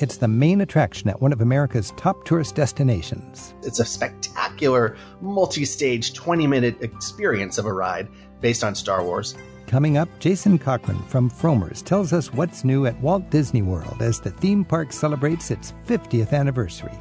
It's 0.00 0.16
the 0.16 0.28
main 0.28 0.60
attraction 0.60 1.10
at 1.10 1.20
one 1.20 1.32
of 1.32 1.40
America's 1.40 1.92
top 1.96 2.24
tourist 2.24 2.54
destinations. 2.54 3.54
It's 3.64 3.80
a 3.80 3.84
spectacular, 3.84 4.96
multi 5.20 5.64
stage, 5.64 6.14
20 6.14 6.46
minute 6.46 6.80
experience 6.82 7.58
of 7.58 7.66
a 7.66 7.72
ride 7.72 8.06
based 8.40 8.62
on 8.62 8.76
Star 8.76 9.02
Wars. 9.02 9.34
Coming 9.66 9.96
up, 9.96 10.08
Jason 10.20 10.56
Cochran 10.56 11.02
from 11.08 11.28
Frommer's 11.28 11.82
tells 11.82 12.12
us 12.12 12.32
what's 12.32 12.62
new 12.62 12.86
at 12.86 13.00
Walt 13.00 13.28
Disney 13.30 13.62
World 13.62 14.00
as 14.00 14.20
the 14.20 14.30
theme 14.30 14.64
park 14.64 14.92
celebrates 14.92 15.50
its 15.50 15.74
50th 15.88 16.32
anniversary. 16.32 16.96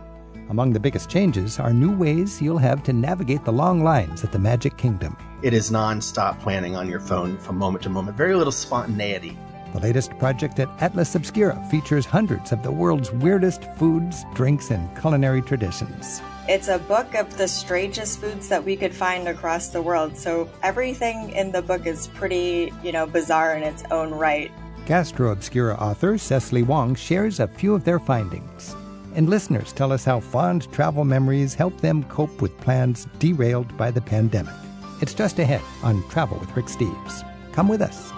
Among 0.50 0.74
the 0.74 0.80
biggest 0.80 1.08
changes 1.08 1.60
are 1.60 1.74
new 1.74 1.96
ways 1.96 2.42
you'll 2.42 2.58
have 2.58 2.82
to 2.84 2.94
navigate 2.94 3.46
the 3.46 3.54
long 3.54 3.84
lines 3.84 4.24
at 4.24 4.32
the 4.32 4.40
Magic 4.40 4.76
Kingdom. 4.76 5.16
It 5.44 5.54
is 5.54 5.70
non 5.70 6.02
stop 6.02 6.40
planning 6.40 6.76
on 6.76 6.90
your 6.90 7.00
phone 7.00 7.38
from 7.38 7.58
moment 7.58 7.84
to 7.84 7.90
moment, 7.90 8.18
very 8.18 8.34
little 8.34 8.52
spontaneity. 8.52 9.38
The 9.74 9.80
latest 9.80 10.18
project 10.18 10.60
at 10.60 10.70
Atlas 10.80 11.16
Obscura 11.16 11.62
features 11.70 12.06
hundreds 12.06 12.52
of 12.52 12.64
the 12.64 12.72
world's 12.72 13.12
weirdest 13.12 13.64
foods, 13.76 14.24
drinks, 14.34 14.72
and 14.72 14.98
culinary 15.00 15.42
traditions. 15.42 16.22
It's 16.48 16.70
a 16.70 16.80
book 16.80 17.14
of 17.14 17.38
the 17.38 17.48
strangest 17.48 18.22
foods 18.22 18.48
that 18.48 18.64
we 18.64 18.78
could 18.78 18.96
find 18.96 19.28
across 19.28 19.68
the 19.68 19.82
world. 19.82 20.18
So 20.18 20.50
everything 20.64 21.32
in 21.32 21.52
the 21.52 21.62
book 21.62 21.86
is 21.86 22.08
pretty, 22.08 22.72
you 22.82 22.94
know, 22.94 23.06
bizarre 23.06 23.56
in 23.58 23.64
its 23.64 23.84
own 23.92 24.12
right. 24.12 24.52
Gastro 24.86 25.32
Obscura 25.32 25.76
author 25.76 26.18
Cecily 26.18 26.64
Wong 26.64 26.96
shares 26.96 27.42
a 27.42 27.48
few 27.48 27.76
of 27.76 27.84
their 27.84 28.00
findings. 28.00 28.74
And 29.16 29.30
listeners 29.30 29.74
tell 29.74 29.92
us 29.92 30.06
how 30.06 30.22
fond 30.22 30.72
travel 30.72 31.04
memories 31.04 31.54
help 31.54 31.82
them 31.82 32.04
cope 32.06 32.42
with 32.42 32.58
plans 32.62 33.08
derailed 33.20 33.76
by 33.76 33.92
the 33.92 34.00
pandemic. 34.00 34.54
It's 35.02 35.14
just 35.14 35.40
ahead 35.40 35.62
on 35.84 36.08
Travel 36.10 36.40
with 36.40 36.56
Rick 36.56 36.68
Steves. 36.68 37.24
Come 37.52 37.68
with 37.68 37.82
us. 37.82 38.12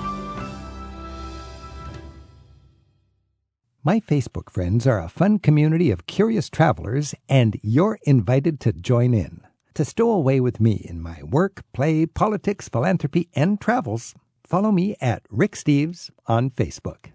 My 3.90 4.00
Facebook 4.00 4.52
friends 4.52 4.86
are 4.86 5.02
a 5.02 5.10
fun 5.10 5.40
community 5.40 5.90
of 5.90 6.06
curious 6.06 6.48
travelers, 6.48 7.16
and 7.28 7.60
you're 7.64 7.98
invited 8.04 8.60
to 8.60 8.72
join 8.72 9.16
in. 9.16 9.42
To 9.74 9.84
stow 9.84 10.12
away 10.12 10.40
with 10.40 10.60
me 10.60 10.74
in 10.88 11.02
my 11.02 11.24
work, 11.24 11.64
play, 11.74 12.06
politics, 12.06 12.70
philanthropy, 12.70 13.30
and 13.34 13.60
travels, 13.60 14.14
follow 14.46 14.72
me 14.72 14.96
at 15.02 15.24
Rick 15.32 15.54
Steves 15.54 16.12
on 16.28 16.52
Facebook. 16.52 17.14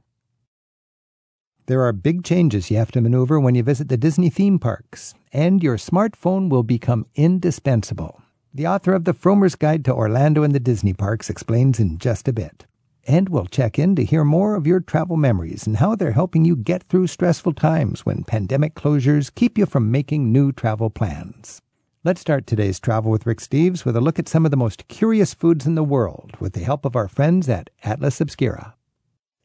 There 1.67 1.83
are 1.83 1.93
big 1.93 2.25
changes 2.25 2.73
you 2.73 2.77
have 2.79 2.91
to 2.91 3.01
maneuver 3.01 3.39
when 3.39 3.55
you 3.55 3.63
visit 3.63 3.89
the 3.89 3.97
Disney 3.97 4.29
theme 4.29 4.59
parks, 4.59 5.15
and 5.33 5.63
your 5.63 5.77
smartphone 5.77 6.49
will 6.49 6.65
become 6.65 7.07
indispensable. 7.15 8.21
The 8.53 8.67
author 8.67 8.95
of 8.95 9.05
The 9.05 9.15
Frommer's 9.15 9.55
Guide 9.55 9.85
to 9.85 9.95
Orlando 9.95 10.43
and 10.43 10.53
the 10.53 10.59
Disney 10.59 10.93
Parks 10.93 11.31
explains 11.31 11.79
in 11.79 11.99
just 11.99 12.27
a 12.27 12.33
bit. 12.33 12.67
And 13.07 13.29
we'll 13.29 13.47
check 13.47 13.79
in 13.79 13.97
to 13.97 14.05
hear 14.05 14.25
more 14.25 14.55
of 14.55 14.67
your 14.67 14.81
travel 14.81 15.17
memories 15.17 15.67
and 15.67 15.77
how 15.77 15.95
they're 15.95 16.13
helping 16.13 16.45
you 16.45 16.57
get 16.57 16.85
through 16.85 17.07
stressful 17.09 17.53
times 17.53 18.07
when 18.07 18.25
pandemic 18.25 18.75
closures 18.75 19.35
keep 19.35 19.59
you 19.59 19.67
from 19.67 19.91
making 19.91 20.33
new 20.33 20.53
travel 20.53 20.89
plans. 20.89 21.61
Let's 22.03 22.23
start 22.23 22.47
today's 22.47 22.81
travel 22.81 23.11
with 23.11 23.27
Rick 23.27 23.39
Steves 23.39 23.85
with 23.85 23.97
a 23.97 24.01
look 24.01 24.19
at 24.19 24.29
some 24.29 24.45
of 24.47 24.51
the 24.51 24.57
most 24.57 24.89
curious 24.89 25.35
foods 25.35 25.67
in 25.67 25.75
the 25.75 25.85
world 25.85 26.33
with 26.41 26.55
the 26.55 26.61
help 26.61 26.85
of 26.87 26.97
our 26.97 27.09
friends 27.09 27.49
at 27.49 27.69
Atlas 27.83 28.21
Obscura. 28.21 28.75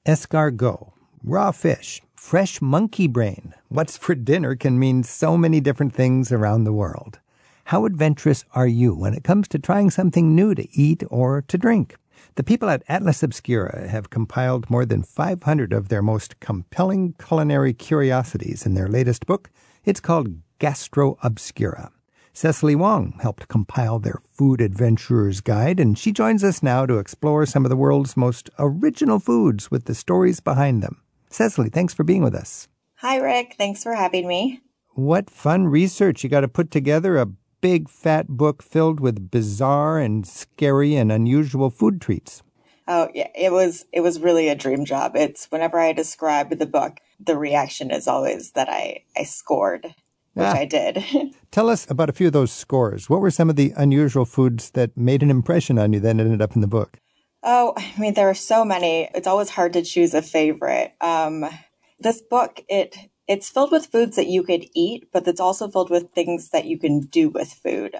Escargot, 0.06 0.94
raw 1.24 1.52
fish, 1.52 2.02
fresh 2.16 2.62
monkey 2.62 3.08
brain. 3.08 3.54
What's 3.68 3.98
for 3.98 4.16
dinner 4.16 4.56
can 4.56 4.80
mean 4.80 5.04
so 5.04 5.38
many 5.38 5.60
different 5.60 5.94
things 5.94 6.32
around 6.32 6.64
the 6.64 6.74
world. 6.74 7.20
How 7.66 7.86
adventurous 7.86 8.46
are 8.54 8.68
you 8.68 8.96
when 8.96 9.14
it 9.14 9.24
comes 9.24 9.48
to 9.50 9.60
trying 9.60 9.90
something 9.90 10.34
new 10.34 10.56
to 10.56 10.68
eat 10.78 11.04
or 11.10 11.42
to 11.44 11.58
drink? 11.58 11.98
The 12.40 12.44
people 12.46 12.70
at 12.70 12.84
Atlas 12.88 13.22
Obscura 13.22 13.90
have 13.90 14.10
compiled 14.10 14.70
more 14.70 14.86
than 14.86 15.04
500 15.04 15.74
of 15.74 15.90
their 15.90 16.02
most 16.02 16.40
compelling 16.40 17.14
culinary 17.20 17.74
curiosities 17.74 18.66
in 18.66 18.76
their 18.76 18.88
latest 18.88 19.26
book. 19.26 19.50
It's 19.84 20.00
called 20.00 20.38
Gastro 20.58 21.18
Obscura. 21.22 21.92
Cecily 22.32 22.76
Wong 22.76 23.20
helped 23.22 23.50
compile 23.50 24.00
their 24.00 24.22
Food 24.32 24.62
Adventurer's 24.62 25.42
Guide, 25.42 25.82
and 25.82 25.98
she 25.98 26.14
joins 26.14 26.42
us 26.42 26.64
now 26.64 26.86
to 26.86 26.98
explore 26.98 27.46
some 27.46 27.66
of 27.66 27.70
the 27.70 27.76
world's 27.76 28.16
most 28.16 28.50
original 28.58 29.20
foods 29.20 29.70
with 29.70 29.84
the 29.84 29.94
stories 29.94 30.40
behind 30.40 30.82
them. 30.82 31.02
Cecily, 31.30 31.68
thanks 31.68 31.94
for 31.94 32.06
being 32.06 32.24
with 32.24 32.36
us. 32.36 32.70
Hi, 33.00 33.18
Rick. 33.18 33.56
Thanks 33.58 33.84
for 33.84 33.96
having 33.96 34.30
me. 34.30 34.62
What 34.92 35.30
fun 35.30 35.68
research 35.68 36.24
you 36.24 36.30
got 36.30 36.42
to 36.42 36.48
put 36.48 36.72
together 36.72 37.18
a 37.18 37.28
big 37.62 37.90
fat 37.90 38.28
book 38.28 38.64
filled 38.64 39.00
with 39.00 39.32
bizarre 39.32 40.00
and 40.00 40.28
scary 40.28 40.96
and 40.96 41.12
unusual 41.12 41.70
food 41.70 42.02
treats. 42.02 42.44
Oh 42.88 43.08
yeah, 43.14 43.28
it 43.36 43.52
was 43.52 43.86
it 43.94 44.02
was 44.02 44.20
really 44.20 44.50
a 44.50 44.56
dream 44.56 44.84
job. 44.84 45.16
It's 45.16 45.46
whenever 45.52 45.80
I 45.80 45.94
describe 45.94 46.50
the 46.50 46.66
book, 46.66 46.98
the 47.20 47.38
reaction 47.38 47.92
is 47.92 48.08
always 48.08 48.52
that 48.54 48.68
I 48.68 49.04
I 49.16 49.24
scored, 49.24 49.86
which 50.34 50.48
ah. 50.48 50.56
I 50.56 50.66
did. 50.66 51.04
Tell 51.52 51.70
us 51.70 51.90
about 51.90 52.10
a 52.10 52.14
few 52.14 52.28
of 52.28 52.34
those 52.34 52.52
scores. 52.52 53.10
What 53.10 53.22
were 53.22 53.32
some 53.32 53.50
of 53.50 53.56
the 53.56 53.74
unusual 53.78 54.26
foods 54.26 54.72
that 54.72 54.98
made 54.98 55.22
an 55.22 55.30
impression 55.30 55.78
on 55.78 55.94
you 55.94 56.00
that 56.00 56.10
ended 56.10 56.42
up 56.42 56.56
in 56.56 56.62
the 56.62 56.68
book? 56.68 56.98
Oh, 57.44 57.74
I 57.78 57.94
mean, 58.00 58.16
there 58.16 58.30
are 58.30 58.36
so 58.36 58.66
many. 58.66 59.10
It's 59.14 59.28
always 59.28 59.50
hard 59.50 59.74
to 59.74 59.84
choose 59.84 60.14
a 60.14 60.22
favorite. 60.22 60.94
Um, 61.00 61.46
this 62.00 62.22
book, 62.22 62.64
it 62.68 62.98
it's 63.30 63.48
filled 63.48 63.72
with 63.72 63.86
foods 63.86 64.16
that 64.16 64.28
you 64.28 64.42
could 64.42 64.66
eat, 64.74 65.08
but 65.14 65.28
it's 65.28 65.40
also 65.40 65.70
filled 65.70 65.92
with 65.92 66.12
things 66.12 66.50
that 66.50 66.66
you 66.66 66.80
can 66.80 67.02
do 67.02 67.30
with 67.30 67.54
food. 67.54 67.96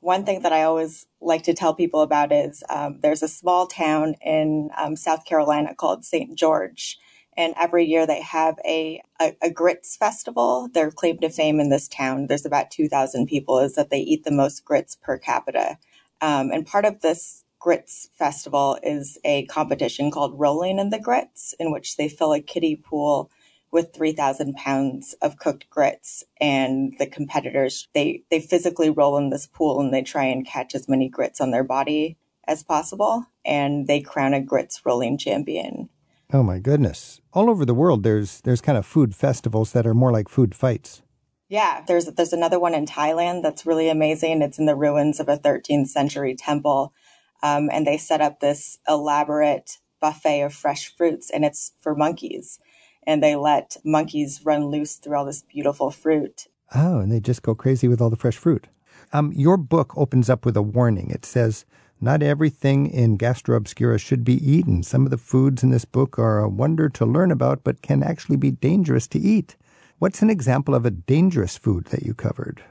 One 0.00 0.26
thing 0.26 0.42
that 0.42 0.52
I 0.52 0.64
always 0.64 1.06
like 1.22 1.42
to 1.44 1.54
tell 1.54 1.74
people 1.74 2.02
about 2.02 2.32
is 2.32 2.62
um, 2.68 3.00
there's 3.00 3.22
a 3.22 3.28
small 3.28 3.66
town 3.66 4.14
in 4.20 4.68
um, 4.76 4.94
South 4.94 5.24
Carolina 5.24 5.74
called 5.74 6.04
St. 6.04 6.36
George. 6.36 6.98
And 7.34 7.54
every 7.58 7.86
year 7.86 8.06
they 8.06 8.20
have 8.20 8.56
a, 8.66 9.00
a, 9.18 9.34
a, 9.42 9.50
grits 9.50 9.96
festival. 9.96 10.68
Their 10.72 10.90
claim 10.90 11.18
to 11.20 11.30
fame 11.30 11.60
in 11.60 11.70
this 11.70 11.88
town, 11.88 12.26
there's 12.26 12.44
about 12.44 12.70
2,000 12.70 13.26
people, 13.26 13.58
is 13.60 13.76
that 13.76 13.88
they 13.88 14.00
eat 14.00 14.24
the 14.24 14.30
most 14.30 14.66
grits 14.66 14.96
per 14.96 15.16
capita. 15.16 15.78
Um, 16.20 16.50
and 16.52 16.66
part 16.66 16.84
of 16.84 17.00
this 17.00 17.44
grits 17.58 18.10
festival 18.18 18.78
is 18.82 19.16
a 19.24 19.46
competition 19.46 20.10
called 20.10 20.38
Rolling 20.38 20.78
in 20.78 20.90
the 20.90 21.00
Grits, 21.00 21.54
in 21.58 21.72
which 21.72 21.96
they 21.96 22.08
fill 22.10 22.34
a 22.34 22.40
kiddie 22.42 22.76
pool 22.76 23.30
with 23.74 23.92
3,000 23.92 24.54
pounds 24.54 25.16
of 25.20 25.36
cooked 25.36 25.68
grits. 25.68 26.22
And 26.40 26.94
the 27.00 27.08
competitors, 27.08 27.88
they, 27.92 28.22
they 28.30 28.38
physically 28.38 28.88
roll 28.88 29.18
in 29.18 29.30
this 29.30 29.48
pool 29.48 29.80
and 29.80 29.92
they 29.92 30.02
try 30.02 30.24
and 30.26 30.46
catch 30.46 30.76
as 30.76 30.88
many 30.88 31.08
grits 31.08 31.40
on 31.40 31.50
their 31.50 31.64
body 31.64 32.16
as 32.46 32.62
possible. 32.62 33.26
And 33.44 33.88
they 33.88 34.00
crown 34.00 34.32
a 34.32 34.40
grits 34.40 34.80
rolling 34.86 35.18
champion. 35.18 35.90
Oh 36.32 36.44
my 36.44 36.60
goodness. 36.60 37.20
All 37.32 37.50
over 37.50 37.66
the 37.66 37.74
world, 37.74 38.04
there's, 38.04 38.40
there's 38.42 38.60
kind 38.60 38.78
of 38.78 38.86
food 38.86 39.12
festivals 39.12 39.72
that 39.72 39.88
are 39.88 39.94
more 39.94 40.12
like 40.12 40.28
food 40.28 40.54
fights. 40.54 41.02
Yeah, 41.48 41.82
there's, 41.86 42.06
there's 42.06 42.32
another 42.32 42.60
one 42.60 42.74
in 42.74 42.86
Thailand 42.86 43.42
that's 43.42 43.66
really 43.66 43.88
amazing. 43.88 44.40
It's 44.40 44.58
in 44.58 44.66
the 44.66 44.76
ruins 44.76 45.18
of 45.18 45.28
a 45.28 45.36
13th 45.36 45.88
century 45.88 46.36
temple. 46.36 46.92
Um, 47.42 47.68
and 47.72 47.84
they 47.84 47.98
set 47.98 48.20
up 48.20 48.38
this 48.38 48.78
elaborate 48.86 49.78
buffet 50.00 50.42
of 50.42 50.54
fresh 50.54 50.94
fruits 50.96 51.28
and 51.28 51.44
it's 51.44 51.72
for 51.80 51.96
monkeys 51.96 52.60
and 53.06 53.22
they 53.22 53.36
let 53.36 53.76
monkeys 53.84 54.40
run 54.44 54.66
loose 54.66 54.96
through 54.96 55.16
all 55.16 55.24
this 55.24 55.42
beautiful 55.42 55.90
fruit. 55.90 56.48
Oh, 56.74 56.98
and 56.98 57.12
they 57.12 57.20
just 57.20 57.42
go 57.42 57.54
crazy 57.54 57.88
with 57.88 58.00
all 58.00 58.10
the 58.10 58.16
fresh 58.16 58.36
fruit. 58.36 58.66
Um, 59.12 59.32
your 59.32 59.56
book 59.56 59.96
opens 59.96 60.28
up 60.28 60.44
with 60.44 60.56
a 60.56 60.62
warning. 60.62 61.10
It 61.10 61.24
says, 61.24 61.64
Not 62.00 62.22
everything 62.22 62.86
in 62.86 63.16
Gastro 63.16 63.56
Obscura 63.56 63.98
should 63.98 64.24
be 64.24 64.34
eaten. 64.34 64.82
Some 64.82 65.04
of 65.04 65.10
the 65.10 65.18
foods 65.18 65.62
in 65.62 65.70
this 65.70 65.84
book 65.84 66.18
are 66.18 66.40
a 66.40 66.48
wonder 66.48 66.88
to 66.88 67.06
learn 67.06 67.30
about, 67.30 67.62
but 67.64 67.82
can 67.82 68.02
actually 68.02 68.36
be 68.36 68.50
dangerous 68.50 69.06
to 69.08 69.18
eat. 69.18 69.56
What's 69.98 70.22
an 70.22 70.30
example 70.30 70.74
of 70.74 70.84
a 70.84 70.90
dangerous 70.90 71.56
food 71.56 71.86
that 71.86 72.02
you 72.02 72.14
covered? 72.14 72.62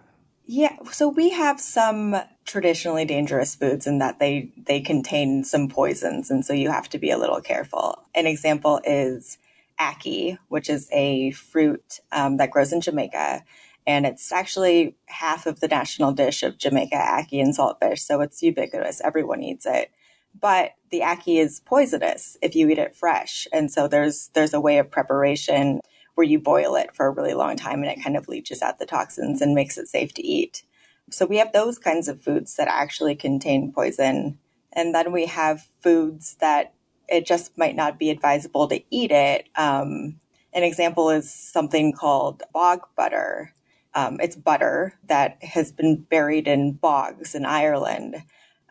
Yeah, 0.45 0.75
so 0.91 1.07
we 1.07 1.29
have 1.29 1.59
some 1.59 2.15
traditionally 2.45 3.05
dangerous 3.05 3.55
foods 3.55 3.87
in 3.87 3.99
that 3.99 4.19
they 4.19 4.51
they 4.67 4.81
contain 4.81 5.45
some 5.45 5.69
poisons 5.69 6.29
and 6.29 6.45
so 6.45 6.51
you 6.51 6.69
have 6.69 6.89
to 6.89 6.97
be 6.97 7.09
a 7.09 7.17
little 7.17 7.39
careful. 7.39 8.03
An 8.13 8.27
example 8.27 8.81
is 8.83 9.37
ackee, 9.83 10.37
which 10.47 10.69
is 10.69 10.89
a 10.91 11.31
fruit 11.31 11.99
um, 12.11 12.37
that 12.37 12.51
grows 12.51 12.71
in 12.71 12.81
Jamaica. 12.81 13.43
And 13.85 14.05
it's 14.05 14.31
actually 14.31 14.95
half 15.07 15.45
of 15.45 15.59
the 15.59 15.67
national 15.67 16.13
dish 16.13 16.43
of 16.43 16.57
Jamaica, 16.57 16.95
ackee 16.95 17.41
and 17.41 17.55
saltfish. 17.55 17.99
So 17.99 18.21
it's 18.21 18.41
ubiquitous. 18.41 19.01
Everyone 19.01 19.43
eats 19.43 19.65
it. 19.65 19.91
But 20.39 20.71
the 20.89 21.01
ackee 21.01 21.39
is 21.39 21.59
poisonous 21.59 22.37
if 22.41 22.55
you 22.55 22.69
eat 22.69 22.79
it 22.79 22.95
fresh. 22.95 23.47
And 23.51 23.71
so 23.71 23.87
there's, 23.87 24.29
there's 24.33 24.53
a 24.53 24.61
way 24.61 24.77
of 24.77 24.89
preparation 24.89 25.81
where 26.15 26.25
you 26.25 26.39
boil 26.39 26.75
it 26.75 26.95
for 26.95 27.07
a 27.07 27.11
really 27.11 27.33
long 27.33 27.55
time 27.55 27.83
and 27.83 27.91
it 27.91 28.03
kind 28.03 28.17
of 28.17 28.27
leaches 28.27 28.61
out 28.61 28.79
the 28.79 28.85
toxins 28.85 29.41
and 29.41 29.53
makes 29.53 29.77
it 29.77 29.87
safe 29.87 30.13
to 30.13 30.25
eat. 30.25 30.63
So 31.11 31.25
we 31.25 31.37
have 31.37 31.51
those 31.51 31.77
kinds 31.77 32.07
of 32.07 32.21
foods 32.21 32.55
that 32.55 32.67
actually 32.67 33.15
contain 33.15 33.71
poison. 33.73 34.39
And 34.71 34.95
then 34.95 35.11
we 35.11 35.25
have 35.27 35.67
foods 35.81 36.35
that 36.39 36.73
it 37.07 37.25
just 37.25 37.57
might 37.57 37.75
not 37.75 37.99
be 37.99 38.09
advisable 38.09 38.67
to 38.67 38.81
eat 38.89 39.11
it. 39.11 39.47
Um, 39.55 40.19
an 40.53 40.63
example 40.63 41.09
is 41.09 41.33
something 41.33 41.93
called 41.93 42.43
bog 42.53 42.81
butter. 42.95 43.53
Um, 43.95 44.19
it's 44.21 44.35
butter 44.35 44.93
that 45.07 45.43
has 45.43 45.71
been 45.71 45.97
buried 45.97 46.47
in 46.47 46.73
bogs 46.73 47.35
in 47.35 47.45
Ireland. 47.45 48.23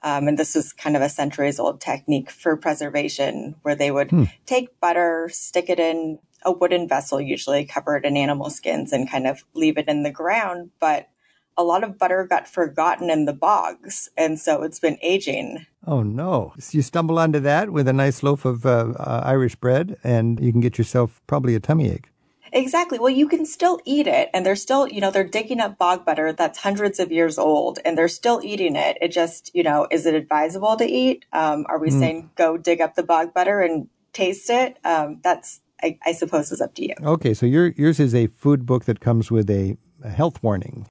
Um, 0.02 0.26
and 0.26 0.38
this 0.38 0.56
is 0.56 0.72
kind 0.72 0.96
of 0.96 1.02
a 1.02 1.08
centuries 1.08 1.60
old 1.60 1.80
technique 1.80 2.30
for 2.30 2.56
preservation 2.56 3.54
where 3.62 3.76
they 3.76 3.90
would 3.90 4.10
hmm. 4.10 4.24
take 4.46 4.80
butter, 4.80 5.28
stick 5.32 5.70
it 5.70 5.78
in 5.78 6.18
a 6.44 6.50
wooden 6.50 6.88
vessel, 6.88 7.20
usually 7.20 7.64
covered 7.64 8.04
in 8.04 8.16
animal 8.16 8.50
skins, 8.50 8.92
and 8.92 9.08
kind 9.08 9.28
of 9.28 9.44
leave 9.54 9.78
it 9.78 9.86
in 9.88 10.02
the 10.02 10.10
ground. 10.10 10.70
But 10.80 11.08
a 11.56 11.64
lot 11.64 11.84
of 11.84 11.98
butter 11.98 12.26
got 12.28 12.48
forgotten 12.48 13.10
in 13.10 13.24
the 13.24 13.32
bogs, 13.32 14.08
and 14.16 14.38
so 14.38 14.62
it's 14.62 14.78
been 14.78 14.98
aging. 15.02 15.66
Oh 15.86 16.02
no! 16.02 16.52
So 16.58 16.76
you 16.76 16.82
stumble 16.82 17.18
onto 17.18 17.40
that 17.40 17.70
with 17.70 17.88
a 17.88 17.92
nice 17.92 18.22
loaf 18.22 18.44
of 18.44 18.64
uh, 18.64 18.92
uh, 18.98 19.22
Irish 19.24 19.56
bread, 19.56 19.96
and 20.04 20.40
you 20.40 20.52
can 20.52 20.60
get 20.60 20.78
yourself 20.78 21.20
probably 21.26 21.54
a 21.54 21.60
tummy 21.60 21.90
ache. 21.90 22.12
Exactly. 22.52 22.98
Well, 22.98 23.10
you 23.10 23.28
can 23.28 23.46
still 23.46 23.80
eat 23.84 24.06
it, 24.06 24.28
and 24.34 24.44
they're 24.44 24.56
still, 24.56 24.86
you 24.86 25.00
know, 25.00 25.10
they're 25.10 25.24
digging 25.24 25.58
up 25.58 25.78
bog 25.78 26.04
butter 26.04 26.32
that's 26.32 26.58
hundreds 26.58 27.00
of 27.00 27.10
years 27.10 27.38
old, 27.38 27.78
and 27.84 27.96
they're 27.96 28.08
still 28.08 28.40
eating 28.44 28.76
it. 28.76 28.98
It 29.00 29.08
just, 29.08 29.50
you 29.54 29.62
know, 29.62 29.86
is 29.90 30.04
it 30.04 30.14
advisable 30.14 30.76
to 30.76 30.84
eat? 30.84 31.24
Um, 31.32 31.64
are 31.68 31.78
we 31.78 31.88
mm. 31.88 31.98
saying 31.98 32.30
go 32.36 32.58
dig 32.58 32.82
up 32.82 32.94
the 32.94 33.02
bog 33.02 33.32
butter 33.32 33.60
and 33.60 33.88
taste 34.12 34.50
it? 34.50 34.76
Um, 34.84 35.20
that's, 35.24 35.60
I, 35.82 35.98
I, 36.04 36.12
suppose, 36.12 36.52
is 36.52 36.60
up 36.60 36.74
to 36.74 36.82
you. 36.82 36.94
Okay, 37.02 37.32
so 37.32 37.46
your 37.46 37.68
yours 37.68 37.98
is 37.98 38.14
a 38.14 38.26
food 38.26 38.66
book 38.66 38.84
that 38.84 39.00
comes 39.00 39.30
with 39.30 39.48
a, 39.48 39.78
a 40.04 40.10
health 40.10 40.42
warning. 40.42 40.86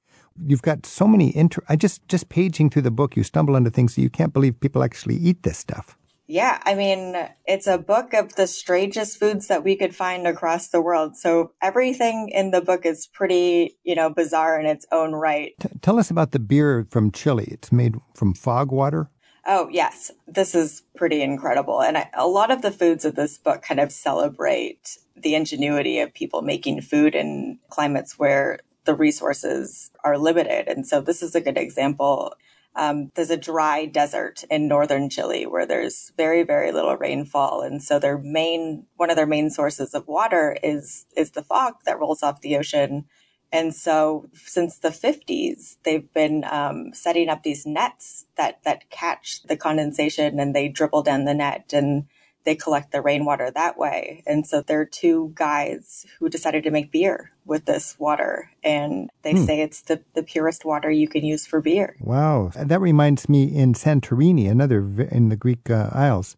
You've 0.46 0.62
got 0.62 0.86
so 0.86 1.06
many 1.06 1.34
inter. 1.36 1.62
I 1.68 1.76
just 1.76 2.06
just 2.08 2.28
paging 2.28 2.70
through 2.70 2.82
the 2.82 2.90
book, 2.90 3.16
you 3.16 3.22
stumble 3.22 3.56
into 3.56 3.70
things 3.70 3.94
that 3.94 4.02
you 4.02 4.10
can't 4.10 4.32
believe 4.32 4.60
people 4.60 4.82
actually 4.82 5.16
eat 5.16 5.42
this 5.42 5.58
stuff. 5.58 5.96
Yeah, 6.28 6.62
I 6.64 6.74
mean, 6.74 7.28
it's 7.46 7.66
a 7.66 7.76
book 7.76 8.14
of 8.14 8.36
the 8.36 8.46
strangest 8.46 9.18
foods 9.18 9.48
that 9.48 9.64
we 9.64 9.76
could 9.76 9.94
find 9.94 10.26
across 10.26 10.68
the 10.68 10.80
world. 10.80 11.16
So 11.16 11.52
everything 11.60 12.30
in 12.32 12.52
the 12.52 12.62
book 12.62 12.86
is 12.86 13.06
pretty, 13.06 13.76
you 13.82 13.94
know, 13.94 14.08
bizarre 14.08 14.58
in 14.58 14.64
its 14.64 14.86
own 14.92 15.12
right. 15.12 15.52
T- 15.60 15.68
tell 15.82 15.98
us 15.98 16.10
about 16.10 16.30
the 16.30 16.38
beer 16.38 16.86
from 16.90 17.10
Chile. 17.10 17.48
It's 17.50 17.72
made 17.72 17.96
from 18.14 18.32
fog 18.32 18.70
water. 18.72 19.10
Oh, 19.44 19.68
yes. 19.70 20.12
This 20.26 20.54
is 20.54 20.84
pretty 20.96 21.20
incredible. 21.20 21.82
And 21.82 21.98
I, 21.98 22.08
a 22.14 22.26
lot 22.26 22.50
of 22.50 22.62
the 22.62 22.70
foods 22.70 23.04
of 23.04 23.16
this 23.16 23.36
book 23.36 23.62
kind 23.62 23.80
of 23.80 23.90
celebrate 23.90 24.96
the 25.16 25.34
ingenuity 25.34 25.98
of 25.98 26.14
people 26.14 26.42
making 26.42 26.80
food 26.80 27.14
in 27.14 27.58
climates 27.68 28.18
where 28.18 28.60
the 28.84 28.94
resources 28.94 29.90
are 30.04 30.18
limited. 30.18 30.68
And 30.68 30.86
so 30.86 31.00
this 31.00 31.22
is 31.22 31.34
a 31.34 31.40
good 31.40 31.58
example. 31.58 32.34
Um, 32.74 33.10
there's 33.14 33.30
a 33.30 33.36
dry 33.36 33.86
desert 33.86 34.44
in 34.50 34.66
northern 34.66 35.10
Chile 35.10 35.46
where 35.46 35.66
there's 35.66 36.12
very, 36.16 36.42
very 36.42 36.72
little 36.72 36.96
rainfall. 36.96 37.60
And 37.60 37.82
so 37.82 37.98
their 37.98 38.18
main, 38.18 38.86
one 38.96 39.10
of 39.10 39.16
their 39.16 39.26
main 39.26 39.50
sources 39.50 39.94
of 39.94 40.08
water 40.08 40.56
is, 40.62 41.06
is 41.16 41.32
the 41.32 41.42
fog 41.42 41.74
that 41.84 41.98
rolls 41.98 42.22
off 42.22 42.40
the 42.40 42.56
ocean. 42.56 43.04
And 43.52 43.74
so 43.74 44.30
since 44.32 44.78
the 44.78 44.88
50s, 44.88 45.76
they've 45.84 46.10
been 46.14 46.44
um, 46.50 46.94
setting 46.94 47.28
up 47.28 47.42
these 47.42 47.66
nets 47.66 48.24
that, 48.36 48.64
that 48.64 48.88
catch 48.88 49.42
the 49.42 49.56
condensation 49.56 50.40
and 50.40 50.54
they 50.54 50.68
dribble 50.68 51.02
down 51.02 51.26
the 51.26 51.34
net 51.34 51.72
and 51.74 52.06
they 52.44 52.54
collect 52.54 52.92
the 52.92 53.00
rainwater 53.00 53.50
that 53.50 53.78
way. 53.78 54.22
And 54.26 54.46
so 54.46 54.62
there 54.62 54.80
are 54.80 54.86
two 54.86 55.32
guys 55.34 56.06
who 56.18 56.28
decided 56.28 56.64
to 56.64 56.70
make 56.70 56.90
beer 56.90 57.30
with 57.44 57.64
this 57.64 57.96
water. 57.98 58.50
And 58.62 59.10
they 59.22 59.32
hmm. 59.32 59.44
say 59.44 59.60
it's 59.60 59.82
the, 59.82 60.02
the 60.14 60.22
purest 60.22 60.64
water 60.64 60.90
you 60.90 61.08
can 61.08 61.24
use 61.24 61.46
for 61.46 61.60
beer. 61.60 61.96
Wow. 62.00 62.50
That 62.56 62.80
reminds 62.80 63.28
me 63.28 63.44
in 63.44 63.74
Santorini, 63.74 64.50
another 64.50 64.78
in 65.10 65.28
the 65.28 65.36
Greek 65.36 65.70
uh, 65.70 65.90
Isles, 65.92 66.36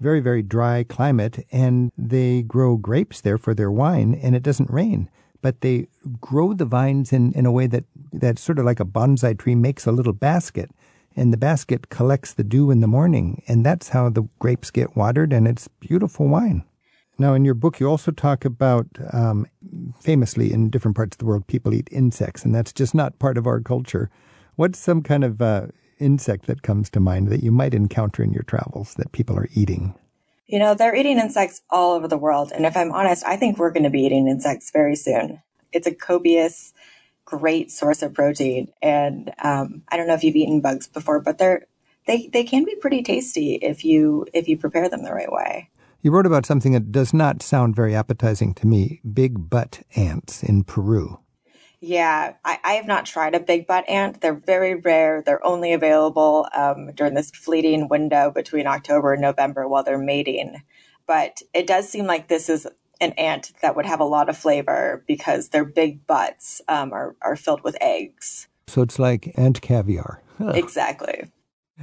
very, 0.00 0.20
very 0.20 0.42
dry 0.42 0.84
climate. 0.84 1.46
And 1.50 1.90
they 1.96 2.42
grow 2.42 2.76
grapes 2.76 3.20
there 3.20 3.38
for 3.38 3.54
their 3.54 3.70
wine, 3.70 4.14
and 4.14 4.36
it 4.36 4.42
doesn't 4.42 4.70
rain. 4.70 5.08
But 5.42 5.60
they 5.60 5.88
grow 6.20 6.54
the 6.54 6.64
vines 6.64 7.12
in, 7.12 7.32
in 7.32 7.46
a 7.46 7.52
way 7.52 7.66
that, 7.68 7.84
that's 8.12 8.42
sort 8.42 8.58
of 8.58 8.64
like 8.64 8.80
a 8.80 8.84
bonsai 8.84 9.38
tree 9.38 9.54
makes 9.54 9.86
a 9.86 9.92
little 9.92 10.12
basket 10.12 10.70
and 11.16 11.32
the 11.32 11.38
basket 11.38 11.88
collects 11.88 12.34
the 12.34 12.44
dew 12.44 12.70
in 12.70 12.80
the 12.80 12.86
morning, 12.86 13.42
and 13.48 13.64
that's 13.64 13.88
how 13.88 14.10
the 14.10 14.28
grapes 14.38 14.70
get 14.70 14.96
watered, 14.96 15.32
and 15.32 15.48
it's 15.48 15.66
beautiful 15.66 16.28
wine. 16.28 16.64
Now, 17.18 17.32
in 17.32 17.46
your 17.46 17.54
book, 17.54 17.80
you 17.80 17.88
also 17.88 18.10
talk 18.10 18.44
about 18.44 18.86
um, 19.12 19.46
famously 19.98 20.52
in 20.52 20.68
different 20.68 20.96
parts 20.96 21.14
of 21.14 21.18
the 21.18 21.24
world, 21.24 21.46
people 21.46 21.72
eat 21.72 21.88
insects, 21.90 22.44
and 22.44 22.54
that's 22.54 22.72
just 22.72 22.94
not 22.94 23.18
part 23.18 23.38
of 23.38 23.46
our 23.46 23.60
culture. 23.60 24.10
What's 24.56 24.78
some 24.78 25.02
kind 25.02 25.24
of 25.24 25.40
uh, 25.40 25.68
insect 25.98 26.46
that 26.46 26.62
comes 26.62 26.90
to 26.90 27.00
mind 27.00 27.28
that 27.28 27.42
you 27.42 27.50
might 27.50 27.72
encounter 27.72 28.22
in 28.22 28.32
your 28.32 28.42
travels 28.42 28.94
that 28.94 29.12
people 29.12 29.38
are 29.38 29.48
eating? 29.54 29.94
You 30.46 30.58
know, 30.58 30.74
they're 30.74 30.94
eating 30.94 31.18
insects 31.18 31.62
all 31.70 31.94
over 31.94 32.06
the 32.06 32.18
world. 32.18 32.52
And 32.54 32.66
if 32.66 32.76
I'm 32.76 32.92
honest, 32.92 33.24
I 33.26 33.36
think 33.36 33.58
we're 33.58 33.72
going 33.72 33.84
to 33.84 33.90
be 33.90 34.02
eating 34.02 34.28
insects 34.28 34.70
very 34.70 34.94
soon. 34.94 35.42
It's 35.72 35.86
a 35.86 35.94
copious 35.94 36.72
great 37.26 37.70
source 37.70 38.00
of 38.00 38.14
protein. 38.14 38.72
And 38.80 39.34
um, 39.44 39.82
I 39.90 39.98
don't 39.98 40.06
know 40.06 40.14
if 40.14 40.24
you've 40.24 40.36
eaten 40.36 40.62
bugs 40.62 40.88
before, 40.88 41.20
but 41.20 41.36
they're 41.36 41.66
they 42.06 42.28
they 42.32 42.44
can 42.44 42.64
be 42.64 42.74
pretty 42.76 43.02
tasty 43.02 43.56
if 43.56 43.84
you 43.84 44.26
if 44.32 44.48
you 44.48 44.56
prepare 44.56 44.88
them 44.88 45.04
the 45.04 45.12
right 45.12 45.30
way. 45.30 45.68
You 46.00 46.12
wrote 46.12 46.26
about 46.26 46.46
something 46.46 46.72
that 46.72 46.92
does 46.92 47.12
not 47.12 47.42
sound 47.42 47.76
very 47.76 47.94
appetizing 47.94 48.54
to 48.54 48.66
me: 48.66 49.02
big 49.12 49.50
butt 49.50 49.82
ants 49.94 50.42
in 50.42 50.64
Peru. 50.64 51.20
Yeah, 51.80 52.34
I, 52.44 52.58
I 52.64 52.72
have 52.74 52.86
not 52.86 53.04
tried 53.04 53.34
a 53.34 53.40
big 53.40 53.66
butt 53.66 53.88
ant. 53.88 54.20
They're 54.20 54.34
very 54.34 54.76
rare. 54.76 55.22
They're 55.24 55.44
only 55.44 55.74
available 55.74 56.48
um, 56.56 56.92
during 56.94 57.14
this 57.14 57.30
fleeting 57.30 57.88
window 57.88 58.30
between 58.30 58.66
October 58.66 59.12
and 59.12 59.20
November 59.20 59.68
while 59.68 59.84
they're 59.84 59.98
mating. 59.98 60.62
But 61.06 61.42
it 61.52 61.66
does 61.66 61.88
seem 61.88 62.06
like 62.06 62.28
this 62.28 62.48
is 62.48 62.66
an 63.00 63.12
ant 63.12 63.52
that 63.62 63.76
would 63.76 63.86
have 63.86 64.00
a 64.00 64.04
lot 64.04 64.28
of 64.28 64.36
flavor 64.36 65.04
because 65.06 65.50
their 65.50 65.64
big 65.64 66.04
butts 66.06 66.60
um, 66.68 66.92
are, 66.92 67.14
are 67.22 67.36
filled 67.36 67.62
with 67.62 67.76
eggs. 67.80 68.48
So 68.66 68.82
it's 68.82 68.98
like 68.98 69.32
ant 69.36 69.60
caviar. 69.60 70.22
exactly. 70.40 71.30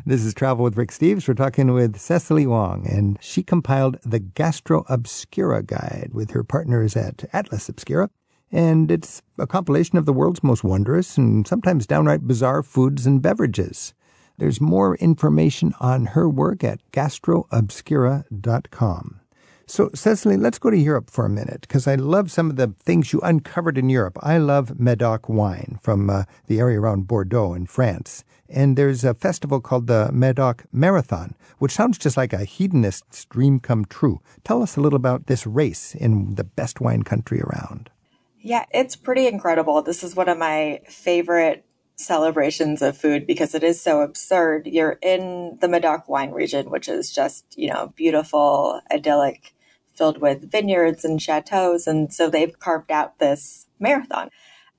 This 0.07 0.25
is 0.25 0.33
Travel 0.33 0.63
with 0.63 0.75
Rick 0.75 0.89
Steves. 0.89 1.27
We're 1.27 1.35
talking 1.35 1.71
with 1.71 1.99
Cecily 1.99 2.47
Wong, 2.47 2.87
and 2.87 3.19
she 3.21 3.43
compiled 3.43 3.99
the 4.03 4.17
Gastro 4.17 4.85
Obscura 4.89 5.61
Guide 5.61 6.09
with 6.13 6.31
her 6.31 6.43
partners 6.43 6.97
at 6.97 7.25
Atlas 7.31 7.69
Obscura. 7.69 8.09
And 8.51 8.89
it's 8.91 9.21
a 9.37 9.45
compilation 9.45 9.99
of 9.99 10.07
the 10.07 10.13
world's 10.13 10.43
most 10.43 10.63
wondrous 10.63 11.15
and 11.17 11.45
sometimes 11.47 11.85
downright 11.85 12.27
bizarre 12.27 12.63
foods 12.63 13.05
and 13.05 13.21
beverages. 13.21 13.93
There's 14.37 14.59
more 14.59 14.95
information 14.95 15.73
on 15.79 16.07
her 16.07 16.27
work 16.27 16.63
at 16.63 16.79
gastroobscura.com. 16.91 19.19
So, 19.65 19.89
Cecily, 19.93 20.35
let's 20.35 20.59
go 20.59 20.69
to 20.69 20.77
Europe 20.77 21.09
for 21.09 21.25
a 21.25 21.29
minute 21.29 21.61
because 21.61 21.87
I 21.87 21.95
love 21.95 22.29
some 22.29 22.49
of 22.49 22.57
the 22.57 22.73
things 22.79 23.13
you 23.13 23.21
uncovered 23.21 23.77
in 23.77 23.89
Europe. 23.89 24.17
I 24.21 24.37
love 24.37 24.79
Medoc 24.79 25.29
wine 25.29 25.79
from 25.81 26.09
uh, 26.09 26.23
the 26.47 26.59
area 26.59 26.79
around 26.79 27.07
Bordeaux 27.07 27.53
in 27.53 27.65
France. 27.65 28.23
And 28.49 28.77
there's 28.77 29.03
a 29.03 29.13
festival 29.13 29.61
called 29.61 29.87
the 29.87 30.11
Medoc 30.11 30.65
Marathon, 30.71 31.35
which 31.59 31.71
sounds 31.71 31.97
just 31.97 32.17
like 32.17 32.33
a 32.33 32.45
hedonist's 32.45 33.25
dream 33.25 33.59
come 33.59 33.85
true. 33.85 34.21
Tell 34.43 34.61
us 34.61 34.75
a 34.75 34.81
little 34.81 34.97
about 34.97 35.27
this 35.27 35.47
race 35.47 35.95
in 35.95 36.35
the 36.35 36.43
best 36.43 36.81
wine 36.81 37.03
country 37.03 37.41
around. 37.41 37.89
Yeah, 38.39 38.65
it's 38.71 38.97
pretty 38.97 39.27
incredible. 39.27 39.81
This 39.81 40.03
is 40.03 40.15
one 40.15 40.27
of 40.27 40.37
my 40.37 40.81
favorite 40.89 41.65
celebrations 41.95 42.81
of 42.81 42.97
food 42.97 43.25
because 43.25 43.55
it 43.55 43.63
is 43.63 43.79
so 43.81 44.01
absurd. 44.01 44.67
You're 44.67 44.97
in 45.01 45.57
the 45.61 45.67
Medoc 45.67 46.09
wine 46.09 46.31
region, 46.31 46.69
which 46.69 46.89
is 46.89 47.13
just, 47.13 47.45
you 47.57 47.69
know, 47.69 47.93
beautiful, 47.95 48.81
idyllic, 48.91 49.52
filled 49.93 50.19
with 50.19 50.51
vineyards 50.51 51.05
and 51.05 51.21
chateaus. 51.21 51.87
And 51.87 52.13
so 52.13 52.29
they've 52.29 52.57
carved 52.59 52.91
out 52.91 53.19
this 53.19 53.67
marathon. 53.79 54.29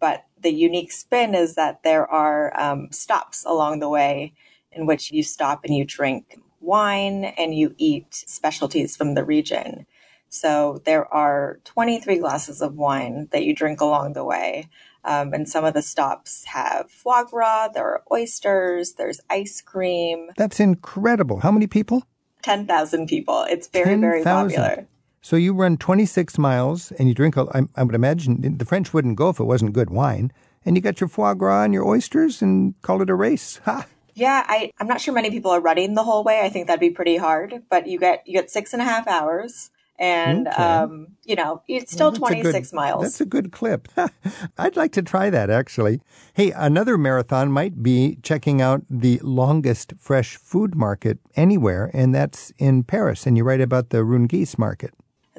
But 0.01 0.25
the 0.41 0.53
unique 0.53 0.93
spin 0.93 1.35
is 1.35 1.55
that 1.55 1.83
there 1.83 2.11
are 2.11 2.53
um, 2.61 2.89
stops 2.91 3.45
along 3.45 3.79
the 3.79 3.89
way 3.89 4.35
in 4.73 4.87
which 4.87 5.13
you 5.13 5.23
stop 5.23 5.65
and 5.65 5.75
you 5.75 5.85
drink 5.85 6.41
wine 6.61 7.25
and 7.25 7.55
you 7.55 7.75
eat 7.79 8.13
specialties 8.13 8.97
from 8.97 9.15
the 9.15 9.25
region. 9.25 9.87
So 10.29 10.83
there 10.85 11.13
are 11.15 11.61
23 11.65 12.19
glasses 12.19 12.61
of 12.61 12.75
wine 12.75 13.29
that 13.31 13.45
you 13.45 13.55
drink 13.55 13.81
along 13.81 14.15
the 14.15 14.25
way. 14.25 14.69
Um, 15.05 15.33
and 15.33 15.49
some 15.49 15.65
of 15.65 15.75
the 15.75 15.83
stops 15.83 16.45
have 16.47 16.91
foie 16.91 17.25
gras, 17.25 17.69
there 17.69 17.85
are 17.85 18.03
oysters, 18.11 18.95
there's 18.95 19.21
ice 19.29 19.61
cream. 19.61 20.31
That's 20.37 20.61
incredible. 20.61 21.41
How 21.41 21.53
many 21.53 21.67
people? 21.67 22.05
10,000 22.43 23.07
people. 23.07 23.45
It's 23.49 23.69
very, 23.69 23.91
10, 23.91 24.01
very 24.01 24.25
popular. 24.25 24.87
So 25.25 25.37
you 25.37 25.55
run 25.55 25.79
26 25.79 26.37
miles 26.37 26.93
and 26.93 27.09
you 27.09 27.15
drink, 27.15 27.39
I, 27.39 27.63
I 27.75 27.83
would 27.83 27.95
imagine 27.95 28.59
the 28.59 28.65
French 28.67 28.93
wouldn't 28.93 29.17
go 29.17 29.31
if 29.31 29.41
it 29.41 29.45
wasn't 29.45 29.73
good 29.73 29.89
wine. 29.89 30.31
And 30.67 30.77
you 30.77 30.83
got 30.83 31.01
your 31.01 31.09
foie 31.09 31.33
gras 31.33 31.63
and 31.63 31.73
your 31.73 31.87
oysters 31.87 32.43
and 32.43 32.75
call 32.83 33.01
it 33.01 33.09
a 33.09 33.15
race. 33.15 33.59
Ha! 33.65 33.87
Yeah, 34.13 34.45
I, 34.47 34.71
I'm 34.79 34.87
not 34.87 35.01
sure 35.01 35.15
many 35.15 35.31
people 35.31 35.51
are 35.51 35.63
running 35.63 35.95
the 35.95 36.05
whole 36.05 36.25
way. 36.25 36.43
I 36.43 36.51
think 36.51 36.67
that'd 36.67 36.79
be 36.79 36.91
pretty 36.91 37.17
hard, 37.17 37.63
but 37.71 37.87
you 37.87 37.99
get, 37.99 38.23
you 38.27 38.35
get 38.35 38.51
six 38.51 38.75
and 38.75 38.83
a 38.83 38.85
half 38.85 39.09
hours 39.09 39.71
and 39.99 40.49
okay. 40.49 40.63
um, 40.63 41.07
you 41.25 41.37
know 41.37 41.63
it's 41.69 41.93
still 41.93 42.11
well, 42.11 42.33
26 42.33 42.71
good, 42.71 42.77
miles 42.77 43.03
that's 43.03 43.21
a 43.21 43.25
good 43.25 43.53
clip 43.53 43.87
i'd 44.59 44.75
like 44.75 44.91
to 44.91 45.01
try 45.01 45.31
that 45.31 45.51
actually 45.51 46.01
hey 46.33 46.51
another 46.51 46.99
marathon 46.99 47.53
might 47.53 47.81
be 47.81 48.19
checking 48.21 48.61
out 48.61 48.83
the 48.91 49.21
longest 49.23 49.93
fresh 49.97 50.35
food 50.37 50.75
market 50.75 51.21
anywhere 51.37 51.93
and 51.95 52.13
that's 52.13 52.53
in 52.59 52.83
paris 52.83 53.25
and 53.25 53.37
you 53.37 53.45
write 53.45 53.61
about 53.61 53.91
the 53.91 53.99
Rungis 53.99 54.59
market 54.59 54.93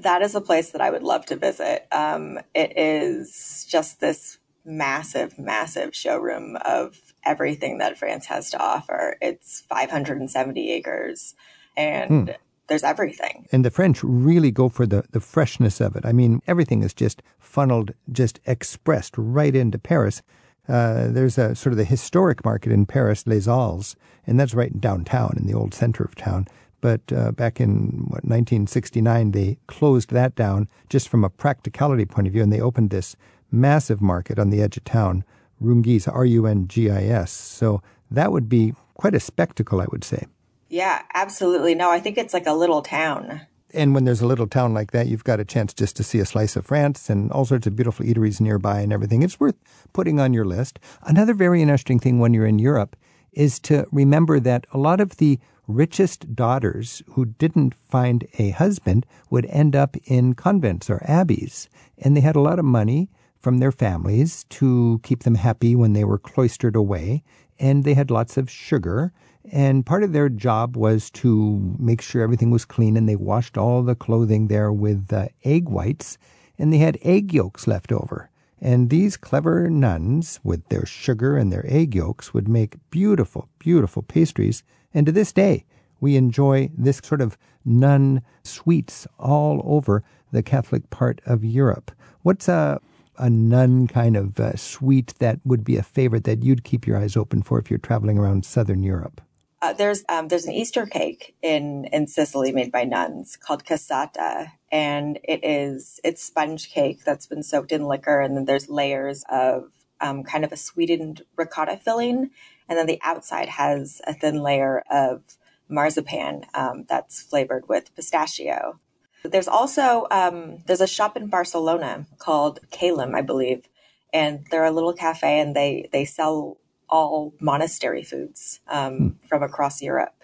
that 0.06 0.22
is 0.22 0.36
a 0.36 0.42
place 0.42 0.72
that 0.72 0.82
i 0.82 0.90
would 0.90 1.04
love 1.04 1.26
to 1.26 1.36
visit 1.36 1.86
um, 1.92 2.40
it 2.54 2.78
is 2.78 3.68
just 3.70 4.00
this 4.00 4.38
massive 4.64 5.38
massive 5.38 5.96
showroom 5.96 6.58
of 6.64 7.14
everything 7.24 7.78
that 7.78 7.98
france 7.98 8.26
has 8.26 8.50
to 8.50 8.60
offer 8.60 9.18
it's 9.22 9.62
570 9.70 10.72
acres 10.72 11.36
and 11.78 12.30
hmm 12.30 12.36
there's 12.68 12.84
everything. 12.84 13.48
And 13.52 13.64
the 13.64 13.72
French 13.72 14.04
really 14.04 14.52
go 14.52 14.70
for 14.70 14.86
the, 14.86 15.06
the 15.12 15.20
freshness 15.20 15.80
of 15.80 15.96
it. 15.96 16.06
I 16.06 16.12
mean, 16.12 16.42
everything 16.48 16.84
is 16.84 16.94
just 16.94 17.22
funneled, 17.40 17.94
just 18.12 18.40
expressed 18.46 19.14
right 19.18 19.56
into 19.56 19.78
Paris. 19.78 20.22
Uh, 20.68 21.08
there's 21.10 21.38
a 21.38 21.54
sort 21.56 21.74
of 21.74 21.78
the 21.78 21.86
historic 21.86 22.44
market 22.44 22.72
in 22.72 22.86
Paris, 22.86 23.28
Les 23.28 23.46
Halles, 23.46 23.96
and 24.26 24.40
that's 24.40 24.56
right 24.56 24.82
downtown 24.82 25.36
in 25.38 25.46
the 25.46 25.54
old 25.54 25.74
center 25.74 26.04
of 26.04 26.16
town. 26.16 26.48
But 26.86 27.12
uh, 27.12 27.32
back 27.32 27.60
in 27.60 28.06
what, 28.10 28.24
1969, 28.25 29.32
they 29.32 29.58
closed 29.65 30.12
that 30.12 30.36
down 30.36 30.70
just 30.88 31.10
from 31.10 31.24
a 31.24 31.32
practicality 31.32 32.06
point 32.06 32.27
of 32.27 32.34
view, 32.34 32.44
and 32.44 32.54
they 32.54 32.62
opened 32.62 32.92
this 32.92 33.15
massive 33.51 34.04
market 34.04 34.38
on 34.38 34.51
the 34.51 34.62
edge 34.62 34.77
of 34.77 34.84
town, 34.84 35.24
Rungis, 35.60 36.08
R 36.08 36.25
U 36.25 36.46
N 36.46 36.68
G 36.68 36.92
I 36.92 37.06
S. 37.06 37.32
So 37.32 37.82
that 38.12 38.32
would 38.32 38.48
be 38.48 38.75
quite 38.94 39.15
a 39.15 39.20
spectacle, 39.20 39.82
I 39.82 39.88
would 39.92 40.04
say. 40.04 40.27
Yeah, 40.70 41.01
absolutely. 41.15 41.74
No, 41.74 41.89
I 41.89 42.00
think 42.00 42.20
it's 42.20 42.36
like 42.36 42.46
a 42.46 42.54
little 42.54 42.84
town. 42.84 43.42
And 43.74 43.96
when 43.96 44.06
there's 44.06 44.22
a 44.22 44.27
little 44.27 44.46
town 44.46 44.75
like 44.75 44.92
that, 44.92 45.08
you've 45.08 45.24
got 45.24 45.39
a 45.39 45.44
chance 45.44 45.74
just 45.74 45.96
to 45.96 46.04
see 46.04 46.20
a 46.20 46.25
slice 46.25 46.56
of 46.56 46.68
France 46.68 47.10
and 47.10 47.32
all 47.32 47.46
sorts 47.46 47.65
of 47.65 47.75
beautiful 47.75 48.06
eateries 48.06 48.39
nearby 48.39 48.82
and 48.82 48.94
everything. 48.94 49.24
It's 49.24 49.39
worth 49.39 49.58
putting 49.92 50.20
on 50.20 50.36
your 50.36 50.46
list. 50.46 50.77
Another 51.01 51.34
very 51.34 51.63
interesting 51.63 51.98
thing 51.98 52.20
when 52.20 52.36
you're 52.36 52.46
in 52.46 52.60
Europe 52.60 52.96
is 53.34 53.60
to 53.62 53.88
remember 53.92 54.39
that 54.39 54.68
a 54.72 54.77
lot 54.77 55.01
of 55.01 55.18
the 55.18 55.39
richest 55.67 56.36
daughters 56.36 57.01
who 57.13 57.25
didn't 57.25 57.74
find 57.74 58.27
a 58.38 58.51
husband 58.51 59.05
would 59.29 59.45
end 59.48 59.75
up 59.75 59.95
in 60.05 60.34
convents 60.34 60.89
or 60.89 61.01
abbeys. 61.05 61.69
And 61.98 62.15
they 62.15 62.22
had 62.22 62.36
a 62.36 62.41
lot 62.41 62.60
of 62.60 62.65
money 62.65 63.10
from 63.39 63.60
their 63.60 63.72
families 63.72 64.43
to 64.50 65.00
keep 65.03 65.24
them 65.24 65.36
happy 65.36 65.75
when 65.75 65.93
they 65.93 66.03
were 66.03 66.17
cloistered 66.17 66.75
away. 66.75 67.24
And 67.60 67.84
they 67.84 67.93
had 67.93 68.12
lots 68.12 68.38
of 68.38 68.50
sugar. 68.50 69.13
And 69.51 69.86
part 69.86 70.03
of 70.03 70.13
their 70.13 70.29
job 70.29 70.75
was 70.75 71.12
to 71.12 71.75
make 71.77 72.01
sure 72.01 72.24
everything 72.24 72.51
was 72.51 72.65
clean. 72.65 72.98
And 72.98 73.07
they 73.07 73.15
washed 73.15 73.57
all 73.57 73.84
the 73.84 73.95
clothing 73.95 74.48
there 74.48 74.72
with 74.74 75.13
uh, 75.13 75.27
egg 75.43 75.69
whites. 75.69 76.17
And 76.57 76.74
they 76.74 76.79
had 76.79 76.98
egg 77.01 77.34
yolks 77.34 77.67
left 77.67 77.91
over. 77.91 78.29
And 78.62 78.90
these 78.90 79.18
clever 79.18 79.70
nuns, 79.70 80.40
with 80.44 80.68
their 80.70 80.86
sugar 80.86 81.38
and 81.38 81.52
their 81.52 81.66
egg 81.68 81.94
yolks, 81.94 82.34
would 82.34 82.48
make 82.48 82.78
beautiful, 82.90 83.50
beautiful 83.60 84.02
pastries. 84.02 84.64
And 84.94 85.06
to 85.06 85.12
this 85.12 85.32
day, 85.32 85.66
we 86.00 86.16
enjoy 86.16 86.70
this 86.78 86.98
sort 87.04 87.22
of 87.22 87.38
nun 87.64 88.22
sweets 88.44 89.08
all 89.20 89.62
over 89.66 90.04
the 90.32 90.44
Catholic 90.44 90.90
part 90.90 91.22
of 91.26 91.44
Europe. 91.44 91.92
What's 92.22 92.48
a, 92.48 92.80
a 93.18 93.30
nun 93.30 93.88
kind 93.88 94.16
of 94.16 94.40
uh, 94.40 94.56
sweet 94.56 95.14
that 95.20 95.40
would 95.46 95.64
be 95.64 95.78
a 95.78 95.84
favorite 95.84 96.24
that 96.26 96.44
you'd 96.44 96.64
keep 96.64 96.88
your 96.88 96.98
eyes 96.98 97.16
open 97.16 97.44
for 97.44 97.60
if 97.60 97.70
you're 97.70 97.80
traveling 97.80 98.18
around 98.18 98.46
Southern 98.46 98.84
Europe? 98.84 99.22
Uh, 99.62 99.74
there's 99.74 100.04
um, 100.10 100.28
there's 100.28 100.46
an 100.46 100.54
Easter 100.54 100.86
cake 100.86 101.36
in 101.42 101.86
in 101.86 102.06
Sicily 102.08 102.52
made 102.52 102.72
by 102.72 102.84
nuns 102.84 103.36
called 103.36 103.64
cassata, 103.64 104.52
and 104.75 105.20
it 105.24 105.39
is 105.41 106.01
it's 106.03 106.22
sponge 106.22 106.70
cake 106.70 107.05
that's 107.05 107.25
been 107.25 107.44
soaked 107.44 107.72
in 107.72 107.86
liquor, 107.86 108.20
and 108.20 108.36
then 108.36 108.44
there's 108.44 108.67
layers 108.67 109.24
of 109.29 109.72
um, 110.01 110.22
kind 110.22 110.44
of 110.44 110.51
a 110.51 110.58
sweetened 110.58 111.22
ricotta 111.38 111.77
filling, 111.77 112.32
and 112.67 112.77
then 112.77 112.86
the 112.86 113.00
outside 113.01 113.48
has 113.48 114.01
a 114.05 114.13
thin 114.13 114.44
layer 114.44 114.84
of 114.91 115.22
marzipan 115.70 116.44
um, 116.53 116.86
that's 116.89 117.22
flavored 117.22 117.70
with 117.70 117.96
pistachio. 117.96 118.77
There's 119.24 119.48
also 119.48 120.08
um, 120.12 120.58
there's 120.65 120.82
a 120.82 120.88
shop 120.88 121.15
in 121.15 121.27
Barcelona 121.27 122.05
called 122.17 122.60
Caelum, 122.70 123.15
I 123.15 123.22
believe, 123.22 123.70
and 124.12 124.46
they're 124.51 124.65
a 124.65 124.72
little 124.72 124.94
cafe, 124.94 125.39
and 125.39 125.55
they 125.55 125.88
they 125.94 126.03
sell 126.03 126.58
all 126.89 127.34
monastery 127.39 128.03
foods 128.03 128.60
um, 128.67 128.98
hmm. 128.98 129.10
from 129.29 129.41
across 129.41 129.82
Europe. 129.82 130.15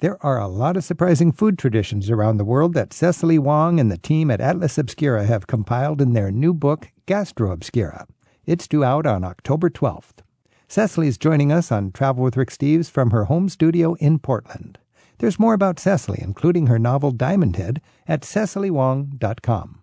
There 0.00 0.24
are 0.24 0.38
a 0.38 0.46
lot 0.46 0.76
of 0.76 0.84
surprising 0.84 1.32
food 1.32 1.58
traditions 1.58 2.08
around 2.08 2.36
the 2.36 2.44
world 2.44 2.72
that 2.74 2.92
Cecily 2.92 3.36
Wong 3.36 3.80
and 3.80 3.90
the 3.90 3.98
team 3.98 4.30
at 4.30 4.40
Atlas 4.40 4.78
Obscura 4.78 5.26
have 5.26 5.48
compiled 5.48 6.00
in 6.00 6.12
their 6.12 6.30
new 6.30 6.54
book, 6.54 6.92
Gastro 7.06 7.50
Obscura. 7.50 8.06
It's 8.46 8.68
due 8.68 8.84
out 8.84 9.06
on 9.06 9.24
October 9.24 9.68
12th. 9.68 10.22
Cecily's 10.68 11.18
joining 11.18 11.50
us 11.50 11.72
on 11.72 11.90
Travel 11.90 12.22
with 12.22 12.36
Rick 12.36 12.50
Steves 12.50 12.88
from 12.88 13.10
her 13.10 13.24
home 13.24 13.48
studio 13.48 13.94
in 13.94 14.20
Portland. 14.20 14.78
There's 15.18 15.40
more 15.40 15.54
about 15.54 15.80
Cecily, 15.80 16.20
including 16.22 16.68
her 16.68 16.78
novel 16.78 17.10
Diamond 17.10 17.56
Head, 17.56 17.80
at 18.06 18.20
cecilywong.com. 18.20 19.82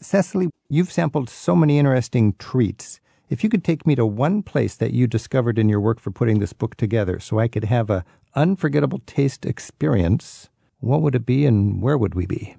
Cecily, 0.00 0.48
you've 0.70 0.90
sampled 0.90 1.28
so 1.28 1.54
many 1.54 1.78
interesting 1.78 2.32
treats. 2.38 3.00
If 3.28 3.44
you 3.44 3.50
could 3.50 3.64
take 3.64 3.86
me 3.86 3.96
to 3.96 4.06
one 4.06 4.42
place 4.42 4.76
that 4.76 4.92
you 4.92 5.06
discovered 5.06 5.58
in 5.58 5.68
your 5.68 5.80
work 5.80 6.00
for 6.00 6.10
putting 6.10 6.38
this 6.38 6.54
book 6.54 6.76
together 6.76 7.20
so 7.20 7.38
I 7.38 7.48
could 7.48 7.64
have 7.64 7.90
a 7.90 8.04
unforgettable 8.36 9.00
taste 9.06 9.44
experience, 9.46 10.48
what 10.80 11.02
would 11.02 11.14
it 11.14 11.26
be 11.26 11.46
and 11.46 11.82
where 11.82 11.98
would 11.98 12.14
we 12.14 12.26
be? 12.26 12.56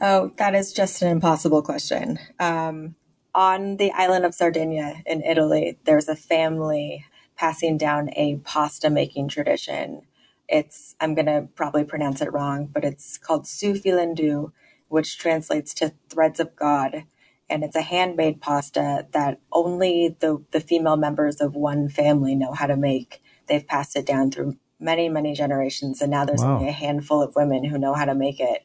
Oh, 0.00 0.32
that 0.36 0.54
is 0.54 0.72
just 0.72 1.02
an 1.02 1.08
impossible 1.08 1.62
question. 1.62 2.18
Um, 2.38 2.94
on 3.34 3.78
the 3.78 3.90
island 3.92 4.24
of 4.24 4.34
Sardinia 4.34 5.02
in 5.06 5.22
Italy, 5.22 5.78
there's 5.84 6.08
a 6.08 6.16
family 6.16 7.04
passing 7.34 7.78
down 7.78 8.10
a 8.14 8.36
pasta 8.44 8.90
making 8.90 9.28
tradition. 9.28 10.02
It's, 10.48 10.94
I'm 11.00 11.14
going 11.14 11.26
to 11.26 11.48
probably 11.54 11.84
pronounce 11.84 12.20
it 12.20 12.32
wrong, 12.32 12.66
but 12.66 12.84
it's 12.84 13.18
called 13.18 13.46
Su 13.46 13.74
Filindeu, 13.74 14.52
which 14.88 15.18
translates 15.18 15.74
to 15.74 15.94
threads 16.08 16.38
of 16.40 16.54
God 16.54 17.04
and 17.48 17.62
it's 17.62 17.76
a 17.76 17.82
handmade 17.82 18.40
pasta 18.40 19.06
that 19.12 19.40
only 19.52 20.16
the, 20.20 20.44
the 20.50 20.60
female 20.60 20.96
members 20.96 21.40
of 21.40 21.54
one 21.54 21.88
family 21.88 22.34
know 22.34 22.52
how 22.52 22.66
to 22.66 22.76
make. 22.76 23.22
They've 23.46 23.66
passed 23.66 23.96
it 23.96 24.06
down 24.06 24.30
through 24.30 24.56
many, 24.78 25.08
many 25.08 25.34
generations, 25.34 26.00
and 26.00 26.10
now 26.10 26.24
there's 26.24 26.42
wow. 26.42 26.56
only 26.56 26.68
a 26.68 26.72
handful 26.72 27.22
of 27.22 27.34
women 27.36 27.64
who 27.64 27.78
know 27.78 27.94
how 27.94 28.04
to 28.04 28.14
make 28.14 28.40
it. 28.40 28.64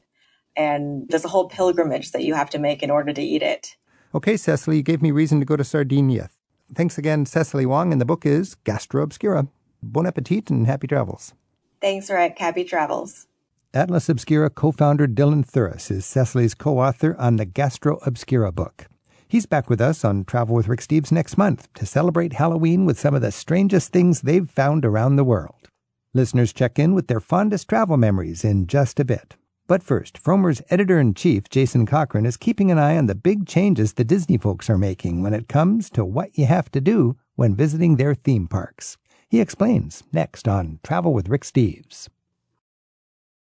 And 0.55 1.07
there's 1.09 1.25
a 1.25 1.29
whole 1.29 1.47
pilgrimage 1.47 2.11
that 2.11 2.23
you 2.23 2.33
have 2.33 2.49
to 2.51 2.59
make 2.59 2.83
in 2.83 2.91
order 2.91 3.13
to 3.13 3.21
eat 3.21 3.41
it. 3.41 3.75
Okay, 4.13 4.35
Cecily, 4.35 4.77
you 4.77 4.83
gave 4.83 5.01
me 5.01 5.11
reason 5.11 5.39
to 5.39 5.45
go 5.45 5.55
to 5.55 5.63
Sardinia. 5.63 6.29
Thanks 6.73 6.97
again, 6.97 7.25
Cecily 7.25 7.65
Wong, 7.65 7.91
and 7.91 8.01
the 8.01 8.05
book 8.05 8.25
is 8.25 8.55
Gastro 8.55 9.03
Obscura. 9.03 9.47
Bon 9.81 10.05
appetit 10.05 10.49
and 10.49 10.67
happy 10.67 10.87
travels. 10.87 11.33
Thanks, 11.79 12.09
Rick. 12.09 12.37
Happy 12.37 12.63
travels. 12.63 13.27
Atlas 13.73 14.09
Obscura 14.09 14.49
co 14.49 14.71
founder 14.71 15.07
Dylan 15.07 15.49
Thuras 15.49 15.89
is 15.89 16.05
Cecily's 16.05 16.53
co 16.53 16.79
author 16.79 17.15
on 17.17 17.37
the 17.37 17.45
Gastro 17.45 17.99
Obscura 18.05 18.51
book. 18.51 18.87
He's 19.29 19.45
back 19.45 19.69
with 19.69 19.79
us 19.79 20.03
on 20.03 20.25
Travel 20.25 20.55
with 20.55 20.67
Rick 20.67 20.81
Steves 20.81 21.09
next 21.09 21.37
month 21.37 21.71
to 21.75 21.85
celebrate 21.85 22.33
Halloween 22.33 22.85
with 22.85 22.99
some 22.99 23.15
of 23.15 23.21
the 23.21 23.31
strangest 23.31 23.93
things 23.93 24.21
they've 24.21 24.49
found 24.49 24.83
around 24.83 25.15
the 25.15 25.23
world. 25.23 25.69
Listeners 26.13 26.51
check 26.51 26.77
in 26.77 26.93
with 26.93 27.07
their 27.07 27.21
fondest 27.21 27.69
travel 27.69 27.95
memories 27.95 28.43
in 28.43 28.67
just 28.67 28.99
a 28.99 29.05
bit. 29.05 29.37
But 29.65 29.81
first, 29.81 30.21
Frommer's 30.21 30.61
editor 30.69 30.99
in 30.99 31.13
chief, 31.13 31.47
Jason 31.49 31.85
Cochran, 31.85 32.25
is 32.25 32.35
keeping 32.35 32.69
an 32.69 32.77
eye 32.77 32.97
on 32.97 33.05
the 33.05 33.15
big 33.15 33.47
changes 33.47 33.93
the 33.93 34.03
Disney 34.03 34.37
folks 34.37 34.69
are 34.69 34.77
making 34.77 35.21
when 35.21 35.33
it 35.33 35.47
comes 35.47 35.89
to 35.91 36.03
what 36.03 36.37
you 36.37 36.47
have 36.47 36.69
to 36.71 36.81
do 36.81 37.15
when 37.35 37.55
visiting 37.55 37.95
their 37.95 38.13
theme 38.13 38.49
parks. 38.49 38.97
He 39.29 39.39
explains 39.39 40.03
next 40.11 40.49
on 40.49 40.81
Travel 40.83 41.13
with 41.13 41.29
Rick 41.29 41.43
Steves. 41.43 42.09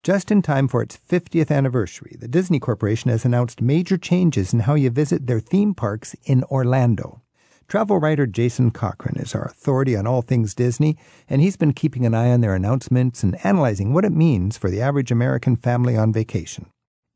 Just 0.02 0.32
in 0.32 0.42
time 0.42 0.68
for 0.68 0.82
its 0.82 0.98
50th 0.98 1.52
anniversary, 1.52 2.16
the 2.20 2.28
Disney 2.28 2.60
Corporation 2.60 3.12
has 3.12 3.26
announced 3.26 3.62
major 3.62 3.98
changes 3.98 4.54
in 4.54 4.62
how 4.62 4.74
you 4.74 4.90
visit 4.90 5.28
their 5.28 5.40
theme 5.40 5.76
parks 5.76 6.16
in 6.24 6.44
Orlando. 6.46 7.22
Travel 7.68 7.98
writer 7.98 8.28
Jason 8.28 8.70
Cochran 8.70 9.18
is 9.18 9.34
our 9.34 9.46
authority 9.46 9.96
on 9.96 10.06
all 10.06 10.22
things 10.22 10.54
Disney, 10.54 10.98
and 11.28 11.42
he's 11.42 11.58
been 11.58 11.74
keeping 11.74 12.06
an 12.06 12.14
eye 12.14 12.32
on 12.32 12.42
their 12.42 12.54
announcements 12.54 13.24
and 13.24 13.44
analyzing 13.44 13.92
what 13.92 14.06
it 14.06 14.12
means 14.12 14.56
for 14.56 14.70
the 14.70 14.82
average 14.82 15.12
American 15.12 15.56
family 15.56 15.98
on 15.98 16.14
vacation. 16.14 16.68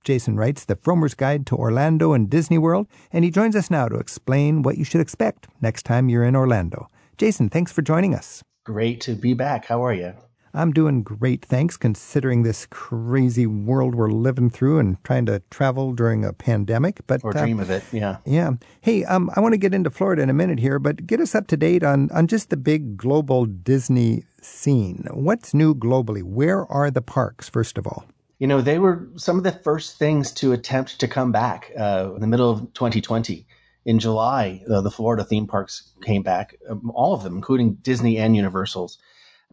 Jason 0.04 0.38
writes 0.38 0.66
the 0.66 0.76
Frommer's 0.76 1.14
Guide 1.14 1.46
to 1.48 1.56
Orlando 1.56 2.14
and 2.14 2.32
Disney 2.32 2.58
World, 2.58 2.88
and 3.12 3.24
he 3.24 3.30
joins 3.30 3.56
us 3.56 3.70
now 3.70 3.88
to 3.88 3.98
explain 3.98 4.64
what 4.64 4.78
you 4.78 4.84
should 4.84 5.02
expect 5.02 5.48
next 5.62 5.84
time 5.84 6.10
you're 6.10 6.24
in 6.24 6.36
Orlando. 6.36 6.90
Jason, 7.18 7.50
thanks 7.50 7.72
for 7.72 7.84
joining 7.84 8.16
us. 8.16 8.42
Great 8.66 9.02
to 9.02 9.14
be 9.14 9.36
back. 9.36 9.66
How 9.66 9.86
are 9.86 9.94
you? 9.94 10.14
I'm 10.54 10.72
doing 10.72 11.04
great, 11.04 11.46
thanks, 11.46 11.78
considering 11.78 12.44
this 12.44 12.66
crazy 12.70 13.46
world 13.46 13.96
we're 13.96 14.12
living 14.12 14.50
through 14.50 14.80
and 14.80 15.04
trying 15.04 15.26
to 15.28 15.42
travel 15.50 15.94
during 15.94 16.26
a 16.26 16.34
pandemic. 16.34 17.02
But 17.08 17.22
or 17.24 17.34
dream 17.34 17.60
uh, 17.60 17.64
of 17.64 17.70
it, 17.70 17.84
yeah, 17.92 18.18
yeah. 18.26 18.52
Hey, 18.82 19.04
um, 19.06 19.30
I 19.36 19.40
want 19.40 19.54
to 19.54 19.58
get 19.58 19.74
into 19.74 19.90
Florida 19.90 20.22
in 20.22 20.30
a 20.30 20.34
minute 20.34 20.60
here, 20.60 20.80
but 20.80 21.06
get 21.06 21.20
us 21.20 21.36
up 21.36 21.48
to 21.48 21.58
date 21.58 21.84
on 21.84 22.10
on 22.12 22.28
just 22.28 22.50
the 22.50 22.58
big 22.58 22.98
global 22.98 23.46
Disney 23.46 24.24
scene. 24.42 25.06
What's 25.12 25.54
new 25.54 25.76
globally? 25.76 26.24
Where 26.24 26.66
are 26.72 26.90
the 26.90 27.02
parks, 27.02 27.50
first 27.50 27.78
of 27.78 27.86
all? 27.86 28.06
You 28.40 28.48
know, 28.48 28.62
they 28.62 28.80
were 28.80 29.10
some 29.18 29.38
of 29.38 29.44
the 29.44 29.52
first 29.52 30.00
things 30.00 30.32
to 30.34 30.54
attempt 30.54 31.00
to 31.00 31.08
come 31.08 31.32
back 31.32 31.72
uh, 31.78 32.12
in 32.16 32.22
the 32.22 32.28
middle 32.28 32.50
of 32.50 32.74
2020 32.74 33.46
in 33.86 33.98
July, 33.98 34.62
uh, 34.72 34.82
the 34.82 34.92
Florida 34.92 35.24
theme 35.24 35.48
parks 35.48 35.94
came 36.04 36.22
back, 36.22 36.56
um, 36.70 36.92
all 36.94 37.14
of 37.14 37.24
them, 37.24 37.36
including 37.36 37.76
Disney 37.76 38.18
and 38.18 38.36
Universal's. 38.36 39.00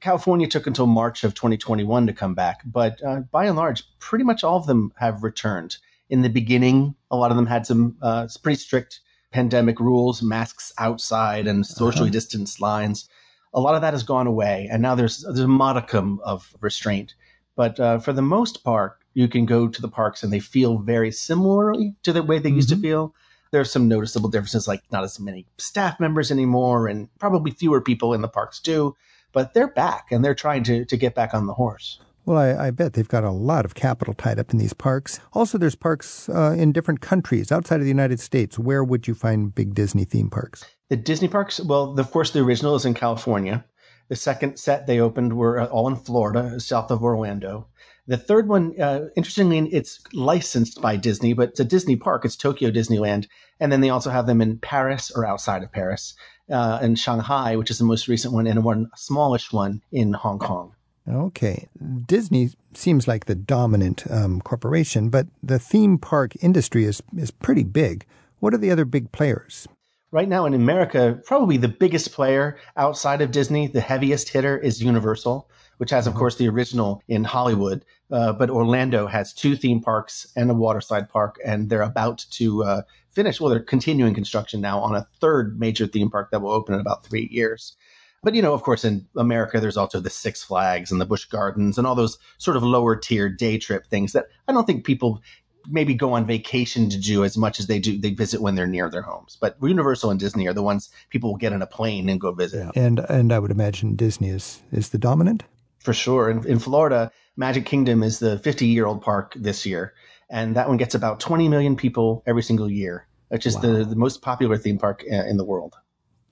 California 0.01 0.47
took 0.47 0.67
until 0.67 0.87
March 0.87 1.25
of 1.25 1.35
2021 1.35 2.07
to 2.07 2.13
come 2.13 2.35
back, 2.35 2.61
but 2.65 3.03
uh, 3.03 3.21
by 3.33 3.47
and 3.47 3.57
large, 3.57 3.85
pretty 3.99 4.25
much 4.25 4.45
all 4.45 4.59
of 4.59 4.67
them 4.67 4.93
have 4.97 5.23
returned. 5.23 5.77
In 6.11 6.23
the 6.23 6.29
beginning, 6.29 6.95
a 7.11 7.17
lot 7.17 7.31
of 7.31 7.37
them 7.37 7.47
had 7.47 7.67
some 7.67 7.97
uh, 8.03 8.29
pretty 8.43 8.59
strict 8.59 9.01
pandemic 9.33 9.81
rules, 9.81 10.23
masks 10.23 10.73
outside, 10.79 11.47
and 11.47 11.67
socially 11.67 12.09
uh-huh. 12.09 12.13
distanced 12.13 12.61
lines. 12.61 13.09
A 13.55 13.61
lot 13.61 13.75
of 13.75 13.81
that 13.81 13.95
has 13.95 14.03
gone 14.03 14.27
away, 14.27 14.69
and 14.71 14.83
now 14.83 14.95
there's 14.95 15.23
there's 15.23 15.41
a 15.41 15.49
modicum 15.49 16.21
of 16.25 16.55
restraint. 16.61 17.15
But 17.57 17.81
uh, 17.81 17.99
for 17.99 18.13
the 18.13 18.23
most 18.23 18.63
part, 18.65 18.99
you 19.15 19.29
can 19.29 19.47
go 19.47 19.67
to 19.67 19.83
the 19.83 19.89
parks 19.89 20.23
and 20.23 20.31
they 20.31 20.41
feel 20.41 20.79
very 20.79 21.11
similarly 21.11 21.95
to 22.03 22.13
the 22.13 22.23
way 22.23 22.39
they 22.39 22.51
mm-hmm. 22.51 22.57
used 22.57 22.69
to 22.69 22.75
mm-hmm. 22.75 22.83
feel. 22.83 23.15
There's 23.51 23.73
some 23.73 23.89
noticeable 23.89 24.29
differences, 24.29 24.69
like 24.69 24.83
not 24.93 25.05
as 25.05 25.19
many 25.19 25.47
staff 25.57 25.99
members 25.99 26.31
anymore, 26.31 26.87
and 26.87 27.09
probably 27.19 27.51
fewer 27.51 27.81
people 27.81 28.13
in 28.13 28.21
the 28.21 28.29
parks 28.29 28.61
too. 28.61 28.95
But 29.37 29.53
they're 29.53 29.69
back 29.69 30.07
and 30.13 30.25
they're 30.25 30.35
trying 30.35 30.63
to, 30.63 30.87
to 30.87 30.97
get 30.97 31.15
back 31.15 31.35
on 31.35 31.47
the 31.47 31.53
horse. 31.53 32.01
Well, 32.25 32.39
I, 32.39 32.69
I, 32.69 32.71
bet 32.71 32.95
they've 32.95 33.07
got 33.07 33.23
a 33.23 33.31
lot 33.31 33.67
of 33.67 33.75
capital 33.75 34.15
tied 34.15 34.39
up 34.39 34.51
in 34.51 34.59
these 34.59 34.73
parks. 34.73 35.21
Also, 35.35 35.59
there's 35.59 35.75
parks 35.75 36.31
uh, 36.31 36.57
in 36.57 36.73
different 36.73 37.03
countries 37.03 37.53
outside 37.53 37.77
of 37.77 37.83
the 37.83 37.89
United 37.89 38.19
States. 38.19 38.59
Where 38.59 38.83
would 38.83 39.07
you 39.07 39.15
find 39.15 39.55
big 39.55 39.75
Disney 39.75 40.07
theme 40.07 40.31
parks? 40.31 40.65
The 40.89 40.97
Disney 40.97 41.29
parks, 41.29 41.61
well, 41.61 42.01
of 42.01 42.11
course, 42.13 42.31
the 42.31 42.41
original 42.41 42.77
is 42.77 42.87
in 42.87 42.95
California. 42.95 43.63
The 44.09 44.17
second 44.17 44.59
set 44.59 44.87
they 44.87 45.01
opened 45.01 45.35
were 45.35 45.61
uh, 45.61 45.67
all 45.67 45.87
in 45.87 45.97
Florida, 45.97 46.59
south 46.59 46.91
of 46.91 47.03
Orlando. 47.03 47.67
The 48.07 48.17
third 48.17 48.49
one, 48.49 48.81
uh, 48.81 49.09
interestingly, 49.17 49.59
it's 49.71 50.01
licensed 50.15 50.81
by 50.81 50.97
Disney, 50.97 51.35
but 51.35 51.51
it's 51.51 51.61
a 51.61 51.65
Disney 51.65 51.97
park. 51.97 52.25
It's 52.25 52.37
Tokyo 52.37 52.71
Disneyland. 52.71 53.27
And 53.61 53.71
then 53.71 53.83
they 53.83 53.91
also 53.91 54.09
have 54.09 54.27
them 54.27 54.41
in 54.41 54.59
Paris 54.61 55.11
or 55.11 55.27
outside 55.27 55.63
of 55.63 55.73
Paris, 55.73 56.15
uh, 56.51 56.79
in 56.83 56.95
Shanghai, 56.95 57.57
which 57.57 57.71
is 57.71 57.79
the 57.79 57.85
most 57.85 58.09
recent 58.09 58.35
one, 58.35 58.47
and 58.47 58.65
one 58.65 58.91
smallish 58.97 59.53
one 59.53 59.83
in 59.93 60.13
Hong 60.13 60.39
Kong. 60.39 60.73
Okay. 61.09 61.69
Disney 62.07 62.51
seems 62.75 63.07
like 63.07 63.27
the 63.27 63.35
dominant 63.35 64.11
um, 64.11 64.41
corporation, 64.41 65.09
but 65.09 65.27
the 65.43 65.59
theme 65.59 65.99
park 65.99 66.33
industry 66.43 66.85
is, 66.85 67.03
is 67.17 67.31
pretty 67.31 67.63
big. 67.63 68.05
What 68.41 68.55
are 68.55 68.59
the 68.59 68.71
other 68.71 68.85
big 68.85 69.13
players? 69.13 69.69
Right 70.11 70.29
now 70.29 70.47
in 70.47 70.55
America, 70.55 71.21
probably 71.25 71.57
the 71.57 71.69
biggest 71.69 72.13
player 72.13 72.59
outside 72.77 73.21
of 73.21 73.31
Disney, 73.31 73.67
the 73.67 73.81
heaviest 73.81 74.29
hitter 74.29 74.59
is 74.59 74.83
Universal, 74.83 75.49
which 75.79 75.91
has, 75.91 76.07
of 76.07 76.13
uh-huh. 76.13 76.21
course, 76.21 76.37
the 76.37 76.49
original 76.49 77.03
in 77.09 77.25
Hollywood. 77.25 77.85
Uh, 78.11 78.33
but 78.33 78.51
Orlando 78.51 79.07
has 79.07 79.33
two 79.33 79.57
theme 79.57 79.81
parks 79.81 80.27
and 80.37 80.51
a 80.51 80.55
waterside 80.55 81.09
park, 81.09 81.39
and 81.45 81.69
they're 81.69 81.83
about 81.83 82.25
to 82.31 82.65
uh, 82.65 82.83
finish. 83.17 83.41
Well, 83.41 83.51
they're 83.51 83.61
continuing 83.61 84.15
construction 84.15 84.61
now 84.61 84.79
on 84.79 84.95
a 84.95 85.09
third 85.21 85.59
major 85.59 85.87
theme 85.87 86.11
park 86.11 86.31
that 86.31 86.43
will 86.43 86.53
open 86.53 86.75
in 86.75 86.81
about 86.81 87.05
three 87.05 87.29
years. 87.33 87.75
But 88.23 88.35
you 88.35 88.43
know, 88.43 88.53
of 88.53 88.63
course, 88.63 88.85
in 88.85 89.07
America, 89.17 89.59
there's 89.59 89.77
also 89.77 90.01
the 90.01 90.11
Six 90.11 90.43
Flags 90.43 90.93
and 90.93 91.01
the 91.01 91.07
Busch 91.07 91.25
Gardens 91.25 91.79
and 91.79 91.87
all 91.87 91.95
those 91.95 92.19
sort 92.39 92.57
of 92.57 92.63
lower 92.63 92.95
tier 92.95 93.29
day 93.29 93.59
trip 93.59 93.87
things 93.87 94.13
that 94.13 94.27
I 94.47 94.53
don't 94.53 94.67
think 94.67 94.85
people 94.85 95.23
maybe 95.69 95.95
go 95.95 96.13
on 96.13 96.27
vacation 96.27 96.89
to 96.91 96.99
do 96.99 97.25
as 97.25 97.37
much 97.37 97.59
as 97.59 97.67
they 97.67 97.79
do 97.79 97.99
they 97.99 98.11
visit 98.11 98.41
when 98.41 98.55
they're 98.55 98.67
near 98.67 98.91
their 98.91 99.03
homes. 99.03 99.39
But 99.41 99.57
Universal 99.63 100.11
and 100.11 100.21
Disney 100.21 100.47
are 100.47 100.53
the 100.53 100.63
ones 100.63 100.91
people 101.11 101.31
will 101.31 101.39
get 101.39 101.53
in 101.53 101.63
a 101.63 101.67
plane 101.67 102.09
and 102.09 102.21
go 102.21 102.33
visit. 102.33 102.71
Yeah. 102.75 102.83
And 102.83 103.01
and 103.09 103.33
I 103.33 103.39
would 103.39 103.51
imagine 103.51 103.97
Disney 103.97 104.29
is 104.29 104.63
is 104.73 104.91
the 104.91 104.99
dominant. 104.99 105.45
For 105.79 105.95
sure. 105.95 106.29
In, 106.29 106.45
in 106.47 106.59
Florida, 106.59 107.13
Magic 107.37 107.65
Kingdom 107.65 108.03
is 108.03 108.19
the 108.19 108.39
50 108.41 108.67
year 108.67 108.87
old 108.87 109.03
park 109.03 109.35
this 109.37 109.65
year, 109.65 109.95
and 110.29 110.57
that 110.57 110.69
one 110.69 110.77
gets 110.77 110.95
about 110.95 111.21
20 111.21 111.49
million 111.49 111.77
people 111.77 112.23
every 112.27 112.43
single 112.43 112.71
year, 112.71 113.07
which 113.29 113.47
is 113.47 113.55
wow. 113.57 113.61
the, 113.63 113.85
the 113.85 113.97
most 113.97 114.23
popular 114.23 114.57
theme 114.57 114.79
park 114.79 115.03
in 115.05 115.37
the 115.37 115.45
world. 115.45 115.77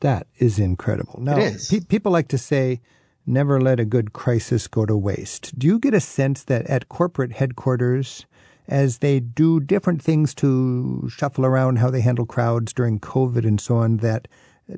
That 0.01 0.27
is 0.39 0.59
incredible. 0.59 1.21
Now, 1.21 1.37
pe- 1.37 1.81
people 1.81 2.13
like 2.13 2.29
to 2.29 2.39
say, 2.39 2.81
never 3.27 3.61
let 3.61 3.81
a 3.81 3.85
good 3.85 4.13
crisis 4.13 4.67
go 4.67 4.85
to 4.85 4.97
waste. 4.97 5.59
Do 5.59 5.67
you 5.67 5.79
get 5.79 5.95
a 5.95 6.01
sense 6.01 6.45
that 6.45 6.67
at 6.67 6.89
corporate 6.89 7.33
headquarters, 7.33 8.27
as 8.69 8.99
they 8.99 9.21
do 9.21 9.61
different 9.61 10.03
things 10.03 10.35
to 10.35 11.09
shuffle 11.11 11.47
around 11.47 11.79
how 11.79 11.91
they 11.91 12.01
handle 12.01 12.27
crowds 12.27 12.73
during 12.73 13.01
COVID 13.01 13.47
and 13.47 13.61
so 13.61 13.77
on, 13.77 13.99
that 13.99 14.29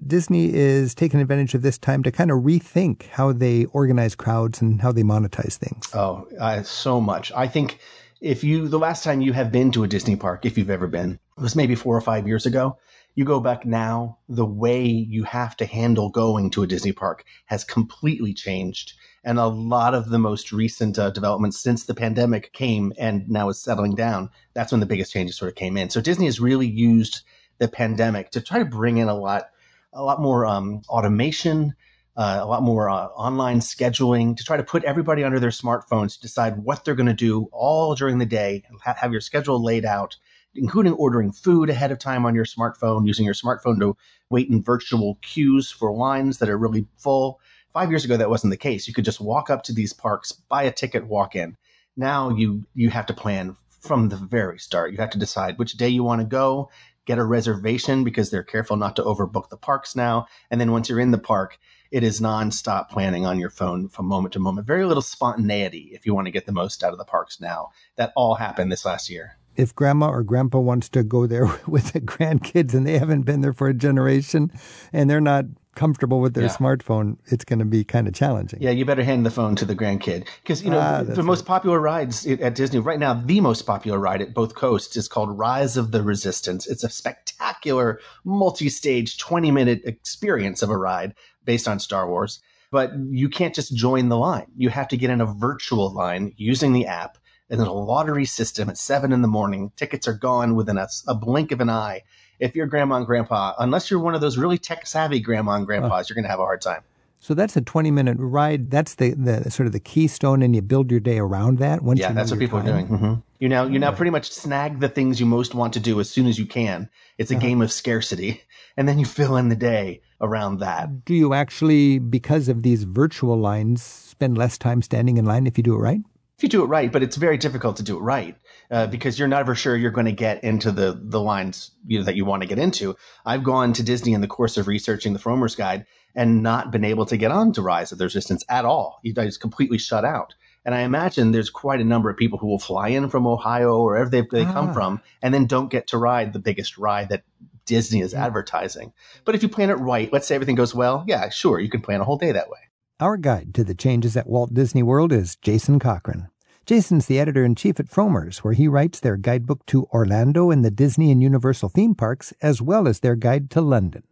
Disney 0.07 0.53
is 0.53 0.95
taking 0.95 1.21
advantage 1.21 1.55
of 1.55 1.63
this 1.63 1.79
time 1.79 2.03
to 2.03 2.11
kind 2.11 2.31
of 2.31 2.39
rethink 2.43 3.07
how 3.11 3.33
they 3.33 3.67
organize 3.67 4.15
crowds 4.15 4.61
and 4.61 4.81
how 4.81 4.91
they 4.91 5.03
monetize 5.03 5.57
things? 5.57 5.89
Oh, 5.95 6.27
uh, 6.41 6.63
so 6.63 7.01
much. 7.01 7.31
I 7.33 7.47
think 7.47 7.79
if 8.21 8.43
you, 8.43 8.69
the 8.69 8.79
last 8.79 9.05
time 9.05 9.21
you 9.21 9.33
have 9.33 9.53
been 9.53 9.71
to 9.73 9.85
a 9.85 9.89
Disney 9.89 10.17
park, 10.17 10.45
if 10.45 10.57
you've 10.57 10.71
ever 10.71 10.87
been, 10.87 11.19
was 11.37 11.57
maybe 11.57 11.75
four 11.75 11.97
or 11.97 12.01
five 12.01 12.27
years 12.27 12.47
ago. 12.47 12.79
You 13.15 13.25
go 13.25 13.41
back 13.41 13.65
now, 13.65 14.19
the 14.29 14.45
way 14.45 14.85
you 14.85 15.25
have 15.25 15.57
to 15.57 15.67
handle 15.67 16.11
going 16.11 16.51
to 16.51 16.63
a 16.63 16.67
Disney 16.67 16.93
park 16.93 17.25
has 17.47 17.65
completely 17.65 18.35
changed. 18.35 18.93
And 19.25 19.39
a 19.39 19.47
lot 19.47 19.95
of 19.95 20.11
the 20.11 20.19
most 20.19 20.53
recent 20.53 20.99
uh, 20.99 21.11
developments 21.11 21.59
since 21.59 21.85
the 21.85 21.95
pandemic 21.95 22.53
came 22.53 22.93
and 22.99 23.29
now 23.29 23.49
is 23.49 23.61
settling 23.61 23.95
down, 23.95 24.31
that's 24.53 24.71
when 24.71 24.81
the 24.81 24.87
biggest 24.87 25.13
changes 25.13 25.37
sort 25.37 25.51
of 25.51 25.55
came 25.55 25.77
in. 25.79 25.89
So 25.89 26.01
Disney 26.01 26.27
has 26.27 26.41
really 26.41 26.67
used 26.67 27.23
the 27.59 27.69
pandemic 27.69 28.31
to 28.33 28.41
try 28.43 28.59
to 28.59 28.67
bring 28.67 28.99
in 28.99 29.09
a 29.09 29.19
lot, 29.19 29.49
a 29.95 30.03
lot 30.03 30.21
more 30.21 30.45
um, 30.45 30.83
automation, 30.89 31.75
uh, 32.17 32.39
a 32.41 32.47
lot 32.47 32.63
more 32.63 32.89
uh, 32.89 33.07
online 33.09 33.61
scheduling 33.61 34.37
to 34.37 34.45
try 34.45 34.57
to 34.57 34.63
put 34.63 34.85
everybody 34.85 35.23
under 35.23 35.39
their 35.39 35.51
smartphones 35.51 36.15
to 36.15 36.21
decide 36.23 36.59
what 36.59 36.85
they're 36.85 36.95
going 36.95 37.07
to 37.07 37.15
do 37.15 37.49
all 37.53 37.95
during 37.95 38.19
the 38.19 38.27
day, 38.27 38.63
have 38.83 39.13
your 39.13 39.21
schedule 39.21 39.63
laid 39.63 39.85
out 39.85 40.17
including 40.57 40.93
ordering 40.95 41.33
food 41.33 41.71
ahead 41.71 41.93
of 41.93 41.99
time 41.99 42.25
on 42.25 42.35
your 42.35 42.45
smartphone, 42.45 43.07
using 43.07 43.25
your 43.25 43.35
smartphone 43.35 43.79
to 43.81 43.97
wait 44.31 44.49
in 44.49 44.63
virtual 44.63 45.19
queues 45.23 45.71
for 45.71 45.93
lines 45.93 46.39
that 46.39 46.49
are 46.49 46.59
really 46.59 46.87
full. 46.97 47.41
Five 47.73 47.91
years 47.91 48.05
ago, 48.05 48.17
that 48.17 48.31
wasn't 48.31 48.53
the 48.53 48.57
case. 48.57 48.89
You 48.89 48.95
could 48.95 49.05
just 49.05 49.21
walk 49.21 49.51
up 49.51 49.63
to 49.65 49.75
these 49.75 49.93
parks, 49.93 50.33
buy 50.33 50.63
a 50.63 50.73
ticket, 50.73 51.07
walk 51.07 51.37
in. 51.37 51.57
Now 51.97 52.31
you 52.31 52.65
you 52.75 52.91
have 52.91 53.07
to 53.07 53.15
plan 53.15 53.57
from 53.81 54.09
the 54.09 54.17
very 54.17 54.59
start. 54.59 54.93
You 54.93 54.99
have 54.99 55.11
to 55.11 55.19
decide 55.19 55.59
which 55.59 55.75
day 55.75 55.89
you 55.89 56.03
want 56.03 56.21
to 56.21 56.27
go, 56.27 56.71
get 57.07 57.19
a 57.19 57.25
reservation 57.25 58.03
because 58.03 58.31
they're 58.31 58.43
careful 58.43 58.77
not 58.77 58.97
to 58.97 59.03
overbook 59.03 59.49
the 59.49 59.57
parks 59.57 59.95
now. 59.95 60.27
And 60.51 60.61
then 60.61 60.73
once 60.73 60.89
you're 60.89 61.01
in 61.01 61.11
the 61.11 61.19
park, 61.19 61.59
it 61.91 62.03
is 62.03 62.21
nonstop 62.21 62.89
planning 62.89 63.27
on 63.27 63.39
your 63.39 63.51
phone 63.51 63.89
from 63.89 64.07
moment 64.07 64.33
to 64.35 64.39
moment. 64.39 64.67
Very 64.67 64.85
little 64.85 65.03
spontaneity 65.03 65.91
if 65.93 66.07
you 66.07 66.15
want 66.15 66.27
to 66.27 66.33
get 66.33 66.47
the 66.47 66.53
most 66.53 66.83
out 66.83 66.93
of 66.93 66.99
the 66.99 67.05
parks 67.05 67.41
now. 67.41 67.71
That 67.97 68.13
all 68.17 68.35
happened 68.35 68.71
this 68.71 68.85
last 68.85 69.11
year 69.11 69.39
if 69.57 69.75
grandma 69.75 70.09
or 70.09 70.23
grandpa 70.23 70.59
wants 70.59 70.89
to 70.91 71.03
go 71.03 71.27
there 71.27 71.47
with 71.67 71.93
the 71.93 72.01
grandkids 72.01 72.75
and 72.75 72.87
they 72.87 72.99
haven't 72.99 73.23
been 73.23 73.41
there 73.41 73.55
for 73.55 73.69
a 73.69 73.75
generation 73.75 74.53
and 74.93 75.09
they're 75.09 75.21
not 75.21 75.47
comfortable 75.77 76.21
with 76.21 76.35
their 76.35 76.45
yeah. 76.45 76.57
smartphone, 76.57 77.19
it's 77.27 77.45
going 77.45 77.59
to 77.61 77.65
be 77.65 77.85
kind 77.85 78.09
of 78.09 78.15
challenging. 78.15 78.61
Yeah, 78.61 78.71
you 78.71 78.85
better 78.85 79.05
hand 79.05 79.25
the 79.25 79.31
phone 79.31 79.55
to 79.57 79.65
the 79.65 79.77
grandkid 79.77 80.27
because 80.43 80.65
you 80.65 80.71
know 80.71 80.79
ah, 80.79 81.03
the 81.05 81.23
most 81.23 81.41
right. 81.41 81.47
popular 81.47 81.79
rides 81.79 82.27
at 82.27 82.57
Disney 82.57 82.81
right 82.81 82.99
now. 82.99 83.15
The 83.15 83.41
most 83.41 83.63
popular 83.63 83.99
ride 83.99 84.23
at 84.23 84.35
both 84.35 84.55
coasts 84.55 84.97
is 84.97 85.07
called 85.07 85.39
Rise 85.39 85.77
of 85.77 85.93
the 85.93 86.03
Resistance. 86.03 86.67
It's 86.67 86.83
a 86.83 86.89
spectacular, 86.89 88.01
multi-stage, 88.25 89.19
twenty-minute 89.19 89.83
experience 89.85 90.63
of 90.63 90.71
a 90.71 90.77
ride 90.77 91.15
based 91.47 91.67
on 91.67 91.81
Star 91.81 92.07
Wars. 92.07 92.41
But 92.71 92.93
you 93.11 93.31
can't 93.31 93.55
just 93.55 93.75
join 93.75 94.11
the 94.11 94.19
line. 94.19 94.47
You 94.57 94.69
have 94.69 94.89
to 94.89 94.99
get 94.99 95.09
in 95.09 95.23
a 95.23 95.27
virtual 95.27 95.91
line 95.95 96.35
using 96.37 96.75
the 96.75 96.87
app 96.87 97.17
and 97.49 97.61
then 97.61 97.67
a 97.67 97.73
lottery 97.73 98.27
system 98.27 98.69
at 98.69 98.77
seven 98.77 99.13
in 99.13 99.23
the 99.23 99.29
morning. 99.29 99.73
Tickets 99.77 100.09
are 100.09 100.15
gone 100.15 100.57
within 100.57 100.77
a, 100.77 100.89
a 101.07 101.15
blink 101.15 101.53
of 101.53 101.61
an 101.61 101.71
eye. 101.71 102.03
If 102.39 102.55
you're 102.55 102.67
grandma 102.67 102.97
and 102.97 103.07
grandpa, 103.07 103.55
unless 103.59 103.91
you're 103.91 104.01
one 104.01 104.15
of 104.15 104.21
those 104.21 104.37
really 104.37 104.59
tech 104.59 104.87
savvy 104.87 105.21
grandma 105.21 105.53
and 105.53 105.65
grandpas, 105.65 106.07
oh. 106.07 106.07
you're 106.09 106.17
going 106.17 106.25
to 106.25 106.31
have 106.31 106.41
a 106.41 106.45
hard 106.45 106.61
time. 106.61 106.83
So 107.19 107.35
that's 107.35 107.57
a 107.57 107.61
20 107.61 107.91
minute 107.91 108.19
ride. 108.21 108.71
That's 108.71 108.97
the, 108.97 109.11
the 109.15 109.51
sort 109.51 109.67
of 109.67 109.73
the 109.73 109.81
keystone, 109.81 110.43
and 110.43 110.55
you 110.55 110.63
build 110.63 110.91
your 110.91 111.01
day 111.01 111.19
around 111.19 111.59
that. 111.59 111.83
Once 111.83 111.99
yeah, 111.99 112.13
that's 112.13 112.31
what 112.31 112.39
people 112.39 112.61
time. 112.61 112.69
are 112.69 112.73
doing. 112.73 112.89
Mm-hmm. 112.89 113.15
You 113.39 113.49
now 113.49 113.65
you 113.65 113.79
now 113.79 113.93
pretty 113.93 114.11
much 114.11 114.31
snag 114.31 114.81
the 114.81 114.89
things 114.89 115.19
you 115.19 115.27
most 115.27 115.55
want 115.55 115.73
to 115.75 115.81
do 115.81 115.99
as 115.99 116.11
soon 116.11 116.27
as 116.27 116.39
you 116.39 116.47
can. 116.47 116.89
It's 117.19 117.31
a 117.31 117.35
uh-huh. 117.35 117.43
game 117.47 117.63
of 117.63 117.73
scarcity, 117.73 118.43
and 118.77 118.89
then 118.89 118.99
you 118.99 119.07
fill 119.07 119.37
in 119.37 119.49
the 119.49 119.57
day 119.57 120.03
around 120.21 120.61
that. 120.61 121.05
Do 121.05 121.15
you 121.15 121.35
actually, 121.35 121.99
because 121.99 122.49
of 122.49 122.63
these 122.63 122.85
virtual 122.85 123.37
lines, 123.39 123.83
spend 123.83 124.39
less 124.39 124.59
time 124.59 124.83
standing 124.83 125.17
in 125.17 125.25
line 125.25 125.47
if 125.47 125.57
you 125.59 125.65
do 125.65 125.75
it 125.75 125.79
right? 125.79 126.01
if 126.37 126.43
you 126.43 126.51
do 126.51 126.63
it 126.63 126.67
right, 126.67 126.93
but 126.93 127.03
it's 127.03 127.17
very 127.17 127.39
difficult 127.39 127.79
to 127.79 127.83
do 127.83 127.97
it 127.97 128.01
right 128.01 128.37
uh, 128.71 128.87
because 128.87 129.19
you're 129.19 129.27
never 129.27 129.55
sure 129.55 129.75
you're 129.75 129.91
going 129.91 130.07
to 130.07 130.13
get 130.13 130.45
into 130.45 130.71
the 130.71 130.99
the 131.03 131.21
lines 131.21 131.71
you 131.87 131.99
know, 131.99 132.05
that 132.05 132.15
you 132.15 132.27
want 132.27 132.43
to 132.43 132.49
get 132.49 132.59
into. 132.59 132.95
I've 133.25 133.43
gone 133.43 133.73
to 133.75 133.83
Disney 133.83 134.13
in 134.13 134.21
the 134.21 134.27
course 134.27 134.59
of 134.59 134.67
researching 134.67 135.15
the 135.15 135.19
Frommer's 135.19 135.57
Guide 135.57 135.87
and 136.15 136.43
not 136.43 136.71
been 136.71 136.85
able 136.85 137.07
to 137.07 137.17
get 137.17 137.31
on 137.31 137.53
to 137.53 137.63
Rise 137.63 137.91
of 137.91 137.99
the 137.99 138.05
Resistance 138.05 138.45
at 138.51 138.67
all. 138.67 139.01
You 139.03 139.15
guys 139.15 139.39
completely 139.39 139.79
shut 139.79 140.05
out. 140.05 140.35
And 140.67 140.75
I 140.75 140.81
imagine 140.81 141.31
there's 141.31 141.49
quite 141.49 141.81
a 141.81 141.85
number 141.85 142.11
of 142.11 142.17
people 142.17 142.39
who 142.39 142.49
will 142.49 142.59
fly 142.59 142.89
in 142.89 143.09
from 143.09 143.27
Ohio 143.27 143.79
or 143.79 143.85
wherever 143.87 144.11
they, 144.11 144.23
they 144.31 144.45
ah. 144.45 144.53
come 144.53 144.75
from 144.75 145.01
and 145.23 145.33
then 145.33 145.47
don't 145.47 145.71
get 145.71 145.87
to 145.89 145.99
ride 145.99 146.33
the 146.33 146.39
biggest 146.39 146.77
ride 146.77 147.09
that 147.11 147.23
Disney 147.67 148.01
is 148.01 148.15
advertising. 148.15 148.93
But 149.25 149.35
if 149.35 149.43
you 149.43 149.49
plan 149.49 149.71
it 149.71 149.75
right, 149.75 150.13
let's 150.13 150.27
say 150.27 150.35
everything 150.35 150.55
goes 150.55 150.75
well, 150.75 151.05
yeah, 151.07 151.29
sure, 151.29 151.61
you 151.61 151.69
can 151.69 151.83
plan 151.83 152.01
a 152.01 152.05
whole 152.05 152.17
day 152.17 152.33
that 152.33 152.49
way. 152.49 152.59
Our 152.99 153.19
guide 153.19 153.55
to 153.55 153.65
the 153.65 153.75
changes 153.75 154.17
at 154.17 154.27
Walt 154.27 154.55
Disney 154.55 154.83
World 154.83 155.13
is 155.13 155.37
Jason 155.37 155.79
Cochran. 155.79 156.29
Jason's 156.65 157.07
the 157.07 157.21
editor 157.21 157.45
in 157.45 157.55
chief 157.55 157.79
at 157.79 157.91
Frommer's, 157.91 158.39
where 158.39 158.55
he 158.55 158.67
writes 158.67 158.99
their 158.99 159.17
guidebook 159.17 159.65
to 159.67 159.85
Orlando 159.93 160.51
and 160.51 160.65
the 160.65 160.71
Disney 160.71 161.13
and 161.13 161.23
Universal 161.23 161.69
theme 161.69 161.95
parks, 161.95 162.33
as 162.41 162.63
well 162.63 162.89
as 162.89 163.01
their 163.01 163.15
guide 163.15 163.51
to 163.51 163.61
London. 163.61 164.03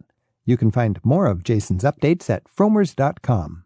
You 0.45 0.55
can 0.55 0.71
find 0.71 0.99
more 1.03 1.25
of 1.25 1.43
Jason's 1.43 1.83
updates 1.83 2.29
at 2.29 2.43
frommers.com. 2.45 3.65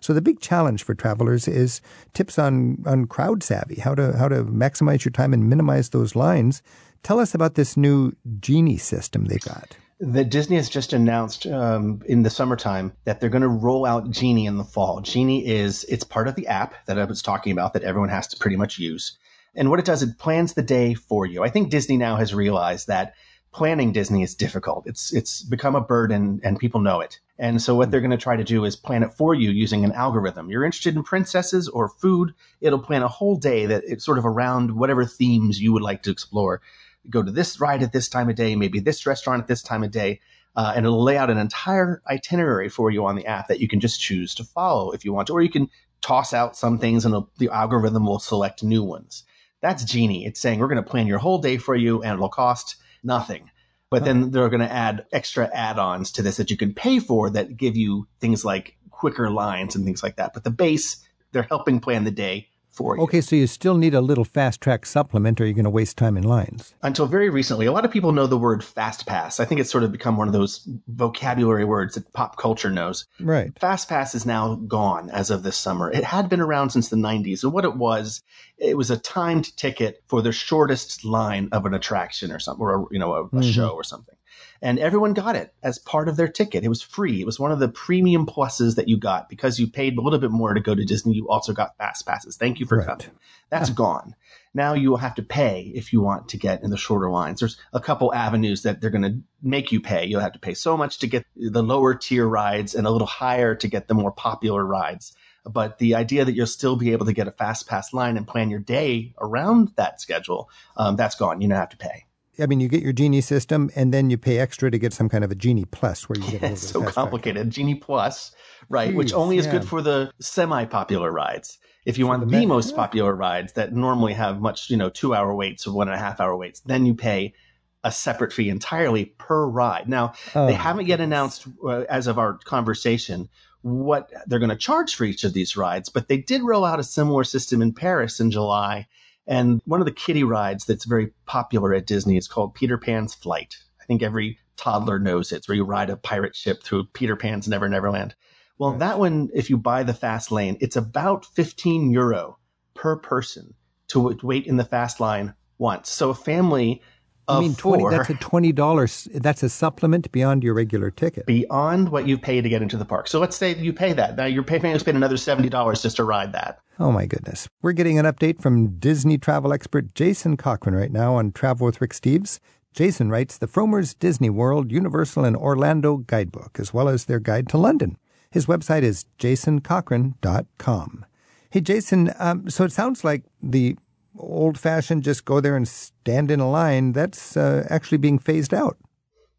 So 0.00 0.12
the 0.12 0.22
big 0.22 0.40
challenge 0.40 0.82
for 0.82 0.94
travelers 0.94 1.48
is 1.48 1.80
tips 2.14 2.38
on, 2.38 2.82
on 2.86 3.06
crowd 3.06 3.42
savvy, 3.42 3.80
how 3.80 3.94
to 3.94 4.16
how 4.16 4.28
to 4.28 4.44
maximize 4.44 5.04
your 5.04 5.12
time 5.12 5.34
and 5.34 5.48
minimize 5.48 5.90
those 5.90 6.16
lines. 6.16 6.62
Tell 7.02 7.18
us 7.18 7.34
about 7.34 7.54
this 7.54 7.76
new 7.76 8.12
Genie 8.40 8.76
system 8.76 9.24
they've 9.24 9.40
got. 9.40 9.76
The 10.00 10.24
Disney 10.24 10.56
has 10.56 10.70
just 10.70 10.92
announced 10.92 11.46
um, 11.46 12.00
in 12.06 12.22
the 12.22 12.30
summertime 12.30 12.92
that 13.04 13.20
they're 13.20 13.28
going 13.28 13.42
to 13.42 13.48
roll 13.48 13.84
out 13.84 14.10
Genie 14.10 14.46
in 14.46 14.56
the 14.56 14.64
fall. 14.64 15.00
Genie 15.00 15.46
is 15.46 15.84
it's 15.84 16.04
part 16.04 16.26
of 16.26 16.36
the 16.36 16.46
app 16.46 16.86
that 16.86 16.98
I 16.98 17.04
was 17.04 17.20
talking 17.20 17.52
about 17.52 17.74
that 17.74 17.82
everyone 17.82 18.08
has 18.08 18.26
to 18.28 18.38
pretty 18.38 18.56
much 18.56 18.78
use. 18.78 19.18
And 19.54 19.68
what 19.68 19.78
it 19.78 19.84
does, 19.84 20.02
it 20.02 20.18
plans 20.18 20.54
the 20.54 20.62
day 20.62 20.94
for 20.94 21.26
you. 21.26 21.42
I 21.42 21.50
think 21.50 21.70
Disney 21.70 21.96
now 21.96 22.16
has 22.16 22.34
realized 22.34 22.86
that 22.86 23.14
planning 23.52 23.92
Disney 23.92 24.22
is 24.22 24.34
difficult. 24.34 24.86
It's 24.86 25.12
it's 25.12 25.42
become 25.42 25.74
a 25.74 25.80
burden 25.80 26.40
and 26.44 26.58
people 26.58 26.80
know 26.80 27.00
it. 27.00 27.18
And 27.38 27.60
so 27.60 27.74
what 27.74 27.90
they're 27.90 28.00
going 28.00 28.10
to 28.10 28.16
try 28.16 28.36
to 28.36 28.44
do 28.44 28.64
is 28.64 28.76
plan 28.76 29.02
it 29.02 29.14
for 29.14 29.34
you 29.34 29.50
using 29.50 29.84
an 29.84 29.92
algorithm. 29.92 30.50
You're 30.50 30.64
interested 30.64 30.94
in 30.94 31.02
princesses 31.02 31.68
or 31.68 31.88
food, 31.88 32.34
it'll 32.60 32.78
plan 32.78 33.02
a 33.02 33.08
whole 33.08 33.36
day 33.36 33.66
that 33.66 33.82
it's 33.86 34.04
sort 34.04 34.18
of 34.18 34.26
around 34.26 34.76
whatever 34.76 35.04
themes 35.04 35.60
you 35.60 35.72
would 35.72 35.82
like 35.82 36.02
to 36.02 36.10
explore. 36.10 36.60
Go 37.08 37.22
to 37.22 37.30
this 37.30 37.60
ride 37.60 37.82
at 37.82 37.92
this 37.92 38.08
time 38.08 38.28
of 38.28 38.36
day, 38.36 38.54
maybe 38.56 38.80
this 38.80 39.06
restaurant 39.06 39.42
at 39.42 39.48
this 39.48 39.62
time 39.62 39.82
of 39.82 39.90
day. 39.90 40.20
Uh, 40.56 40.72
and 40.74 40.84
it'll 40.84 41.02
lay 41.02 41.16
out 41.16 41.30
an 41.30 41.38
entire 41.38 42.02
itinerary 42.10 42.68
for 42.68 42.90
you 42.90 43.06
on 43.06 43.14
the 43.14 43.26
app 43.26 43.46
that 43.48 43.60
you 43.60 43.68
can 43.68 43.78
just 43.78 44.00
choose 44.00 44.34
to 44.34 44.44
follow 44.44 44.90
if 44.90 45.04
you 45.04 45.12
want 45.12 45.28
to, 45.28 45.32
or 45.32 45.40
you 45.40 45.50
can 45.50 45.70
toss 46.00 46.34
out 46.34 46.56
some 46.56 46.78
things 46.78 47.04
and 47.04 47.14
the 47.38 47.48
algorithm 47.50 48.04
will 48.04 48.18
select 48.18 48.62
new 48.62 48.82
ones. 48.82 49.24
That's 49.60 49.84
Genie. 49.84 50.26
It's 50.26 50.40
saying 50.40 50.58
we're 50.58 50.68
going 50.68 50.82
to 50.82 50.90
plan 50.90 51.06
your 51.06 51.18
whole 51.18 51.38
day 51.38 51.56
for 51.56 51.76
you 51.76 52.02
and 52.02 52.14
it'll 52.14 52.28
cost 52.28 52.76
nothing. 53.02 53.50
But 53.90 54.04
then 54.04 54.30
they're 54.30 54.48
going 54.48 54.60
to 54.60 54.72
add 54.72 55.06
extra 55.12 55.50
add-ons 55.52 56.12
to 56.12 56.22
this 56.22 56.36
that 56.36 56.50
you 56.50 56.56
can 56.56 56.74
pay 56.74 57.00
for 57.00 57.28
that 57.30 57.56
give 57.56 57.76
you 57.76 58.06
things 58.20 58.44
like 58.44 58.76
quicker 58.90 59.30
lines 59.30 59.74
and 59.74 59.84
things 59.84 60.02
like 60.02 60.16
that. 60.16 60.32
But 60.32 60.44
the 60.44 60.50
base, 60.50 61.04
they're 61.32 61.42
helping 61.42 61.80
plan 61.80 62.04
the 62.04 62.12
day 62.12 62.48
for 62.80 62.96
you. 62.96 63.02
Okay, 63.02 63.20
so 63.20 63.36
you 63.36 63.46
still 63.46 63.76
need 63.76 63.94
a 63.94 64.00
little 64.00 64.24
fast 64.24 64.60
track 64.60 64.86
supplement 64.86 65.40
or 65.40 65.44
you're 65.44 65.54
going 65.54 65.64
to 65.64 65.70
waste 65.70 65.98
time 65.98 66.16
in 66.16 66.24
lines. 66.24 66.74
Until 66.82 67.06
very 67.06 67.28
recently, 67.28 67.66
a 67.66 67.72
lot 67.72 67.84
of 67.84 67.90
people 67.90 68.12
know 68.12 68.26
the 68.26 68.38
word 68.38 68.64
fast 68.64 69.06
pass. 69.06 69.38
I 69.38 69.44
think 69.44 69.60
it's 69.60 69.70
sort 69.70 69.84
of 69.84 69.92
become 69.92 70.16
one 70.16 70.28
of 70.28 70.32
those 70.32 70.66
vocabulary 70.88 71.64
words 71.64 71.94
that 71.94 72.10
pop 72.14 72.38
culture 72.38 72.70
knows. 72.70 73.04
Right. 73.20 73.56
Fast 73.58 73.88
pass 73.88 74.14
is 74.14 74.24
now 74.24 74.54
gone 74.54 75.10
as 75.10 75.30
of 75.30 75.42
this 75.42 75.58
summer. 75.58 75.90
It 75.90 76.04
had 76.04 76.28
been 76.30 76.40
around 76.40 76.70
since 76.70 76.88
the 76.88 76.96
90s. 76.96 77.44
And 77.44 77.52
what 77.52 77.64
it 77.64 77.76
was, 77.76 78.22
it 78.56 78.76
was 78.76 78.90
a 78.90 78.96
timed 78.96 79.54
ticket 79.56 80.02
for 80.08 80.22
the 80.22 80.32
shortest 80.32 81.04
line 81.04 81.50
of 81.52 81.66
an 81.66 81.74
attraction 81.74 82.32
or 82.32 82.38
something, 82.38 82.62
or 82.62 82.82
a, 82.82 82.84
you 82.90 82.98
know, 82.98 83.12
a, 83.12 83.24
a 83.24 83.28
mm-hmm. 83.28 83.42
show 83.42 83.70
or 83.70 83.84
something 83.84 84.14
and 84.62 84.78
everyone 84.78 85.14
got 85.14 85.36
it 85.36 85.54
as 85.62 85.78
part 85.78 86.08
of 86.08 86.16
their 86.16 86.28
ticket. 86.28 86.64
It 86.64 86.68
was 86.68 86.82
free. 86.82 87.20
It 87.20 87.26
was 87.26 87.40
one 87.40 87.52
of 87.52 87.58
the 87.58 87.68
premium 87.68 88.26
pluses 88.26 88.76
that 88.76 88.88
you 88.88 88.98
got 88.98 89.28
because 89.28 89.58
you 89.58 89.66
paid 89.66 89.96
a 89.96 90.00
little 90.00 90.18
bit 90.18 90.30
more 90.30 90.52
to 90.52 90.60
go 90.60 90.74
to 90.74 90.84
Disney. 90.84 91.14
You 91.14 91.28
also 91.28 91.52
got 91.52 91.76
fast 91.78 92.06
passes. 92.06 92.36
Thank 92.36 92.60
you 92.60 92.66
for 92.66 92.78
right. 92.78 92.86
coming. 92.86 93.10
That's 93.48 93.70
yeah. 93.70 93.74
gone. 93.74 94.14
Now 94.52 94.74
you 94.74 94.90
will 94.90 94.98
have 94.98 95.14
to 95.14 95.22
pay 95.22 95.72
if 95.74 95.92
you 95.92 96.00
want 96.00 96.28
to 96.30 96.36
get 96.36 96.62
in 96.62 96.70
the 96.70 96.76
shorter 96.76 97.10
lines. 97.10 97.40
There's 97.40 97.56
a 97.72 97.80
couple 97.80 98.12
avenues 98.12 98.62
that 98.62 98.80
they're 98.80 98.90
going 98.90 99.02
to 99.02 99.20
make 99.42 99.72
you 99.72 99.80
pay. 99.80 100.06
You'll 100.06 100.20
have 100.20 100.32
to 100.32 100.38
pay 100.40 100.54
so 100.54 100.76
much 100.76 100.98
to 100.98 101.06
get 101.06 101.24
the 101.36 101.62
lower 101.62 101.94
tier 101.94 102.26
rides 102.26 102.74
and 102.74 102.86
a 102.86 102.90
little 102.90 103.06
higher 103.06 103.54
to 103.54 103.68
get 103.68 103.88
the 103.88 103.94
more 103.94 104.12
popular 104.12 104.64
rides. 104.64 105.14
But 105.44 105.78
the 105.78 105.94
idea 105.94 106.24
that 106.24 106.34
you'll 106.34 106.46
still 106.46 106.76
be 106.76 106.92
able 106.92 107.06
to 107.06 107.12
get 107.14 107.28
a 107.28 107.32
fast 107.32 107.66
pass 107.66 107.94
line 107.94 108.16
and 108.16 108.26
plan 108.26 108.50
your 108.50 108.60
day 108.60 109.14
around 109.18 109.72
that 109.76 110.00
schedule, 110.00 110.50
um, 110.76 110.96
that's 110.96 111.14
gone. 111.14 111.40
You 111.40 111.48
don't 111.48 111.56
have 111.56 111.70
to 111.70 111.78
pay. 111.78 112.04
I 112.40 112.46
mean, 112.46 112.60
you 112.60 112.68
get 112.68 112.82
your 112.82 112.92
Genie 112.92 113.20
system, 113.20 113.70
and 113.74 113.92
then 113.92 114.10
you 114.10 114.18
pay 114.18 114.38
extra 114.38 114.70
to 114.70 114.78
get 114.78 114.92
some 114.92 115.08
kind 115.08 115.24
of 115.24 115.30
a 115.30 115.34
Genie 115.34 115.64
Plus, 115.64 116.08
where 116.08 116.18
you 116.18 116.38
get. 116.38 116.52
it's 116.52 116.62
so 116.68 116.82
complicated. 116.82 117.50
Genie 117.50 117.74
Plus, 117.74 118.32
right? 118.68 118.92
Jeez, 118.92 118.96
which 118.96 119.12
only 119.12 119.38
is 119.38 119.46
yeah. 119.46 119.52
good 119.52 119.64
for 119.64 119.82
the 119.82 120.12
semi-popular 120.20 121.10
rides. 121.10 121.58
If 121.86 121.98
you 121.98 122.04
for 122.04 122.08
want 122.08 122.28
the, 122.28 122.38
the 122.38 122.46
most 122.46 122.70
yeah. 122.70 122.76
popular 122.76 123.14
rides 123.14 123.54
that 123.54 123.72
normally 123.72 124.12
have 124.14 124.40
much, 124.40 124.70
you 124.70 124.76
know, 124.76 124.90
two-hour 124.90 125.34
waits 125.34 125.66
or 125.66 125.72
one 125.72 125.88
and 125.88 125.96
a 125.96 125.98
half-hour 125.98 126.36
waits, 126.36 126.60
then 126.60 126.86
you 126.86 126.94
pay 126.94 127.34
a 127.82 127.90
separate 127.90 128.32
fee 128.32 128.50
entirely 128.50 129.06
per 129.06 129.46
ride. 129.46 129.88
Now, 129.88 130.12
oh, 130.34 130.46
they 130.46 130.52
haven't 130.52 130.86
yet 130.86 131.00
announced, 131.00 131.46
uh, 131.64 131.84
as 131.88 132.06
of 132.06 132.18
our 132.18 132.34
conversation, 132.38 133.28
what 133.62 134.10
they're 134.26 134.38
going 134.38 134.50
to 134.50 134.56
charge 134.56 134.94
for 134.94 135.04
each 135.04 135.24
of 135.24 135.32
these 135.32 135.56
rides, 135.56 135.88
but 135.88 136.08
they 136.08 136.18
did 136.18 136.42
roll 136.42 136.64
out 136.64 136.80
a 136.80 136.84
similar 136.84 137.24
system 137.24 137.62
in 137.62 137.72
Paris 137.72 138.20
in 138.20 138.30
July 138.30 138.86
and 139.30 139.62
one 139.64 139.80
of 139.80 139.86
the 139.86 139.92
kiddie 139.92 140.24
rides 140.24 140.64
that's 140.64 140.84
very 140.84 141.12
popular 141.24 141.72
at 141.72 141.86
Disney 141.86 142.16
is 142.16 142.26
called 142.26 142.52
Peter 142.52 142.76
Pan's 142.76 143.14
Flight. 143.14 143.56
I 143.80 143.84
think 143.84 144.02
every 144.02 144.40
toddler 144.56 144.98
knows 144.98 145.30
it. 145.30 145.36
It's 145.36 145.48
where 145.48 145.54
you 145.54 145.62
ride 145.64 145.88
a 145.88 145.96
pirate 145.96 146.34
ship 146.34 146.64
through 146.64 146.86
Peter 146.86 147.14
Pan's 147.14 147.46
Never 147.46 147.68
Never 147.68 147.92
Land. 147.92 148.16
Well, 148.58 148.72
that 148.72 148.98
one, 148.98 149.30
if 149.32 149.48
you 149.48 149.56
buy 149.56 149.84
the 149.84 149.94
fast 149.94 150.32
lane, 150.32 150.58
it's 150.60 150.74
about 150.74 151.24
15 151.24 151.92
euro 151.92 152.38
per 152.74 152.96
person 152.96 153.54
to 153.88 154.18
wait 154.20 154.46
in 154.46 154.56
the 154.56 154.64
fast 154.64 154.98
line 154.98 155.34
once. 155.58 155.88
So 155.90 156.10
a 156.10 156.14
family 156.14 156.82
I 157.28 157.40
mean, 157.40 157.54
20, 157.54 157.82
four, 157.82 157.90
that's 157.90 158.10
a 158.10 158.14
twenty 158.14 158.52
dollars. 158.52 159.08
That's 159.14 159.42
a 159.42 159.48
supplement 159.48 160.10
beyond 160.10 160.42
your 160.42 160.54
regular 160.54 160.90
ticket. 160.90 161.26
Beyond 161.26 161.90
what 161.90 162.08
you 162.08 162.18
pay 162.18 162.40
to 162.40 162.48
get 162.48 162.62
into 162.62 162.76
the 162.76 162.84
park. 162.84 163.06
So 163.08 163.20
let's 163.20 163.36
say 163.36 163.54
you 163.54 163.72
pay 163.72 163.92
that. 163.92 164.16
Now 164.16 164.24
you're 164.24 164.42
paying 164.42 164.62
to 164.62 164.78
spend 164.78 164.96
another 164.96 165.16
seventy 165.16 165.48
dollars 165.48 165.82
just 165.82 165.96
to 165.96 166.04
ride 166.04 166.32
that. 166.32 166.60
Oh 166.78 166.90
my 166.90 167.06
goodness! 167.06 167.48
We're 167.62 167.72
getting 167.72 167.98
an 167.98 168.06
update 168.06 168.42
from 168.42 168.78
Disney 168.78 169.18
travel 169.18 169.52
expert 169.52 169.94
Jason 169.94 170.36
Cochran 170.36 170.74
right 170.74 170.90
now 170.90 171.14
on 171.14 171.32
Travel 171.32 171.66
with 171.66 171.80
Rick 171.80 171.92
Steves. 171.92 172.40
Jason 172.72 173.10
writes 173.10 173.38
the 173.38 173.48
Frommer's 173.48 173.94
Disney 173.94 174.30
World, 174.30 174.70
Universal, 174.70 175.24
and 175.24 175.36
Orlando 175.36 175.98
guidebook, 175.98 176.58
as 176.60 176.72
well 176.72 176.88
as 176.88 177.04
their 177.04 177.18
guide 177.18 177.48
to 177.48 177.58
London. 177.58 177.96
His 178.30 178.46
website 178.46 178.82
is 178.82 179.06
jasoncochran.com. 179.18 181.04
Hey, 181.50 181.60
Jason, 181.60 182.12
um, 182.20 182.48
so 182.48 182.62
it 182.64 182.70
sounds 182.70 183.02
like 183.02 183.24
the 183.42 183.76
old 184.20 184.58
fashioned, 184.58 185.02
just 185.02 185.24
go 185.24 185.40
there 185.40 185.56
and 185.56 185.66
stand 185.66 186.30
in 186.30 186.40
a 186.40 186.50
line, 186.50 186.92
that's 186.92 187.36
uh, 187.36 187.66
actually 187.70 187.98
being 187.98 188.18
phased 188.18 188.54
out. 188.54 188.76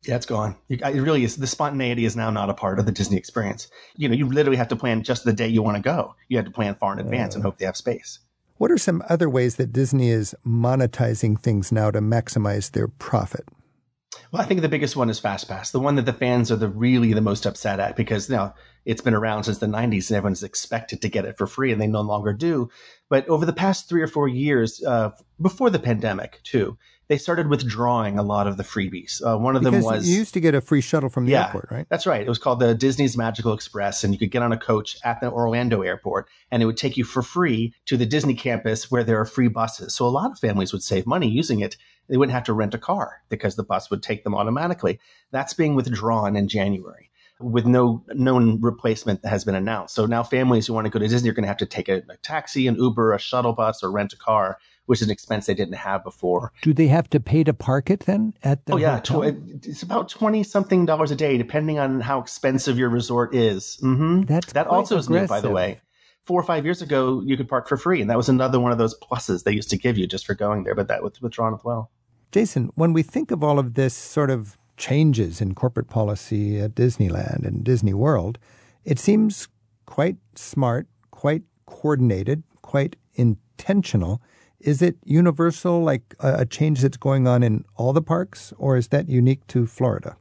Yeah, 0.03 0.15
it's 0.15 0.25
gone. 0.25 0.55
It 0.67 0.81
really 0.81 1.23
is. 1.23 1.37
The 1.37 1.45
spontaneity 1.45 2.05
is 2.05 2.15
now 2.15 2.31
not 2.31 2.49
a 2.49 2.55
part 2.55 2.79
of 2.79 2.87
the 2.87 2.91
Disney 2.91 3.17
experience. 3.17 3.67
You 3.95 4.09
know, 4.09 4.15
you 4.15 4.27
literally 4.27 4.57
have 4.57 4.69
to 4.69 4.75
plan 4.75 5.03
just 5.03 5.25
the 5.25 5.33
day 5.33 5.47
you 5.47 5.61
want 5.61 5.77
to 5.77 5.83
go. 5.83 6.15
You 6.27 6.37
have 6.37 6.45
to 6.47 6.51
plan 6.51 6.73
far 6.75 6.93
in 6.93 6.99
advance 6.99 7.35
uh, 7.35 7.37
and 7.37 7.43
hope 7.43 7.59
they 7.59 7.65
have 7.65 7.77
space. 7.77 8.19
What 8.57 8.71
are 8.71 8.79
some 8.79 9.03
other 9.09 9.29
ways 9.29 9.57
that 9.57 9.71
Disney 9.71 10.09
is 10.09 10.35
monetizing 10.45 11.39
things 11.39 11.71
now 11.71 11.91
to 11.91 11.99
maximize 11.99 12.71
their 12.71 12.87
profit? 12.87 13.47
Well, 14.31 14.41
I 14.41 14.45
think 14.45 14.61
the 14.61 14.69
biggest 14.69 14.95
one 14.95 15.09
is 15.09 15.21
FastPass, 15.21 15.71
the 15.71 15.79
one 15.79 15.95
that 15.95 16.05
the 16.05 16.13
fans 16.13 16.51
are 16.51 16.57
the 16.57 16.67
really 16.67 17.13
the 17.13 17.21
most 17.21 17.45
upset 17.45 17.79
at 17.79 17.95
because 17.95 18.29
you 18.29 18.35
now 18.35 18.55
it's 18.85 19.01
been 19.01 19.13
around 19.13 19.43
since 19.43 19.59
the 19.59 19.67
90s 19.67 20.09
and 20.09 20.17
everyone's 20.17 20.43
expected 20.43 21.01
to 21.01 21.09
get 21.09 21.25
it 21.25 21.37
for 21.37 21.47
free 21.47 21.71
and 21.71 21.79
they 21.79 21.87
no 21.87 22.01
longer 22.01 22.33
do. 22.33 22.69
But 23.11 23.27
over 23.27 23.45
the 23.45 23.51
past 23.51 23.89
three 23.89 24.01
or 24.01 24.07
four 24.07 24.29
years, 24.29 24.81
uh, 24.85 25.11
before 25.41 25.69
the 25.69 25.79
pandemic 25.79 26.39
too, 26.43 26.77
they 27.09 27.17
started 27.17 27.49
withdrawing 27.49 28.17
a 28.17 28.23
lot 28.23 28.47
of 28.47 28.55
the 28.55 28.63
freebies. 28.63 29.21
Uh, 29.21 29.37
one 29.37 29.57
of 29.57 29.63
because 29.63 29.83
them 29.83 29.93
was 29.93 30.07
you 30.07 30.19
used 30.19 30.33
to 30.33 30.39
get 30.39 30.55
a 30.55 30.61
free 30.61 30.79
shuttle 30.79 31.09
from 31.09 31.25
the 31.25 31.33
yeah, 31.33 31.47
airport, 31.47 31.67
right? 31.69 31.85
That's 31.89 32.07
right. 32.07 32.21
It 32.21 32.29
was 32.29 32.39
called 32.39 32.61
the 32.61 32.73
Disney's 32.73 33.17
Magical 33.17 33.51
Express, 33.51 34.05
and 34.05 34.13
you 34.13 34.17
could 34.17 34.31
get 34.31 34.43
on 34.43 34.53
a 34.53 34.57
coach 34.57 34.97
at 35.03 35.19
the 35.19 35.29
Orlando 35.29 35.81
airport, 35.81 36.29
and 36.51 36.63
it 36.63 36.65
would 36.65 36.77
take 36.77 36.95
you 36.95 37.03
for 37.03 37.21
free 37.21 37.73
to 37.87 37.97
the 37.97 38.05
Disney 38.05 38.33
campus 38.33 38.89
where 38.89 39.03
there 39.03 39.19
are 39.19 39.25
free 39.25 39.49
buses. 39.49 39.93
So 39.93 40.05
a 40.05 40.07
lot 40.07 40.31
of 40.31 40.39
families 40.39 40.71
would 40.71 40.81
save 40.81 41.05
money 41.05 41.27
using 41.27 41.59
it. 41.59 41.75
They 42.07 42.15
wouldn't 42.15 42.33
have 42.33 42.45
to 42.45 42.53
rent 42.53 42.75
a 42.75 42.77
car 42.77 43.23
because 43.27 43.57
the 43.57 43.63
bus 43.63 43.91
would 43.91 44.01
take 44.01 44.23
them 44.23 44.35
automatically. 44.35 45.01
That's 45.31 45.53
being 45.53 45.75
withdrawn 45.75 46.37
in 46.37 46.47
January 46.47 47.10
with 47.41 47.65
no 47.65 48.03
known 48.13 48.61
replacement 48.61 49.21
that 49.21 49.29
has 49.29 49.43
been 49.43 49.55
announced. 49.55 49.95
So 49.95 50.05
now 50.05 50.23
families 50.23 50.67
who 50.67 50.73
want 50.73 50.85
to 50.85 50.91
go 50.91 50.99
to 50.99 51.07
Disney 51.07 51.29
are 51.29 51.33
going 51.33 51.43
to 51.43 51.47
have 51.47 51.57
to 51.57 51.65
take 51.65 51.89
a, 51.89 52.03
a 52.09 52.17
taxi, 52.21 52.67
an 52.67 52.75
Uber, 52.75 53.13
a 53.13 53.19
shuttle 53.19 53.53
bus, 53.53 53.83
or 53.83 53.91
rent 53.91 54.13
a 54.13 54.17
car, 54.17 54.57
which 54.85 55.01
is 55.01 55.07
an 55.07 55.11
expense 55.11 55.45
they 55.45 55.53
didn't 55.53 55.75
have 55.75 56.03
before. 56.03 56.51
Do 56.61 56.73
they 56.73 56.87
have 56.87 57.09
to 57.11 57.19
pay 57.19 57.43
to 57.43 57.53
park 57.53 57.89
it 57.89 58.01
then 58.01 58.33
at 58.43 58.65
the? 58.65 58.73
Oh 58.73 58.77
yeah, 58.77 58.99
tw- 58.99 59.35
it's 59.65 59.83
about 59.83 60.09
twenty 60.09 60.43
something 60.43 60.85
dollars 60.85 61.11
a 61.11 61.15
day, 61.15 61.37
depending 61.37 61.79
on 61.79 62.01
how 62.01 62.19
expensive 62.19 62.77
your 62.77 62.89
resort 62.89 63.35
is. 63.35 63.79
Mm-hmm. 63.81 64.23
That's 64.23 64.53
that 64.53 64.67
also 64.67 64.97
is 64.97 65.09
new, 65.09 65.27
by 65.27 65.41
the 65.41 65.49
way. 65.49 65.81
Four 66.25 66.39
or 66.39 66.43
five 66.43 66.65
years 66.65 66.83
ago, 66.83 67.21
you 67.25 67.35
could 67.35 67.49
park 67.49 67.67
for 67.67 67.77
free, 67.77 67.99
and 67.99 68.09
that 68.09 68.17
was 68.17 68.29
another 68.29 68.59
one 68.59 68.71
of 68.71 68.77
those 68.77 68.97
pluses 68.99 69.43
they 69.43 69.53
used 69.53 69.71
to 69.71 69.77
give 69.77 69.97
you 69.97 70.05
just 70.05 70.25
for 70.25 70.35
going 70.35 70.63
there. 70.63 70.75
But 70.75 70.87
that 70.87 71.01
was 71.03 71.19
withdrawn 71.21 71.53
as 71.53 71.63
well. 71.63 71.91
Jason, 72.31 72.71
when 72.75 72.93
we 72.93 73.03
think 73.03 73.31
of 73.31 73.43
all 73.43 73.59
of 73.59 73.73
this 73.73 73.93
sort 73.93 74.29
of 74.29 74.57
changes 74.81 75.39
in 75.39 75.53
corporate 75.53 75.87
policy 75.87 76.59
at 76.59 76.73
Disneyland 76.73 77.45
and 77.45 77.63
Disney 77.63 77.93
World, 77.93 78.39
it 78.83 78.97
seems 78.97 79.47
quite 79.85 80.17
smart, 80.35 80.87
quite 81.11 81.43
coordinated, 81.67 82.41
quite 82.63 82.95
intentional. 83.13 84.21
Is 84.59 84.81
it 84.81 84.97
universal, 85.05 85.83
like 85.83 86.15
a, 86.19 86.45
change 86.45 86.81
that's 86.81 86.97
going 86.97 87.27
on 87.27 87.43
in 87.43 87.63
all 87.75 87.93
the 87.93 88.01
parks, 88.01 88.53
or 88.57 88.75
is 88.75 88.87
that 88.87 89.07
unique 89.07 89.45
to 89.47 89.67
Florida? 89.67 90.17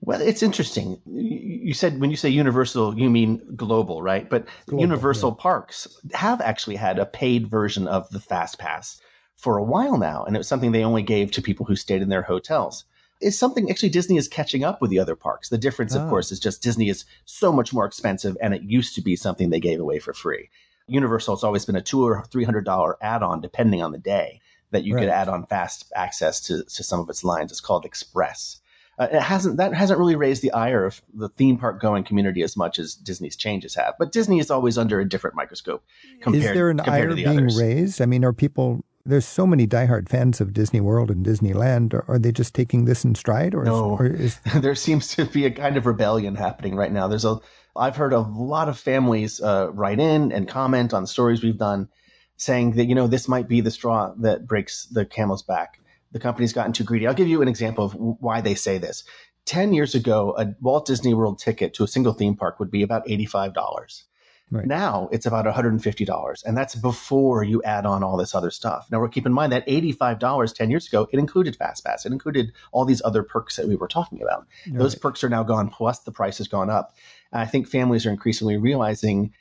Well, 0.00 0.20
it's 0.20 0.42
interesting. 0.42 1.00
You 1.06 1.74
said 1.74 2.00
when 2.00 2.10
you 2.10 2.16
say 2.16 2.30
universal, 2.30 2.98
you 2.98 3.10
mean 3.10 3.40
global, 3.54 4.02
right? 4.02 4.28
But 4.28 4.46
global, 4.66 4.82
universal 4.82 5.30
yeah. 5.30 5.42
parks 5.42 5.86
have 6.14 6.40
actually 6.40 6.76
had 6.76 6.98
a 6.98 7.06
paid 7.06 7.46
version 7.46 7.86
of 7.86 8.10
the 8.10 8.20
Fast 8.20 8.58
Pass 8.58 9.00
for 9.36 9.56
a 9.56 9.62
while 9.62 9.98
now, 9.98 10.24
and 10.24 10.34
it 10.34 10.40
was 10.40 10.48
something 10.48 10.72
they 10.72 10.84
only 10.84 11.02
gave 11.02 11.30
to 11.32 11.42
people 11.42 11.66
who 11.66 11.76
stayed 11.76 12.02
in 12.02 12.08
their 12.08 12.22
hotels 12.22 12.84
is 13.20 13.38
something 13.38 13.70
actually 13.70 13.90
Disney 13.90 14.16
is 14.16 14.28
catching 14.28 14.64
up 14.64 14.80
with 14.80 14.90
the 14.90 14.98
other 14.98 15.16
parks. 15.16 15.48
The 15.48 15.58
difference, 15.58 15.94
oh. 15.94 16.02
of 16.02 16.08
course, 16.08 16.32
is 16.32 16.40
just 16.40 16.62
Disney 16.62 16.88
is 16.88 17.04
so 17.24 17.52
much 17.52 17.72
more 17.72 17.84
expensive, 17.84 18.36
and 18.40 18.54
it 18.54 18.62
used 18.62 18.94
to 18.94 19.02
be 19.02 19.16
something 19.16 19.50
they 19.50 19.60
gave 19.60 19.80
away 19.80 19.98
for 19.98 20.12
free. 20.12 20.50
Universal 20.86 21.36
has 21.36 21.44
always 21.44 21.64
been 21.64 21.76
a 21.76 21.82
two 21.82 22.04
or 22.04 22.24
three 22.30 22.44
hundred 22.44 22.64
dollar 22.64 22.96
add 23.00 23.22
on, 23.22 23.40
depending 23.40 23.82
on 23.82 23.92
the 23.92 23.98
day, 23.98 24.40
that 24.70 24.84
you 24.84 24.94
right. 24.94 25.02
could 25.02 25.10
add 25.10 25.28
on 25.28 25.46
fast 25.46 25.90
access 25.94 26.40
to, 26.40 26.64
to 26.64 26.82
some 26.82 27.00
of 27.00 27.08
its 27.08 27.24
lines. 27.24 27.50
It's 27.50 27.60
called 27.60 27.84
Express. 27.84 28.60
Uh, 28.98 29.08
it 29.12 29.22
hasn't 29.22 29.56
that 29.56 29.72
hasn't 29.72 29.98
really 29.98 30.16
raised 30.16 30.42
the 30.42 30.52
ire 30.52 30.84
of 30.84 31.00
the 31.14 31.28
theme 31.30 31.56
park 31.56 31.80
going 31.80 32.04
community 32.04 32.42
as 32.42 32.56
much 32.56 32.78
as 32.78 32.94
Disney's 32.94 33.36
changes 33.36 33.74
have. 33.74 33.94
But 33.98 34.12
Disney 34.12 34.40
is 34.40 34.50
always 34.50 34.76
under 34.76 35.00
a 35.00 35.08
different 35.08 35.36
microscope. 35.36 35.82
Compared, 36.20 36.44
is 36.44 36.52
there 36.52 36.70
an 36.70 36.80
ire 36.80 37.08
to 37.08 37.14
being 37.14 37.28
others. 37.28 37.58
raised? 37.58 38.02
I 38.02 38.06
mean, 38.06 38.24
are 38.24 38.32
people? 38.32 38.84
There's 39.04 39.24
so 39.26 39.46
many 39.46 39.66
diehard 39.66 40.08
fans 40.08 40.40
of 40.40 40.52
Disney 40.52 40.80
World 40.80 41.10
and 41.10 41.24
Disneyland. 41.24 41.94
Are, 41.94 42.04
are 42.06 42.18
they 42.18 42.32
just 42.32 42.54
taking 42.54 42.84
this 42.84 43.04
in 43.04 43.14
stride, 43.14 43.54
or, 43.54 43.64
No. 43.64 43.94
is, 43.94 44.00
or 44.00 44.06
is 44.06 44.38
there 44.60 44.74
seems 44.74 45.08
to 45.16 45.24
be 45.24 45.46
a 45.46 45.50
kind 45.50 45.76
of 45.76 45.86
rebellion 45.86 46.34
happening 46.36 46.76
right 46.76 46.92
now. 46.92 47.08
There's 47.08 47.24
a 47.24 47.38
I've 47.76 47.96
heard 47.96 48.12
a 48.12 48.20
lot 48.20 48.68
of 48.68 48.78
families 48.78 49.40
uh, 49.40 49.70
write 49.72 50.00
in 50.00 50.32
and 50.32 50.48
comment 50.48 50.92
on 50.92 51.06
stories 51.06 51.42
we've 51.42 51.56
done, 51.56 51.88
saying 52.36 52.72
that 52.72 52.86
you 52.86 52.94
know 52.94 53.06
this 53.06 53.28
might 53.28 53.48
be 53.48 53.60
the 53.60 53.70
straw 53.70 54.12
that 54.18 54.46
breaks 54.46 54.86
the 54.86 55.06
camel's 55.06 55.42
back. 55.42 55.80
The 56.12 56.18
company's 56.18 56.52
gotten 56.52 56.72
too 56.72 56.84
greedy. 56.84 57.06
I'll 57.06 57.14
give 57.14 57.28
you 57.28 57.40
an 57.42 57.48
example 57.48 57.84
of 57.84 57.94
why 57.94 58.40
they 58.40 58.54
say 58.54 58.78
this. 58.78 59.04
Ten 59.46 59.72
years 59.72 59.94
ago, 59.94 60.34
a 60.36 60.54
Walt 60.60 60.86
Disney 60.86 61.14
World 61.14 61.38
ticket 61.38 61.72
to 61.74 61.84
a 61.84 61.88
single 61.88 62.12
theme 62.12 62.36
park 62.36 62.58
would 62.60 62.70
be 62.70 62.82
about 62.82 63.08
eighty-five 63.08 63.54
dollars. 63.54 64.04
Right. 64.52 64.66
Now 64.66 65.08
it's 65.12 65.26
about 65.26 65.46
$150, 65.46 66.44
and 66.44 66.56
that's 66.56 66.74
before 66.74 67.44
you 67.44 67.62
add 67.62 67.86
on 67.86 68.02
all 68.02 68.16
this 68.16 68.34
other 68.34 68.50
stuff. 68.50 68.88
Now 68.90 68.98
we're 68.98 69.08
keep 69.08 69.26
in 69.26 69.32
mind 69.32 69.52
that 69.52 69.66
$85 69.68 70.52
10 70.52 70.70
years 70.70 70.88
ago, 70.88 71.08
it 71.12 71.18
included 71.20 71.56
FastPass. 71.56 72.04
It 72.04 72.10
included 72.10 72.52
all 72.72 72.84
these 72.84 73.00
other 73.04 73.22
perks 73.22 73.54
that 73.56 73.68
we 73.68 73.76
were 73.76 73.86
talking 73.86 74.20
about. 74.20 74.46
Those 74.66 74.96
perks 74.96 75.22
are 75.22 75.28
now 75.28 75.44
gone, 75.44 75.68
plus 75.68 76.00
the 76.00 76.10
price 76.10 76.38
has 76.38 76.48
gone 76.48 76.68
up. 76.68 76.96
And 77.32 77.40
I 77.40 77.46
think 77.46 77.68
families 77.68 78.06
are 78.06 78.10
increasingly 78.10 78.56
realizing 78.56 79.32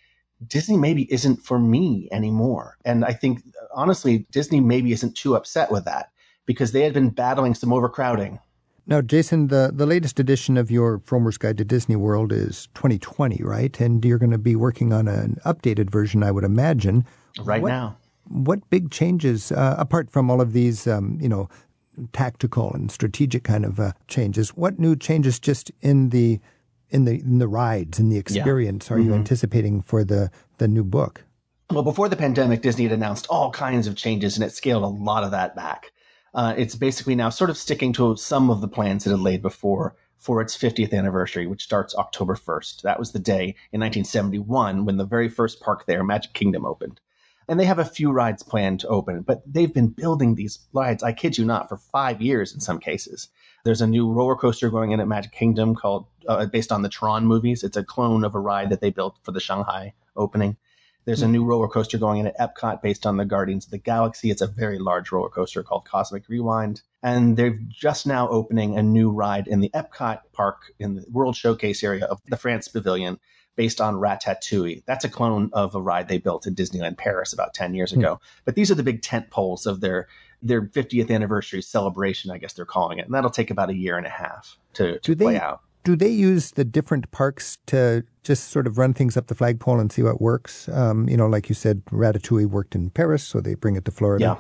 Disney 0.47 0.77
maybe 0.77 1.11
isn't 1.11 1.37
for 1.37 1.57
me 1.57 2.07
anymore. 2.11 2.77
And 2.85 3.03
I 3.03 3.13
think, 3.13 3.41
honestly, 3.73 4.27
Disney 4.31 4.59
maybe 4.59 4.91
isn't 4.91 5.15
too 5.15 5.35
upset 5.35 5.71
with 5.71 5.85
that 5.85 6.11
because 6.45 6.71
they 6.71 6.83
had 6.83 6.93
been 6.93 7.09
battling 7.09 7.55
some 7.55 7.73
overcrowding. 7.73 8.39
Now, 8.89 9.01
Jason, 9.01 9.49
the, 9.49 9.71
the 9.71 9.85
latest 9.85 10.19
edition 10.19 10.57
of 10.57 10.71
your 10.71 10.97
Frommer's 10.97 11.37
Guide 11.37 11.59
to 11.59 11.63
Disney 11.63 11.95
World 11.95 12.31
is 12.31 12.67
2020, 12.73 13.43
right? 13.43 13.79
And 13.79 14.03
you're 14.03 14.17
going 14.17 14.31
to 14.31 14.39
be 14.39 14.55
working 14.55 14.91
on 14.91 15.07
an 15.07 15.39
updated 15.45 15.91
version, 15.91 16.23
I 16.23 16.31
would 16.31 16.43
imagine. 16.43 17.05
Right 17.39 17.61
What- 17.61 17.69
now. 17.69 17.97
What 18.27 18.67
big 18.69 18.91
changes, 18.91 19.51
uh, 19.51 19.75
apart 19.79 20.11
from 20.11 20.29
all 20.29 20.39
of 20.39 20.53
these, 20.53 20.85
um, 20.85 21.17
you 21.19 21.29
know, 21.29 21.49
tactical 22.13 22.71
and 22.73 22.91
strategic 22.91 23.43
kind 23.43 23.65
of 23.65 23.79
uh, 23.79 23.93
changes, 24.07 24.49
what 24.49 24.77
new 24.77 24.95
changes 24.95 25.39
just 25.39 25.71
in 25.81 26.09
the 26.09 26.39
in 26.91 27.05
the 27.05 27.19
in 27.21 27.39
the 27.39 27.47
rides 27.47 27.97
and 27.97 28.11
the 28.11 28.17
experience 28.17 28.91
are 28.91 28.99
you 28.99 29.15
anticipating 29.15 29.81
for 29.81 30.03
the 30.03 30.29
the 30.59 30.67
new 30.67 30.83
book? 30.83 31.23
Well, 31.71 31.81
before 31.81 32.07
the 32.07 32.15
pandemic, 32.15 32.61
Disney 32.61 32.83
had 32.83 32.93
announced 32.93 33.25
all 33.31 33.49
kinds 33.49 33.87
of 33.87 33.95
changes 33.95 34.35
and 34.37 34.43
it 34.43 34.51
scaled 34.51 34.83
a 34.83 34.87
lot 34.87 35.23
of 35.23 35.31
that 35.31 35.55
back. 35.55 35.91
Uh, 36.33 36.53
it's 36.57 36.75
basically 36.75 37.15
now 37.15 37.29
sort 37.29 37.49
of 37.49 37.57
sticking 37.57 37.93
to 37.93 38.15
some 38.15 38.49
of 38.49 38.61
the 38.61 38.67
plans 38.67 39.05
it 39.05 39.11
had 39.11 39.19
laid 39.19 39.41
before 39.41 39.95
for 40.17 40.41
its 40.41 40.57
50th 40.57 40.93
anniversary, 40.93 41.47
which 41.47 41.63
starts 41.63 41.95
October 41.95 42.35
1st. 42.35 42.81
That 42.81 42.99
was 42.99 43.11
the 43.11 43.19
day 43.19 43.55
in 43.71 43.79
1971 43.79 44.85
when 44.85 44.97
the 44.97 45.05
very 45.05 45.29
first 45.29 45.61
park 45.61 45.85
there, 45.85 46.03
Magic 46.03 46.33
Kingdom, 46.33 46.65
opened. 46.65 46.99
And 47.47 47.59
they 47.59 47.65
have 47.65 47.79
a 47.79 47.85
few 47.85 48.11
rides 48.11 48.43
planned 48.43 48.81
to 48.81 48.87
open, 48.89 49.21
but 49.21 49.41
they've 49.51 49.73
been 49.73 49.87
building 49.87 50.35
these 50.35 50.59
rides, 50.71 51.01
I 51.01 51.13
kid 51.13 51.37
you 51.37 51.45
not, 51.45 51.67
for 51.67 51.77
five 51.77 52.21
years 52.21 52.53
in 52.53 52.59
some 52.59 52.79
cases. 52.79 53.29
There's 53.63 53.81
a 53.81 53.87
new 53.87 54.11
roller 54.11 54.35
coaster 54.35 54.69
going 54.69 54.91
in 54.91 54.99
at 54.99 55.07
Magic 55.07 55.31
Kingdom 55.31 55.73
called, 55.73 56.05
uh, 56.27 56.45
based 56.45 56.71
on 56.71 56.83
the 56.83 56.89
Tron 56.89 57.25
movies. 57.25 57.63
It's 57.63 57.77
a 57.77 57.83
clone 57.83 58.23
of 58.23 58.35
a 58.35 58.39
ride 58.39 58.69
that 58.69 58.81
they 58.81 58.91
built 58.91 59.17
for 59.23 59.31
the 59.31 59.39
Shanghai 59.39 59.93
opening. 60.15 60.57
There's 61.05 61.21
a 61.21 61.25
hmm. 61.25 61.31
new 61.31 61.45
roller 61.45 61.67
coaster 61.67 61.97
going 61.97 62.19
in 62.19 62.27
at 62.27 62.37
Epcot 62.37 62.81
based 62.81 63.05
on 63.05 63.17
the 63.17 63.25
Guardians 63.25 63.65
of 63.65 63.71
the 63.71 63.77
Galaxy. 63.77 64.29
It's 64.29 64.41
a 64.41 64.47
very 64.47 64.79
large 64.79 65.11
roller 65.11 65.29
coaster 65.29 65.63
called 65.63 65.85
Cosmic 65.85 66.27
Rewind. 66.27 66.81
And 67.01 67.37
they're 67.37 67.59
just 67.67 68.05
now 68.05 68.27
opening 68.29 68.77
a 68.77 68.83
new 68.83 69.09
ride 69.09 69.47
in 69.47 69.61
the 69.61 69.69
Epcot 69.69 70.21
park 70.33 70.73
in 70.79 70.95
the 70.95 71.05
World 71.09 71.35
Showcase 71.35 71.83
area 71.83 72.05
of 72.05 72.19
the 72.27 72.37
France 72.37 72.67
Pavilion 72.67 73.19
based 73.55 73.81
on 73.81 73.95
Ratatouille. 73.95 74.83
That's 74.85 75.05
a 75.05 75.09
clone 75.09 75.49
of 75.53 75.75
a 75.75 75.81
ride 75.81 76.07
they 76.07 76.17
built 76.17 76.47
in 76.47 76.55
Disneyland 76.55 76.97
Paris 76.97 77.33
about 77.33 77.53
10 77.53 77.73
years 77.73 77.91
hmm. 77.91 77.99
ago. 77.99 78.19
But 78.45 78.55
these 78.55 78.69
are 78.69 78.75
the 78.75 78.83
big 78.83 79.01
tent 79.01 79.29
poles 79.31 79.65
of 79.65 79.81
their 79.81 80.07
their 80.41 80.61
50th 80.61 81.11
anniversary 81.11 81.61
celebration, 81.61 82.31
I 82.31 82.37
guess 82.37 82.53
they're 82.53 82.65
calling 82.65 82.99
it. 82.99 83.05
And 83.05 83.13
that'll 83.13 83.29
take 83.29 83.51
about 83.51 83.69
a 83.69 83.75
year 83.75 83.97
and 83.97 84.07
a 84.07 84.09
half 84.09 84.57
to, 84.75 84.93
to 84.93 84.99
Do 84.99 85.15
they- 85.15 85.25
play 85.25 85.39
out. 85.39 85.61
Do 85.83 85.95
they 85.95 86.09
use 86.09 86.51
the 86.51 86.65
different 86.65 87.09
parks 87.11 87.57
to 87.67 88.03
just 88.23 88.49
sort 88.49 88.67
of 88.67 88.77
run 88.77 88.93
things 88.93 89.15
up 89.15 89.27
the 89.27 89.35
flagpole 89.35 89.79
and 89.79 89.91
see 89.91 90.03
what 90.03 90.21
works? 90.21 90.67
Um, 90.69 91.07
you 91.07 91.15
know, 91.17 91.27
like 91.27 91.47
you 91.49 91.55
said, 91.55 91.83
Ratatouille 91.85 92.47
worked 92.47 92.75
in 92.75 92.89
Paris, 92.89 93.23
so 93.23 93.39
they 93.39 93.55
bring 93.55 93.75
it 93.75 93.85
to 93.85 93.91
Florida. 93.91 94.23
Yeah. 94.23 94.37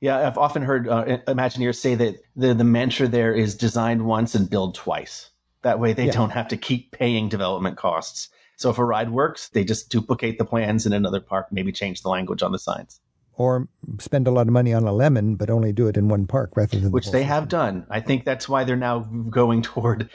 Yeah, 0.00 0.26
I've 0.26 0.36
often 0.36 0.62
heard 0.62 0.88
uh, 0.88 1.18
Imagineers 1.28 1.76
say 1.76 1.94
that 1.94 2.16
the, 2.34 2.54
the 2.54 2.64
mantra 2.64 3.06
there 3.06 3.32
is 3.32 3.54
design 3.54 4.04
once 4.04 4.34
and 4.34 4.50
build 4.50 4.74
twice. 4.74 5.30
That 5.62 5.78
way 5.78 5.92
they 5.92 6.06
Yeah. 6.06 6.12
don't 6.12 6.30
have 6.30 6.48
to 6.48 6.56
keep 6.56 6.90
paying 6.90 7.28
development 7.28 7.76
costs. 7.76 8.28
So 8.56 8.68
if 8.70 8.78
a 8.78 8.84
ride 8.84 9.10
works, 9.12 9.48
they 9.50 9.62
just 9.62 9.90
duplicate 9.90 10.38
the 10.38 10.44
plans 10.44 10.86
in 10.86 10.92
another 10.92 11.20
park, 11.20 11.46
maybe 11.52 11.70
change 11.70 12.02
the 12.02 12.08
language 12.08 12.42
on 12.42 12.50
the 12.50 12.58
signs, 12.58 13.00
Or 13.34 13.68
spend 14.00 14.26
a 14.26 14.32
lot 14.32 14.48
of 14.48 14.52
money 14.52 14.74
on 14.74 14.82
a 14.84 14.92
lemon, 14.92 15.36
but 15.36 15.50
only 15.50 15.72
do 15.72 15.86
it 15.86 15.96
in 15.96 16.08
one 16.08 16.26
park 16.26 16.50
rather 16.56 16.80
than 16.80 16.90
which 16.90 17.04
whole 17.04 17.12
they 17.12 17.22
have 17.22 17.48
done. 17.48 17.86
I 17.88 18.00
think 18.00 18.24
that's 18.24 18.48
why 18.48 18.64
they're 18.64 18.76
now 18.76 19.00
going 19.30 19.62
toward 19.62 20.10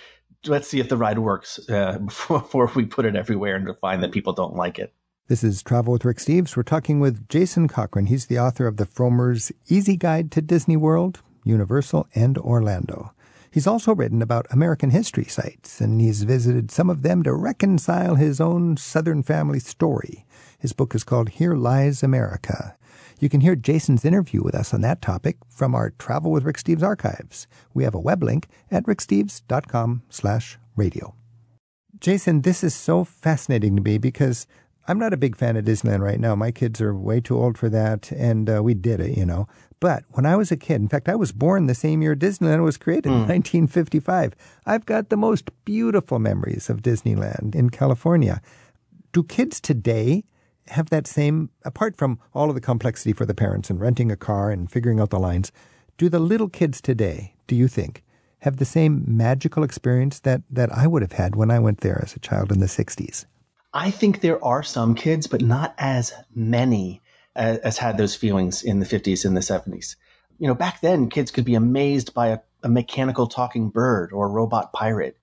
let's 0.45 0.67
see 0.67 0.79
if 0.79 0.89
the 0.89 0.97
ride 0.97 1.19
works 1.19 1.59
uh, 1.69 1.97
before, 1.99 2.39
before 2.41 2.71
we 2.75 2.85
put 2.85 3.05
it 3.05 3.15
everywhere 3.15 3.55
and 3.55 3.69
find 3.79 4.03
that 4.03 4.11
people 4.11 4.33
don't 4.33 4.55
like 4.55 4.79
it. 4.79 4.93
This 5.27 5.43
is 5.43 5.61
Travel 5.61 5.91
with 5.91 6.05
Rick 6.05 6.17
Steves. 6.17 6.55
We're 6.55 6.63
talking 6.63 7.01
with 7.01 7.27
Jason 7.27 7.67
Cochran. 7.67 8.05
He's 8.05 8.27
the 8.27 8.39
author 8.39 8.65
of 8.65 8.77
the 8.77 8.85
Frommer's 8.85 9.51
Easy 9.67 9.97
Guide 9.97 10.31
to 10.31 10.41
Disney 10.41 10.77
World, 10.77 11.21
Universal, 11.43 12.07
and 12.15 12.37
Orlando. 12.37 13.11
He's 13.51 13.67
also 13.67 13.93
written 13.93 14.21
about 14.21 14.45
American 14.51 14.91
history 14.91 15.25
sites, 15.25 15.81
and 15.81 15.99
he's 15.99 16.23
visited 16.23 16.71
some 16.71 16.89
of 16.89 17.01
them 17.01 17.23
to 17.23 17.33
reconcile 17.33 18.15
his 18.15 18.39
own 18.39 18.77
Southern 18.77 19.21
family 19.21 19.59
story. 19.59 20.25
His 20.57 20.71
book 20.71 20.95
is 20.95 21.03
called 21.03 21.29
Here 21.29 21.55
Lies 21.55 22.03
America. 22.03 22.76
You 23.19 23.29
can 23.29 23.41
hear 23.41 23.55
Jason's 23.55 24.05
interview 24.05 24.43
with 24.43 24.53
us 24.53 24.73
on 24.73 24.81
that 24.81 25.01
topic 25.01 25.37
from 25.49 25.73
our 25.73 25.89
Travel 25.97 26.31
with 26.31 26.43
Rick 26.43 26.57
Steves 26.57 26.83
archives. 26.83 27.47
We 27.73 27.83
have 27.83 27.95
a 27.95 27.99
web 27.99 28.21
link 28.21 28.47
at 28.69 28.83
ricksteves.com 28.83 30.03
slash 30.09 30.59
radio. 30.75 31.15
Jason, 31.99 32.41
this 32.41 32.63
is 32.63 32.75
so 32.75 33.03
fascinating 33.03 33.75
to 33.75 33.81
me 33.81 33.97
because 33.97 34.45
I'm 34.87 34.99
not 34.99 35.13
a 35.13 35.17
big 35.17 35.35
fan 35.35 35.57
of 35.57 35.65
Disneyland 35.65 36.01
right 36.01 36.19
now. 36.19 36.35
My 36.35 36.51
kids 36.51 36.79
are 36.79 36.93
way 36.93 37.19
too 37.19 37.37
old 37.37 37.57
for 37.57 37.69
that, 37.69 38.11
and 38.11 38.49
uh, 38.49 38.61
we 38.61 38.75
did 38.75 38.99
it, 38.99 39.17
you 39.17 39.25
know. 39.25 39.47
But 39.79 40.03
when 40.11 40.25
I 40.27 40.35
was 40.35 40.51
a 40.51 40.57
kid, 40.57 40.75
in 40.75 40.87
fact, 40.87 41.09
I 41.09 41.15
was 41.15 41.31
born 41.31 41.65
the 41.65 41.75
same 41.75 42.03
year 42.03 42.15
Disneyland 42.15 42.63
was 42.63 42.77
created, 42.77 43.09
1955. 43.09 44.35
I've 44.65 44.85
got 44.85 45.09
the 45.09 45.17
most 45.17 45.49
beautiful 45.65 46.19
memories 46.19 46.69
of 46.69 46.83
Disneyland 46.83 47.55
in 47.55 47.71
California. 47.71 48.41
Do 49.11 49.23
kids 49.23 49.59
today 49.59 50.23
have 50.69 50.89
that 50.89 51.07
same, 51.07 51.49
apart 51.63 51.95
from 51.95 52.19
all 52.33 52.49
of 52.49 52.55
the 52.55 52.61
complexity 52.61 53.13
for 53.13 53.25
the 53.25 53.33
parents 53.33 53.69
and 53.69 53.79
renting 53.79 54.11
a 54.11 54.17
car 54.17 54.51
and 54.51 54.71
figuring 54.71 54.99
out 54.99 55.09
the 55.09 55.19
lines, 55.19 55.51
do 55.97 56.09
the 56.09 56.19
little 56.19 56.49
kids 56.49 56.81
today, 56.81 57.35
do 57.47 57.55
you 57.55 57.67
think, 57.67 58.03
have 58.39 58.57
the 58.57 58.65
same 58.65 59.03
magical 59.07 59.63
experience 59.63 60.19
that, 60.19 60.41
that 60.49 60.71
I 60.71 60.87
would 60.87 61.01
have 61.01 61.13
had 61.13 61.35
when 61.35 61.49
I 61.49 61.59
went 61.59 61.81
there 61.81 61.99
as 62.03 62.15
a 62.15 62.19
child 62.19 62.51
in 62.51 62.59
the 62.59 62.67
60s? 62.67 63.25
I 63.73 63.91
think 63.91 64.21
there 64.21 64.43
are 64.43 64.63
some 64.63 64.95
kids, 64.95 65.27
but 65.27 65.41
not 65.41 65.73
as 65.77 66.13
many 66.33 67.01
as, 67.35 67.57
as 67.59 67.77
had 67.77 67.97
those 67.97 68.15
feelings 68.15 68.63
in 68.63 68.79
the 68.79 68.85
50s 68.85 69.25
and 69.25 69.35
the 69.35 69.41
70s. 69.41 69.95
You 70.39 70.47
know, 70.47 70.53
back 70.53 70.81
then, 70.81 71.09
kids 71.09 71.31
could 71.31 71.45
be 71.45 71.55
amazed 71.55 72.13
by 72.13 72.27
a, 72.27 72.39
a 72.63 72.69
mechanical 72.69 73.27
talking 73.27 73.69
bird 73.69 74.11
or 74.11 74.27
a 74.27 74.29
robot 74.31 74.71
pirate. 74.71 75.17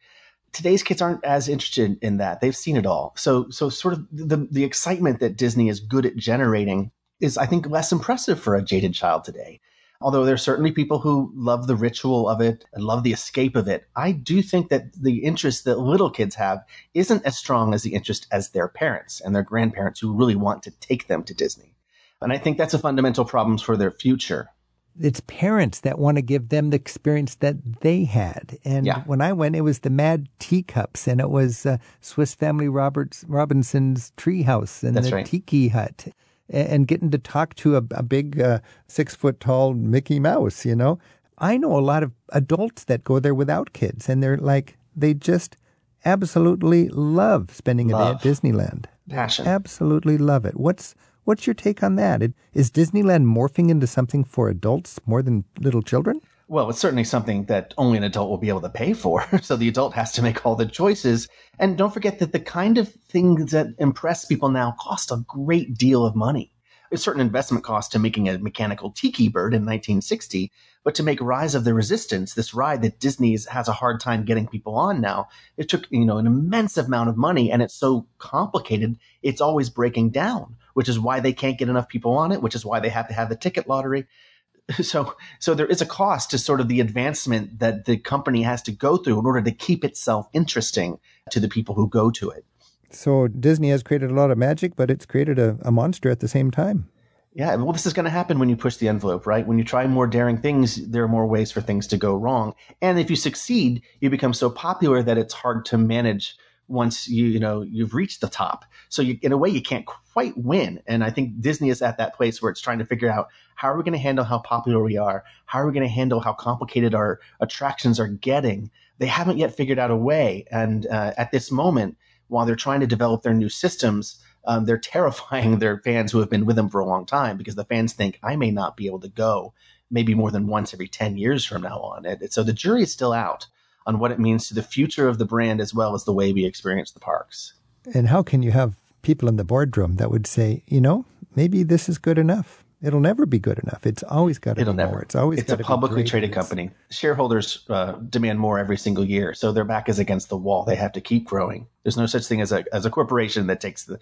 Today's 0.55 0.83
kids 0.83 1.03
aren't 1.03 1.25
as 1.25 1.49
interested 1.49 1.99
in 2.01 2.17
that. 2.19 2.41
They've 2.41 2.57
seen 2.57 2.77
it 2.77 2.87
all. 2.87 3.13
So, 3.17 3.51
so 3.51 3.69
sort 3.69 3.95
of 3.95 4.07
the, 4.11 4.49
the 4.51 4.65
excitement 4.65 5.21
that 5.21 5.37
Disney 5.37 5.69
is 5.69 5.81
good 5.81 6.07
at 6.07 6.17
generating 6.17 6.91
is, 7.21 7.37
I 7.37 7.47
think, 7.47 7.69
less 7.69 7.93
impressive 7.93 8.41
for 8.41 8.55
a 8.55 8.63
jaded 8.63 8.95
child 8.95 9.25
today. 9.25 9.61
Although 10.01 10.25
there 10.25 10.35
are 10.35 10.39
certainly 10.39 10.71
people 10.71 10.99
who 10.99 11.33
love 11.35 11.67
the 11.67 11.77
ritual 11.77 12.29
of 12.29 12.41
it 12.41 12.65
and 12.75 12.85
love 12.85 13.05
the 13.05 13.13
escape 13.13 13.57
of 13.57 13.69
it, 13.69 13.89
I 13.97 14.13
do 14.13 14.43
think 14.43 14.69
that 14.69 14.93
the 14.93 15.25
interest 15.25 15.65
that 15.65 15.79
little 15.79 16.11
kids 16.11 16.35
have 16.35 16.65
isn't 16.93 17.25
as 17.25 17.39
strong 17.39 17.73
as 17.73 17.83
the 17.83 17.95
interest 17.95 18.27
as 18.31 18.51
their 18.51 18.69
parents 18.69 19.21
and 19.21 19.35
their 19.35 19.43
grandparents 19.43 20.01
who 20.01 20.13
really 20.13 20.37
want 20.37 20.63
to 20.65 20.71
take 20.73 21.07
them 21.07 21.23
to 21.25 21.35
Disney. 21.35 21.75
And 22.21 22.33
I 22.33 22.39
think 22.39 22.59
that's 22.59 22.75
a 22.75 22.79
fundamental 22.79 23.25
problem 23.25 23.59
for 23.59 23.77
their 23.77 23.91
future. 23.91 24.51
It's 25.01 25.21
parents 25.27 25.81
that 25.81 25.99
want 25.99 26.17
to 26.19 26.23
give 26.23 26.51
them 26.51 26.71
the 26.71 26.77
experience 26.77 27.35
that 27.37 27.81
they 27.81 28.05
had. 28.05 28.59
And 28.65 28.87
Yeah. 28.87 29.03
when 29.07 29.21
I 29.21 29.33
went, 29.33 29.57
it 29.57 29.63
was 29.63 29.81
the 29.81 29.91
Mad 29.91 30.29
Teacups, 30.39 31.09
and 31.09 31.21
it 31.21 31.31
was 31.31 31.67
uh, 31.67 31.79
Swiss 32.01 32.35
Family 32.35 32.69
Roberts 32.69 33.25
Robinson's 33.27 34.13
Treehouse 34.17 34.83
and 34.85 34.97
That's 34.97 35.09
the 35.11 35.17
right. 35.17 35.27
Tiki 35.27 35.69
Hut, 35.69 36.07
a- 36.53 36.71
and 36.73 36.87
getting 36.87 37.11
to 37.11 37.19
talk 37.19 37.55
to 37.57 37.77
a, 37.77 37.83
a 37.91 38.03
big 38.03 38.41
uh, 38.41 38.61
six 38.87 39.15
foot 39.17 39.41
tall 39.41 39.75
Mickey 39.75 40.21
Mouse. 40.21 40.65
You 40.65 40.77
know, 40.77 40.99
I 41.39 41.57
know 41.57 41.77
a 41.77 41.81
lot 41.81 42.03
of 42.05 42.13
adults 42.29 42.85
that 42.85 43.03
go 43.03 43.19
there 43.19 43.35
without 43.35 43.73
kids, 43.73 44.09
and 44.09 44.23
they're 44.23 44.37
like 44.39 44.77
they 44.95 45.13
just 45.15 45.57
absolutely 46.05 46.89
love 46.91 47.51
spending 47.53 47.93
a 47.93 47.97
day 47.97 48.11
at 48.11 48.21
Disneyland. 48.23 48.85
Passion. 49.09 49.47
Absolutely 49.47 50.19
love 50.19 50.45
it. 50.45 50.57
What's 50.59 50.95
what's 51.25 51.47
your 51.47 51.55
take 51.55 51.83
on 51.83 51.97
that? 51.97 52.23
Is 52.53 52.71
Disneyland 52.71 53.25
morphing 53.25 53.71
into 53.71 53.87
something 53.87 54.25
for 54.25 54.49
adults 54.49 55.01
more 55.07 55.23
than 55.23 55.45
little 55.59 55.83
children? 55.83 56.21
Well, 56.47 56.69
it's 56.69 56.79
certainly 56.79 57.05
something 57.05 57.47
that 57.47 57.73
only 57.79 57.97
an 57.97 58.05
adult 58.05 58.29
will 58.29 58.39
be 58.39 58.51
able 58.51 58.61
to 58.61 58.69
pay 58.69 58.93
for. 58.93 59.27
so 59.43 59.57
the 59.57 59.69
adult 59.69 59.95
has 59.95 60.13
to 60.13 60.23
make 60.23 60.45
all 60.45 60.57
the 60.57 60.67
choices. 60.67 61.29
And 61.59 61.79
don't 61.79 61.95
forget 61.95 62.19
that 62.19 62.33
the 62.33 62.41
kind 62.41 62.77
of 62.77 62.93
things 62.93 63.53
that 63.53 63.69
impress 63.79 64.27
people 64.27 64.51
now 64.51 64.77
cost 64.79 65.11
a 65.11 65.25
great 65.27 65.77
deal 65.77 66.05
of 66.05 66.15
money. 66.15 66.53
There's 66.91 67.03
certain 67.03 67.23
investment 67.23 67.65
cost 67.65 67.93
to 67.93 67.99
making 67.99 68.29
a 68.29 68.39
mechanical 68.39 68.91
tiki 68.91 69.29
bird 69.29 69.55
in 69.55 69.63
1960, 69.63 70.53
but 70.85 70.95
to 70.95 71.03
make 71.03 71.21
Rise 71.21 71.55
of 71.55 71.65
the 71.65 71.75
Resistance, 71.75 72.35
this 72.35 72.55
ride 72.55 72.83
that 72.83 73.01
Disney 73.01 73.37
has 73.51 73.69
a 73.69 73.73
hard 73.73 73.99
time 73.99 74.25
getting 74.25 74.47
people 74.47 74.77
on 74.77 75.01
now, 75.01 75.29
it 75.57 75.69
took, 75.69 75.87
you 75.91 76.05
know, 76.05 76.19
an 76.19 76.27
immense 76.27 76.77
amount 76.77 77.09
of 77.09 77.17
money 77.17 77.51
and 77.51 77.63
it's 77.63 77.75
so 77.75 78.07
complicated, 78.19 78.97
it's 79.23 79.41
always 79.41 79.71
breaking 79.71 80.11
down, 80.11 80.57
which 80.75 80.89
is 80.89 81.01
why 81.01 81.21
they 81.21 81.33
can't 81.33 81.59
get 81.59 81.69
enough 81.69 81.89
people 81.89 82.13
on 82.13 82.31
it, 82.31 82.43
which 82.43 82.55
is 82.55 82.65
why 82.65 82.81
they 82.81 82.91
have 82.91 83.09
to 83.09 83.15
have 83.15 83.29
the 83.29 83.37
ticket 83.37 83.69
lottery. 83.69 84.07
so 84.83 85.15
so 85.41 85.55
there 85.55 85.67
is 85.67 85.81
a 85.81 85.87
cost 85.87 86.31
to 86.31 86.39
sort 86.39 86.61
of 86.61 86.69
the 86.69 86.81
advancement 86.81 87.59
that 87.59 87.85
the 87.85 87.97
company 87.97 88.43
has 88.43 88.63
to 88.63 88.73
go 88.73 88.97
through 88.97 89.19
in 89.19 89.27
order 89.27 89.43
to 89.43 89.53
keep 89.53 89.85
itself 89.85 90.29
interesting 90.33 90.99
to 91.31 91.41
the 91.41 91.49
people 91.49 91.75
who 91.75 91.89
go 91.89 92.11
to 92.11 92.31
it. 92.31 92.45
So 92.91 93.29
Disney 93.29 93.71
has 93.71 93.83
created 93.83 94.11
a 94.11 94.15
lot 94.15 94.31
of 94.31 94.39
magic, 94.39 94.77
but 94.77 94.91
it's 94.91 95.07
created 95.07 95.39
a, 95.39 95.59
a 95.63 95.73
monster 95.73 96.11
at 96.11 96.21
the 96.21 96.29
same 96.29 96.51
time. 96.51 96.89
Yeah, 97.37 97.57
well, 97.57 97.73
this 97.73 97.85
is 97.85 97.93
going 97.93 98.05
to 98.05 98.11
happen 98.11 98.39
when 98.39 98.49
you 98.49 98.57
push 98.57 98.77
the 98.77 98.87
envelope, 98.87 99.27
right? 99.27 99.45
When 99.45 99.59
you 99.59 99.65
try 99.65 99.89
more 99.89 100.07
daring 100.07 100.39
things, 100.39 100.77
there 100.89 101.03
are 101.03 101.09
more 101.09 101.27
ways 101.27 101.51
for 101.51 101.61
things 101.61 101.89
to 101.89 101.97
go 101.97 102.15
wrong. 102.15 102.55
And 102.81 102.97
if 102.97 103.11
you 103.11 103.17
succeed, 103.17 103.83
you 104.01 104.09
become 104.09 104.33
so 104.33 104.49
popular 104.49 105.03
that 105.03 105.19
it's 105.19 105.35
hard 105.35 105.65
to 105.67 105.79
manage 105.79 106.37
once 106.69 107.09
you 107.09 107.27
you 107.27 107.41
know 107.41 107.63
you've 107.63 107.95
reached 107.95 108.21
the 108.21 108.29
top. 108.29 108.65
So 108.89 109.03
you, 109.03 109.19
in 109.23 109.33
a 109.33 109.37
way, 109.37 109.49
you 109.49 109.63
can't 109.63 109.87
quite 109.87 110.37
win. 110.37 110.81
And 110.87 111.03
I 111.03 111.11
think 111.11 111.41
Disney 111.41 111.71
is 111.71 111.83
at 111.83 111.99
that 111.99 112.15
place 112.15 112.41
where 112.41 112.51
it's 112.51 112.61
trying 112.61 112.79
to 112.79 112.87
figure 112.87 113.11
out 113.11 113.29
how 113.57 113.69
are 113.69 113.77
we 113.77 113.83
going 113.83 113.93
to 113.93 113.99
handle 113.99 114.25
how 114.25 114.39
popular 114.39 114.83
we 114.83 114.97
are, 114.97 115.25
how 115.47 115.61
are 115.61 115.67
we 115.67 115.73
going 115.73 115.87
to 115.87 115.93
handle 115.93 116.21
how 116.21 116.33
complicated 116.33 116.95
our 116.95 117.21
attractions 117.41 117.99
are 117.99 118.09
getting. 118.09 118.71
They 118.99 119.07
haven't 119.07 119.39
yet 119.39 119.57
figured 119.57 119.79
out 119.79 119.91
a 119.91 119.97
way. 119.97 120.47
And 120.51 120.87
uh, 120.87 121.13
at 121.17 121.33
this 121.33 121.51
moment, 121.51 121.97
while 122.29 122.47
they're 122.47 122.57
trying 122.57 122.81
to 122.81 122.87
develop 122.87 123.23
their 123.23 123.35
new 123.35 123.49
systems, 123.49 124.23
um, 124.47 124.65
they're 124.65 124.79
terrifying 124.95 125.59
their 125.59 125.79
fans 125.79 126.13
who 126.13 126.21
have 126.21 126.31
been 126.31 126.47
with 126.47 126.57
them 126.57 126.69
for 126.69 126.81
a 126.81 126.87
long 126.87 127.07
time 127.07 127.37
because 127.37 127.57
the 127.57 127.65
fans 127.65 127.93
think 127.93 128.19
I 128.23 128.37
may 128.37 128.51
not 128.51 128.77
be 128.77 128.87
able 128.87 129.01
to 129.01 129.09
go 129.09 129.53
maybe 129.91 130.15
more 130.15 130.31
than 130.31 130.47
once 130.47 130.73
every 130.73 130.89
10 130.89 131.17
years 131.17 131.45
from 131.45 131.63
now 131.63 131.79
on. 131.79 132.07
And 132.07 132.33
so 132.33 132.43
the 132.43 132.53
jury 132.53 132.83
is 132.83 132.93
still 132.93 133.13
out 133.13 133.47
on 133.87 133.99
what 133.99 134.11
it 134.11 134.19
means 134.19 134.49
to 134.49 134.55
the 134.55 134.63
future 134.63 135.09
of 135.09 135.19
the 135.19 135.25
brand 135.25 135.61
as 135.61 135.75
well 135.75 135.95
as 135.95 136.05
the 136.05 136.13
way 136.13 136.33
we 136.33 136.45
experience 136.45 136.93
the 136.93 137.01
parks. 137.01 137.55
And 137.95 138.09
how 138.09 138.23
can 138.23 138.43
you 138.43 138.51
have 138.53 138.77
people 139.03 139.29
in 139.29 139.37
the 139.37 139.45
boardroom 139.45 139.97
that 139.97 140.11
would 140.11 140.27
say, 140.27 140.63
you 140.67 140.81
know, 140.81 141.05
maybe 141.37 141.63
this 141.63 141.89
is 141.89 141.99
good 141.99 142.19
enough? 142.19 142.65
It'll 142.83 143.01
never 143.01 143.25
be 143.25 143.39
good 143.39 143.59
enough. 143.61 143.87
It's 143.87 144.03
always 144.03 144.39
got 144.39 144.57
to 144.57 144.61
It'll 144.61 144.75
be 144.75 144.79
never. 144.79 144.93
more. 144.93 145.03
It's 145.03 145.15
always 145.15 145.39
it's 145.39 145.51
a 145.51 145.57
publicly 145.57 146.05
traded 146.05 146.33
company. 146.33 146.71
Shareholders 146.91 147.65
uh, 147.71 147.93
demand 147.93 148.41
more 148.41 148.59
every 148.59 148.77
single 148.77 149.05
year, 149.07 149.33
so 149.33 149.53
their 149.53 149.65
back 149.65 149.89
is 149.89 149.99
against 149.99 150.29
the 150.29 150.37
wall. 150.37 150.65
They 150.65 150.77
have 150.77 150.93
to 150.93 151.01
keep 151.01 151.25
growing. 151.25 151.67
There's 151.83 151.97
no 151.97 152.05
such 152.05 152.27
thing 152.27 152.43
as 152.43 152.53
a 152.53 152.63
as 152.75 152.85
a 152.85 152.91
corporation 152.91 153.47
that 153.47 153.63
takes 153.63 153.85
the 153.85 153.99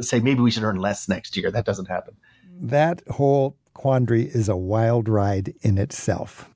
say 0.00 0.20
maybe 0.20 0.40
we 0.40 0.50
should 0.50 0.62
earn 0.62 0.76
less 0.76 1.06
next 1.06 1.36
year. 1.36 1.50
That 1.50 1.66
doesn't 1.66 1.88
happen. 1.88 2.16
That 2.58 3.02
whole 3.10 3.58
quandary 3.74 4.24
is 4.24 4.48
a 4.48 4.56
wild 4.56 5.06
ride 5.06 5.52
in 5.60 5.76
itself. 5.76 6.48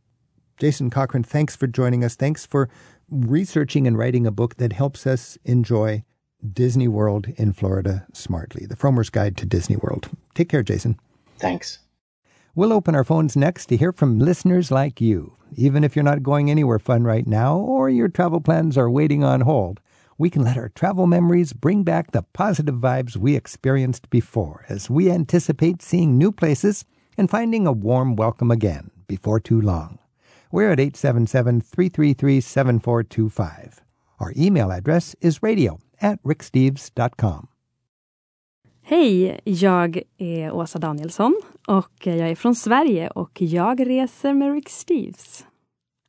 Jason 0.58 0.90
Cochran, 0.90 1.22
thanks 1.22 1.54
for 1.54 1.68
joining 1.68 2.04
us. 2.04 2.16
Thanks 2.16 2.44
for 2.44 2.68
researching 3.08 3.86
and 3.86 3.96
writing 3.96 4.26
a 4.26 4.32
book 4.32 4.56
that 4.56 4.72
helps 4.72 5.06
us 5.06 5.38
enjoy 5.44 6.02
Disney 6.52 6.88
World 6.88 7.28
in 7.36 7.52
Florida 7.52 8.06
smartly. 8.12 8.66
The 8.66 8.76
Frommer's 8.76 9.10
Guide 9.10 9.36
to 9.36 9.46
Disney 9.46 9.76
World. 9.76 10.08
Take 10.34 10.48
care, 10.48 10.64
Jason. 10.64 10.98
Thanks. 11.38 11.78
We'll 12.56 12.72
open 12.72 12.96
our 12.96 13.04
phones 13.04 13.36
next 13.36 13.66
to 13.66 13.76
hear 13.76 13.92
from 13.92 14.18
listeners 14.18 14.72
like 14.72 15.00
you. 15.00 15.36
Even 15.54 15.84
if 15.84 15.94
you're 15.94 16.04
not 16.04 16.24
going 16.24 16.50
anywhere 16.50 16.80
fun 16.80 17.04
right 17.04 17.26
now 17.26 17.56
or 17.56 17.88
your 17.88 18.08
travel 18.08 18.40
plans 18.40 18.76
are 18.76 18.90
waiting 18.90 19.22
on 19.22 19.42
hold, 19.42 19.80
we 20.18 20.28
can 20.28 20.42
let 20.42 20.58
our 20.58 20.68
travel 20.70 21.06
memories 21.06 21.52
bring 21.52 21.84
back 21.84 22.10
the 22.10 22.22
positive 22.32 22.74
vibes 22.74 23.16
we 23.16 23.36
experienced 23.36 24.10
before 24.10 24.64
as 24.68 24.90
we 24.90 25.08
anticipate 25.08 25.82
seeing 25.82 26.18
new 26.18 26.32
places 26.32 26.84
and 27.16 27.30
finding 27.30 27.66
a 27.66 27.72
warm 27.72 28.16
welcome 28.16 28.50
again 28.50 28.90
before 29.06 29.38
too 29.38 29.60
long. 29.60 30.00
We're 30.50 30.72
at 30.72 30.80
877 30.80 31.60
333 31.60 32.40
7425. 32.40 33.82
Our 34.20 34.32
email 34.36 34.72
address 34.72 35.14
is 35.20 35.42
radio 35.42 35.78
at 36.00 36.22
ricksteves.com. 36.22 37.48
Hej, 38.82 39.40
jag 39.44 40.02
är 40.18 40.52
Åsa 40.52 40.78
Danielsson 40.78 41.40
och 41.66 42.06
jag 42.06 42.18
är 42.30 42.34
från 42.34 42.54
Sverige 42.54 43.10
och 43.10 43.42
jag 43.42 43.86
reser 43.86 44.34
med 44.34 44.52
Rick 44.54 44.68
Steves. 44.68 45.46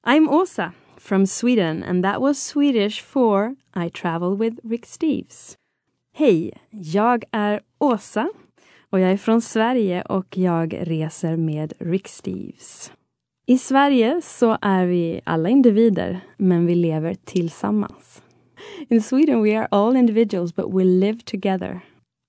I'm 0.08 0.30
Åsa 0.30 0.72
from 0.98 1.28
Sweden 1.28 1.84
and 1.84 2.04
that 2.04 2.22
was 2.22 2.44
Swedish 2.44 3.04
for 3.04 3.56
I 3.86 3.90
travel 3.90 4.38
with 4.38 4.58
Rick 4.64 4.86
Steves. 4.86 5.56
Hej, 6.14 6.58
jag 6.70 7.24
är 7.32 7.62
Åsa 7.78 8.30
och 8.90 9.00
jag 9.00 9.12
är 9.12 9.18
från 9.18 9.42
Sverige 9.42 10.02
och 10.02 10.38
jag 10.38 10.78
reser 10.82 11.38
med 11.38 11.74
Rick 11.80 12.08
Steves. 12.08 12.92
I 13.50 13.58
Sverige 13.58 14.22
så 14.22 14.58
är 14.62 14.86
vi 14.86 15.22
alla 15.24 15.50
individer, 15.50 16.20
men 16.38 16.66
vi 16.66 16.76
lever 16.76 17.16
tillsammans. 17.26 18.22
In 18.90 19.02
Sweden 19.02 19.42
we 19.42 19.58
are 19.58 19.68
all 19.72 19.96
individuals 19.96 20.56
but 20.56 20.74
we 20.74 20.84
live 20.84 21.20
together. 21.26 21.82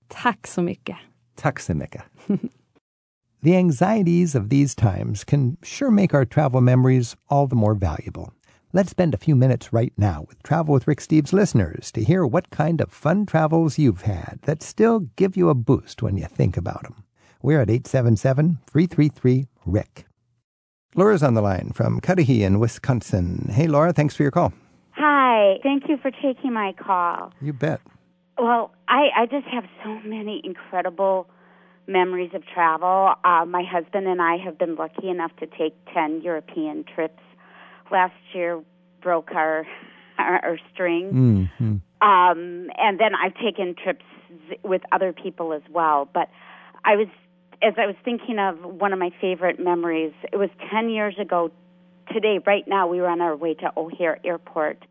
Tack 0.07 0.47
så 0.47 0.61
mycket. 0.61 0.95
Tack 1.35 1.59
så 1.59 1.73
mycket. 1.73 2.01
the 3.43 3.55
anxieties 3.55 4.35
of 4.35 4.49
these 4.49 4.75
times 4.75 5.23
can 5.23 5.57
sure 5.63 5.91
make 5.91 6.17
our 6.17 6.25
travel 6.25 6.61
memories 6.61 7.15
all 7.27 7.47
the 7.49 7.55
more 7.55 7.75
valuable. 7.75 8.33
Let's 8.73 8.91
spend 8.91 9.13
a 9.13 9.25
few 9.25 9.35
minutes 9.35 9.73
right 9.73 9.93
now 9.97 10.25
with 10.27 10.43
Travel 10.43 10.73
with 10.73 10.87
Rick 10.87 11.01
Steves 11.01 11.33
listeners 11.33 11.91
to 11.91 12.03
hear 12.03 12.25
what 12.25 12.49
kind 12.49 12.81
of 12.81 12.91
fun 12.91 13.25
travels 13.25 13.77
you've 13.77 14.05
had 14.05 14.39
that 14.41 14.63
still 14.63 14.99
give 15.15 15.37
you 15.37 15.49
a 15.49 15.55
boost 15.55 16.01
when 16.01 16.17
you 16.17 16.25
think 16.37 16.57
about 16.57 16.81
them. 16.81 16.95
We're 17.43 17.61
at 17.61 17.69
877 17.69 18.57
333 18.65 19.47
Rick. 19.65 20.05
Laura's 20.95 21.23
on 21.23 21.35
the 21.35 21.41
line 21.41 21.71
from 21.73 22.01
Cudahy 22.01 22.43
in 22.43 22.59
Wisconsin. 22.59 23.47
Hey, 23.49 23.67
Laura, 23.67 23.93
thanks 23.93 24.15
for 24.15 24.23
your 24.23 24.31
call. 24.31 24.51
Hi, 24.91 25.55
thank 25.63 25.87
you 25.87 25.97
for 25.97 26.11
taking 26.11 26.53
my 26.53 26.73
call. 26.73 27.31
You 27.41 27.53
bet. 27.53 27.79
Well, 28.37 28.73
I, 28.89 29.07
I 29.15 29.25
just 29.25 29.47
have 29.47 29.63
so 29.83 29.99
many 30.05 30.41
incredible 30.43 31.29
memories 31.87 32.31
of 32.33 32.43
travel. 32.45 33.13
Uh, 33.23 33.45
my 33.45 33.63
husband 33.63 34.07
and 34.07 34.21
I 34.21 34.37
have 34.37 34.57
been 34.57 34.75
lucky 34.75 35.09
enough 35.09 35.31
to 35.39 35.47
take 35.47 35.73
10 35.93 36.21
European 36.21 36.83
trips. 36.83 37.21
Last 37.89 38.13
year 38.33 38.61
broke 39.01 39.31
our, 39.31 39.65
our, 40.17 40.45
our 40.45 40.57
string. 40.73 41.49
Mm-hmm. 41.59 42.07
Um, 42.07 42.69
and 42.77 42.99
then 42.99 43.15
I've 43.15 43.35
taken 43.35 43.75
trips 43.81 44.05
with 44.63 44.81
other 44.91 45.13
people 45.13 45.53
as 45.53 45.61
well. 45.69 46.09
But 46.13 46.29
I 46.83 46.95
was 46.95 47.07
as 47.61 47.73
I 47.77 47.85
was 47.85 47.95
thinking 48.03 48.39
of 48.39 48.57
one 48.63 48.93
of 48.93 48.99
my 48.99 49.11
favorite 49.21 49.59
memories, 49.59 50.13
it 50.31 50.37
was 50.37 50.49
10 50.71 50.89
years 50.89 51.15
ago 51.19 51.51
today, 52.11 52.39
right 52.45 52.67
now, 52.67 52.87
we 52.87 52.99
were 52.99 53.07
on 53.07 53.21
our 53.21 53.35
way 53.35 53.53
to 53.55 53.71
O'Hare 53.77 54.19
Airport 54.23 54.83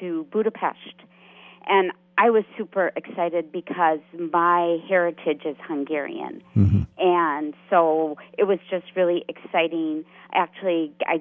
to 0.00 0.26
Budapest. 0.30 0.94
And 1.66 1.92
I 2.18 2.30
was 2.30 2.44
super 2.56 2.92
excited 2.96 3.52
because 3.52 3.98
my 4.18 4.78
heritage 4.88 5.42
is 5.44 5.56
Hungarian. 5.66 6.42
Mm-hmm. 6.56 6.82
And 6.98 7.54
so 7.68 8.16
it 8.38 8.44
was 8.44 8.58
just 8.70 8.86
really 8.94 9.24
exciting. 9.28 10.04
Actually, 10.32 10.92
I, 11.06 11.20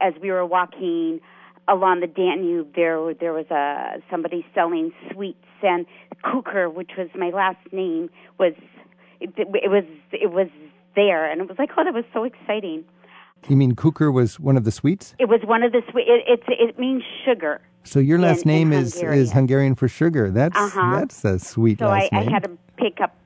as 0.00 0.14
we 0.22 0.30
were 0.30 0.46
walking 0.46 1.20
along 1.68 2.00
the 2.00 2.06
Danube, 2.06 2.74
there 2.74 3.14
there 3.14 3.32
was 3.32 3.46
a 3.50 4.02
somebody 4.10 4.44
selling 4.54 4.92
sweets, 5.12 5.44
and 5.62 5.86
Kuker, 6.24 6.72
which 6.72 6.92
was 6.96 7.08
my 7.14 7.30
last 7.30 7.58
name, 7.72 8.10
was 8.38 8.54
it, 9.22 9.48
it 9.62 9.70
was 9.70 9.84
it 10.12 10.30
was 10.30 10.48
there, 10.94 11.30
and 11.30 11.40
it 11.40 11.48
was 11.48 11.58
like, 11.58 11.70
oh, 11.76 11.84
that 11.84 11.94
was 11.94 12.04
so 12.12 12.24
exciting. 12.24 12.84
You 13.48 13.56
mean 13.56 13.74
Kuker 13.74 14.12
was 14.12 14.38
one 14.38 14.56
of 14.56 14.64
the 14.64 14.70
sweets? 14.70 15.14
It 15.18 15.28
was 15.28 15.40
one 15.44 15.62
of 15.62 15.72
the 15.72 15.82
sweet. 15.90 16.06
It, 16.06 16.40
it, 16.48 16.60
it 16.60 16.78
means 16.78 17.02
sugar. 17.24 17.60
So 17.84 17.98
your 17.98 18.18
last 18.18 18.42
in, 18.42 18.48
name 18.48 18.72
in 18.72 18.80
is 18.80 18.94
Hungarian. 18.94 19.22
is 19.22 19.32
Hungarian 19.32 19.74
for 19.74 19.88
sugar. 19.88 20.30
That's 20.30 20.56
uh-huh. 20.56 21.00
that's 21.00 21.24
a 21.24 21.38
sweet 21.38 21.80
so 21.80 21.88
last 21.88 22.10
I, 22.12 22.20
name. 22.20 22.28
I 22.28 22.32
had 22.32 22.44
to 22.44 22.58
pick 22.76 23.00
up 23.00 23.16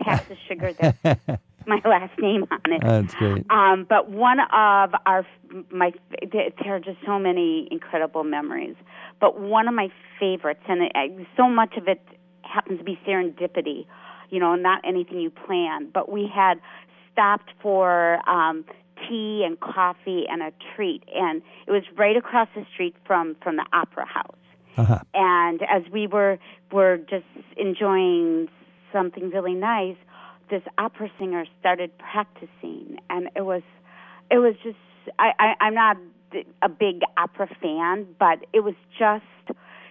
past 0.00 0.28
the 0.28 0.36
sugar 0.48 0.72
that 0.72 1.40
my 1.66 1.80
last 1.84 2.18
name 2.18 2.46
on 2.50 2.72
it. 2.72 2.80
That's 2.82 3.14
great. 3.14 3.44
Um, 3.50 3.86
but 3.88 4.10
one 4.10 4.40
of 4.40 4.94
our 5.04 5.26
my 5.70 5.92
there 6.32 6.76
are 6.76 6.80
just 6.80 6.98
so 7.04 7.18
many 7.18 7.68
incredible 7.70 8.24
memories. 8.24 8.76
But 9.20 9.38
one 9.40 9.68
of 9.68 9.74
my 9.74 9.88
favorites, 10.18 10.62
and 10.68 10.82
it, 10.82 11.26
so 11.36 11.48
much 11.48 11.76
of 11.76 11.88
it 11.88 12.00
happens 12.42 12.78
to 12.78 12.84
be 12.84 12.98
serendipity 13.06 13.86
you 14.30 14.40
know, 14.40 14.54
not 14.54 14.80
anything 14.84 15.20
you 15.20 15.30
plan. 15.30 15.90
But 15.92 16.10
we 16.10 16.30
had 16.32 16.60
stopped 17.12 17.50
for 17.60 18.18
um, 18.28 18.64
tea 19.08 19.44
and 19.44 19.58
coffee 19.60 20.24
and 20.28 20.42
a 20.42 20.52
treat, 20.74 21.02
and 21.14 21.42
it 21.66 21.70
was 21.70 21.82
right 21.96 22.16
across 22.16 22.48
the 22.54 22.64
street 22.72 22.94
from 23.06 23.36
from 23.42 23.56
the 23.56 23.66
Opera 23.72 24.06
House. 24.06 24.36
Uh-huh. 24.76 24.98
And 25.14 25.62
as 25.62 25.82
we 25.90 26.06
were 26.06 26.38
were 26.72 26.98
just 26.98 27.24
enjoying 27.56 28.48
something 28.92 29.30
really 29.30 29.54
nice, 29.54 29.96
this 30.50 30.62
opera 30.78 31.10
singer 31.18 31.44
started 31.60 31.90
practicing, 31.98 32.98
and 33.10 33.28
it 33.34 33.42
was 33.42 33.62
it 34.30 34.38
was 34.38 34.54
just 34.62 34.76
I, 35.18 35.32
I 35.38 35.54
I'm 35.60 35.74
not 35.74 35.96
a 36.62 36.68
big 36.68 37.00
opera 37.16 37.48
fan, 37.60 38.06
but 38.18 38.44
it 38.52 38.60
was 38.60 38.74
just 38.98 39.24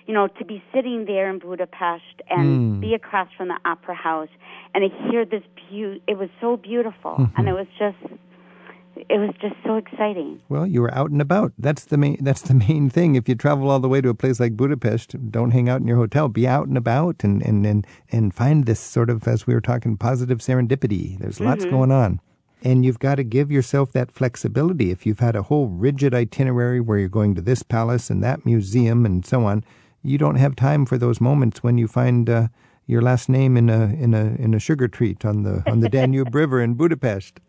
you 0.05 0.13
know, 0.13 0.27
to 0.27 0.45
be 0.45 0.63
sitting 0.73 1.05
there 1.05 1.29
in 1.29 1.39
Budapest 1.39 2.21
and 2.29 2.77
mm. 2.77 2.81
be 2.81 2.93
across 2.93 3.27
from 3.35 3.47
the 3.47 3.57
opera 3.65 3.95
house 3.95 4.29
and 4.73 4.89
to 4.89 5.09
hear 5.09 5.25
this 5.25 5.43
beauty, 5.69 6.01
it 6.07 6.17
was 6.17 6.29
so 6.39 6.57
beautiful, 6.57 7.11
mm-hmm. 7.11 7.35
and 7.37 7.47
it 7.47 7.53
was 7.53 7.67
just 7.79 7.97
it 8.95 9.19
was 9.19 9.33
just 9.41 9.55
so 9.65 9.75
exciting. 9.75 10.41
Well, 10.47 10.65
you 10.65 10.81
were 10.81 10.93
out 10.93 11.11
and 11.11 11.21
about. 11.21 11.53
That's 11.57 11.85
the 11.85 11.97
main. 11.97 12.17
That's 12.21 12.41
the 12.41 12.53
main 12.53 12.89
thing. 12.89 13.15
If 13.15 13.27
you 13.27 13.35
travel 13.35 13.69
all 13.69 13.79
the 13.79 13.89
way 13.89 14.01
to 14.01 14.09
a 14.09 14.13
place 14.13 14.39
like 14.39 14.55
Budapest, 14.55 15.31
don't 15.31 15.51
hang 15.51 15.69
out 15.69 15.81
in 15.81 15.87
your 15.87 15.97
hotel. 15.97 16.27
Be 16.27 16.47
out 16.47 16.67
and 16.67 16.77
about, 16.77 17.23
and 17.23 17.41
and 17.41 17.65
and, 17.65 17.87
and 18.11 18.33
find 18.33 18.65
this 18.65 18.79
sort 18.79 19.09
of, 19.09 19.27
as 19.27 19.45
we 19.45 19.53
were 19.53 19.61
talking, 19.61 19.97
positive 19.97 20.39
serendipity. 20.39 21.17
There's 21.19 21.39
lots 21.39 21.63
mm-hmm. 21.63 21.75
going 21.75 21.91
on. 21.91 22.21
And 22.63 22.83
you've 22.83 22.99
got 22.99 23.15
to 23.15 23.23
give 23.23 23.51
yourself 23.51 23.91
that 23.91 24.11
flexibility. 24.11 24.89
If 24.89 25.05
you've 25.05 25.19
had 25.19 25.35
a 25.35 25.43
whole 25.43 25.67
rigid 25.67 26.15
itinerary 26.15 26.79
where 26.79 26.97
you're 26.97 27.09
going 27.09 27.35
to 27.35 27.41
this 27.41 27.61
palace 27.61 28.09
and 28.09 28.23
that 28.23 28.43
museum 28.43 29.05
and 29.05 29.23
so 29.23 29.45
on, 29.45 29.63
you 30.05 30.17
don't 30.17 30.35
have 30.35 30.55
time 30.55 30.85
for 30.85 30.97
those 30.97 31.19
moments 31.19 31.63
when 31.63 31.77
you 31.77 31.87
find 31.87 32.29
uh, 32.29 32.47
your 32.87 33.01
last 33.01 33.29
name 33.29 33.57
in 33.57 33.69
a 33.69 33.85
in 33.85 34.13
a 34.13 34.35
in 34.35 34.53
a 34.53 34.59
sugar 34.59 34.87
treat 34.87 35.25
on 35.25 35.43
the 35.43 35.63
on 35.69 35.79
the 35.79 35.89
Danube 35.89 36.33
River 36.41 36.61
in 36.61 36.75
Budapest. 36.75 37.39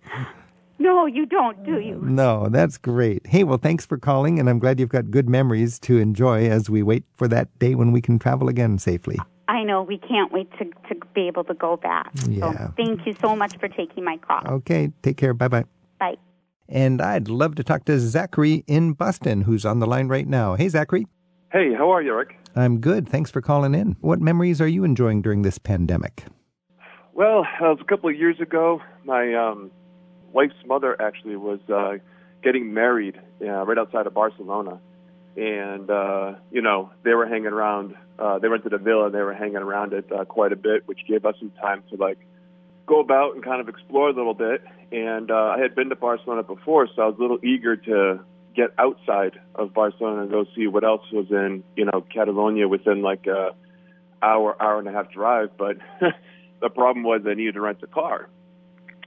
No, 0.79 1.07
you 1.07 1.25
don't, 1.25 1.65
do 1.65 1.81
you? 1.81 1.99
No, 2.03 2.49
that's 2.51 2.77
great. 2.77 3.27
Hey, 3.27 3.45
well, 3.45 3.59
thanks 3.59 3.87
for 3.87 3.97
calling, 3.97 4.39
and 4.39 4.49
I'm 4.49 4.59
glad 4.59 4.79
you've 4.79 4.91
got 4.91 5.11
good 5.11 5.29
memories 5.29 5.79
to 5.81 5.99
enjoy 5.99 6.49
as 6.49 6.69
we 6.69 6.83
wait 6.83 7.05
for 7.15 7.29
that 7.29 7.49
day 7.59 7.75
when 7.75 7.93
we 7.93 8.03
can 8.03 8.19
travel 8.19 8.49
again 8.49 8.79
safely. 8.79 9.19
I 9.49 9.63
know. 9.63 9.83
We 9.83 9.99
can't 9.99 10.33
wait 10.33 10.51
to, 10.59 10.65
to 10.65 11.01
be 11.15 11.29
able 11.29 11.45
to 11.45 11.55
go 11.55 11.77
back. 11.77 12.13
Yeah. 12.29 12.53
So 12.53 12.75
thank 12.77 13.07
you 13.07 13.15
so 13.21 13.35
much 13.35 13.57
for 13.59 13.69
taking 13.69 14.05
my 14.05 14.19
call. 14.19 14.43
Okay. 14.47 14.93
Take 15.03 15.17
care. 15.17 15.33
Bye 15.33 15.49
bye. 15.49 15.65
Bye. 15.99 16.17
And 16.69 17.01
I'd 17.01 17.29
love 17.29 17.55
to 17.55 17.65
talk 17.65 17.85
to 17.87 17.99
Zachary 17.99 18.65
in 18.67 18.93
Boston, 18.93 19.43
who's 19.43 19.65
on 19.65 19.79
the 19.79 19.87
line 19.87 20.09
right 20.09 20.27
now. 20.27 20.57
Hey, 20.57 20.69
Zachary. 20.69 21.07
Hey, 21.53 21.73
how 21.75 21.91
are 21.91 22.03
you, 22.03 22.15
Rick? 22.15 22.37
I'm 22.57 22.81
good. 22.81 23.07
Thanks 23.07 23.31
for 23.31 23.43
calling 23.43 23.75
in. 23.75 23.97
What 24.01 24.19
memories 24.19 24.63
are 24.63 24.67
you 24.67 24.83
enjoying 24.83 25.21
during 25.21 25.43
this 25.43 25.59
pandemic? 25.59 26.25
Well, 27.13 27.41
it 27.61 27.63
was 27.63 27.79
a 27.83 27.85
couple 27.85 28.09
of 28.09 28.17
years 28.17 28.41
ago. 28.41 28.81
My 29.05 29.35
um, 29.35 29.71
wife's 30.33 30.55
mother 30.67 31.01
actually 31.01 31.37
was 31.37 31.61
uh, 31.69 31.99
getting 32.43 32.73
married 32.73 33.21
uh, 33.43 33.67
right 33.67 33.77
outside 33.77 34.07
of 34.07 34.15
Barcelona, 34.15 34.81
and 35.37 35.91
uh, 35.91 36.35
you 36.51 36.63
know 36.63 36.91
they 37.03 37.13
were 37.13 37.27
hanging 37.27 37.47
around. 37.47 37.95
Uh, 38.19 38.39
they 38.39 38.49
rented 38.49 38.73
a 38.73 38.79
villa. 38.79 39.11
They 39.11 39.21
were 39.21 39.35
hanging 39.35 39.57
around 39.57 39.93
it 39.93 40.11
uh, 40.11 40.25
quite 40.25 40.53
a 40.53 40.57
bit, 40.57 40.89
which 40.89 41.01
gave 41.07 41.27
us 41.27 41.35
some 41.39 41.51
time 41.61 41.83
to 41.91 41.97
like 41.97 42.19
go 42.87 43.01
about 43.01 43.35
and 43.35 43.45
kind 43.45 43.61
of 43.61 43.69
explore 43.69 44.09
a 44.09 44.15
little 44.15 44.35
bit. 44.35 44.63
And 44.93 45.31
uh, 45.31 45.55
I 45.57 45.59
had 45.59 45.75
been 45.75 45.91
to 45.91 45.97
Barcelona 45.97 46.43
before, 46.43 46.89
so 46.95 47.03
I 47.03 47.07
was 47.07 47.17
a 47.19 47.21
little 47.21 47.39
eager 47.45 47.77
to 47.77 48.21
get 48.57 48.71
outside 48.79 49.39
of 49.55 49.75
Barcelona 49.75 50.23
and 50.23 50.31
go 50.31 50.47
see 50.57 50.67
what 50.67 50.83
else 50.83 51.03
was 51.13 51.27
in, 51.31 51.63
you 51.77 51.85
know, 51.85 52.05
Catalonia 52.13 52.67
within 52.67 53.03
like 53.03 53.27
a 53.27 53.51
hour, 54.23 54.61
hour 54.61 54.79
and 54.79 54.89
a 54.89 54.93
half 54.93 55.13
drive. 55.13 55.51
But 55.59 55.77
the 56.61 56.71
problem 56.71 57.05
was 57.05 57.23
I 57.27 57.35
needed 57.35 57.55
to 57.55 57.61
rent 57.61 57.79
a 57.83 57.87
car, 57.87 58.29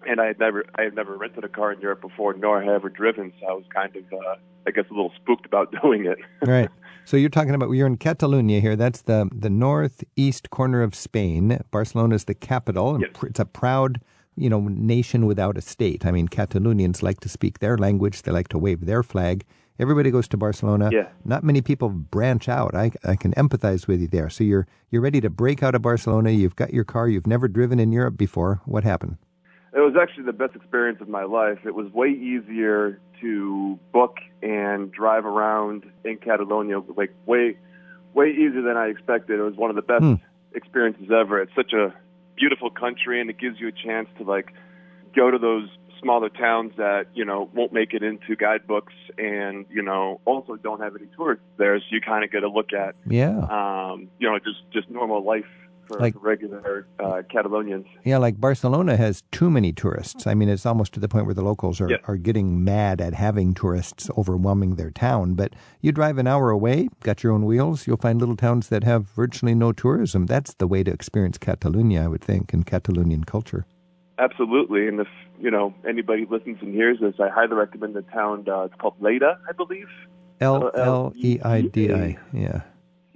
and 0.08 0.22
I 0.22 0.28
had 0.28 0.40
never, 0.40 0.66
I 0.76 0.84
had 0.84 0.96
never 0.96 1.18
rented 1.18 1.44
a 1.44 1.50
car 1.50 1.74
in 1.74 1.82
Europe 1.82 2.02
before, 2.02 2.34
nor 2.34 2.62
had 2.62 2.70
I 2.70 2.76
ever 2.76 2.90
driven. 2.90 3.34
So 3.40 3.48
I 3.48 3.54
was 3.54 3.66
kind 3.74 3.96
of, 3.96 4.04
uh, 4.14 4.36
I 4.68 4.72
guess, 4.72 4.86
a 4.90 4.94
little 4.94 5.12
spooked 5.16 5.46
about 5.46 5.74
doing 5.82 6.06
it. 6.06 6.20
right. 6.48 6.70
So 7.06 7.18
you're 7.18 7.30
talking 7.30 7.56
about 7.56 7.72
you're 7.72 7.88
in 7.88 7.98
Catalonia 7.98 8.60
here. 8.60 8.76
That's 8.76 9.02
the 9.02 9.28
the 9.34 9.50
northeast 9.50 10.52
corner 10.52 10.84
of 10.84 10.94
Spain. 10.94 11.60
Barcelona 11.72 12.14
is 12.16 12.26
the 12.26 12.36
capital. 12.36 13.00
Yes. 13.02 13.10
It's 13.24 13.40
a 13.40 13.46
proud 13.46 14.00
you 14.36 14.50
know, 14.50 14.62
nation 14.62 15.26
without 15.26 15.58
a 15.58 15.62
state. 15.62 16.06
I 16.06 16.12
mean, 16.12 16.28
Catalonians 16.28 17.04
like 17.04 17.20
to 17.22 17.30
speak 17.30 17.60
their 17.60 17.78
language, 17.78 18.22
they 18.22 18.32
like 18.32 18.48
to 18.50 18.58
wave 18.58 18.86
their 18.86 19.04
flag. 19.04 19.46
Everybody 19.80 20.12
goes 20.12 20.28
to 20.30 20.38
Barcelona. 20.38 20.90
Yeah. 20.92 21.08
Not 21.24 21.44
many 21.44 21.62
people 21.62 21.90
branch 21.90 22.50
out. 22.50 22.76
I, 22.76 22.92
I 23.06 23.16
can 23.16 23.34
empathize 23.34 23.88
with 23.88 24.02
you 24.02 24.08
there. 24.08 24.30
So 24.30 24.44
you're 24.44 24.68
you're 24.90 25.02
ready 25.02 25.22
to 25.22 25.30
break 25.30 25.64
out 25.64 25.74
of 25.74 25.82
Barcelona. 25.82 26.32
You've 26.32 26.58
got 26.58 26.74
your 26.74 26.84
car. 26.84 27.08
You've 27.08 27.28
never 27.28 27.48
driven 27.48 27.80
in 27.80 27.94
Europe 27.94 28.18
before. 28.18 28.62
What 28.66 28.84
happened? 28.84 29.18
It 29.74 29.80
was 29.80 29.96
actually 30.02 30.24
the 30.24 30.34
best 30.34 30.56
experience 30.56 31.00
of 31.00 31.08
my 31.08 31.24
life. 31.24 31.60
It 31.66 31.76
was 31.76 31.92
way 31.94 32.10
easier 32.10 33.00
to 33.22 33.80
book 33.94 34.18
and 34.42 34.92
drive 34.92 35.26
around 35.26 35.84
in 36.04 36.18
Catalonia, 36.18 36.80
like 36.98 37.14
way, 37.26 37.58
way 38.14 38.32
easier 38.32 38.64
than 38.64 38.78
I 38.78 38.88
expected. 38.88 39.40
It 39.40 39.44
was 39.44 39.56
one 39.56 39.70
of 39.70 39.76
the 39.76 39.84
best 39.84 40.04
hmm. 40.04 40.14
experiences 40.56 41.10
ever. 41.12 41.42
It's 41.42 41.54
such 41.56 41.74
a 41.74 41.94
beautiful 42.40 42.70
country, 42.70 43.20
and 43.22 43.30
it 43.30 43.38
gives 43.38 43.60
you 43.60 43.68
a 43.68 43.72
chance 43.72 44.08
to 44.18 44.24
like 44.24 44.54
go 45.16 45.30
to 45.32 45.38
those 45.38 45.70
smaller 46.02 46.30
towns 46.30 46.72
that 46.78 47.08
you 47.14 47.26
know 47.26 47.50
won't 47.54 47.74
make 47.74 47.94
it 47.94 48.04
into 48.04 48.36
guidebooks, 48.36 48.94
and 49.18 49.66
you 49.70 49.82
know 49.82 50.20
also 50.26 50.56
don't 50.56 50.82
have 50.82 50.96
any 50.96 51.08
tourists 51.16 51.46
there. 51.58 51.78
So 51.80 51.86
you 51.90 52.02
kind 52.02 52.24
of 52.24 52.32
get 52.32 52.44
a 52.44 52.50
look 52.50 52.74
at 52.74 52.96
yeah, 53.08 53.38
um, 53.38 54.10
you 54.20 54.30
know 54.30 54.40
just 54.40 54.60
just 54.72 54.90
normal 54.90 55.24
life 55.24 55.46
for 55.90 56.00
like, 56.00 56.16
regular 56.22 56.88
uh, 57.00 57.24
Catalonians. 57.34 57.86
Yeah, 58.06 58.18
like 58.18 58.40
Barcelona 58.40 58.96
has 58.96 59.24
too 59.32 59.50
many 59.50 59.74
tourists. 59.74 60.28
I 60.28 60.34
mean, 60.36 60.48
it's 60.48 60.66
almost 60.66 60.94
to 60.94 61.00
the 61.00 61.10
point 61.10 61.26
where 61.26 61.36
the 61.36 61.42
locals 61.42 61.82
are, 61.82 62.00
are 62.06 62.16
getting 62.16 62.64
mad 62.64 63.02
at 63.02 63.14
having 63.14 63.54
tourists 63.54 64.10
overwhelming 64.18 64.76
their 64.76 64.92
town. 64.92 65.34
But 65.34 65.54
you 65.82 65.92
drive 65.92 66.18
an 66.18 66.28
hour 66.28 66.52
away, 66.52 66.90
got 67.04 67.24
your 67.24 67.34
own 67.34 67.46
wheels, 67.46 67.88
you'll 67.88 67.98
find 67.98 68.20
little 68.20 68.38
towns 68.38 68.70
that 68.70 68.84
have 68.84 69.10
virtually 69.10 69.56
no 69.56 69.72
tourism. 69.72 70.28
That's 70.28 70.54
the 70.54 70.68
way 70.68 70.84
to 70.84 70.92
experience 70.92 71.38
Catalonia, 71.38 72.04
I 72.04 72.08
would 72.08 72.24
think, 72.24 72.54
and 72.54 72.66
Catalonian 72.66 73.24
culture. 73.24 73.66
Absolutely, 74.20 74.88
and 74.88 75.00
if 75.00 75.08
you 75.40 75.50
know 75.50 75.74
anybody 75.88 76.28
listens 76.30 76.58
and 76.62 76.74
hears 76.74 77.00
this, 77.00 77.16
I 77.20 77.30
highly 77.30 77.54
recommend 77.54 77.96
the 77.96 78.02
town. 78.04 78.46
Uh, 78.48 78.64
it's 78.64 78.76
called 78.76 79.00
Lleida, 79.02 79.38
I 79.48 79.54
believe. 79.54 79.88
L 80.42 80.72
L 80.76 81.14
E 81.16 81.40
I 81.44 81.62
D 81.62 81.94
I. 81.94 82.18
Yeah. 82.34 82.62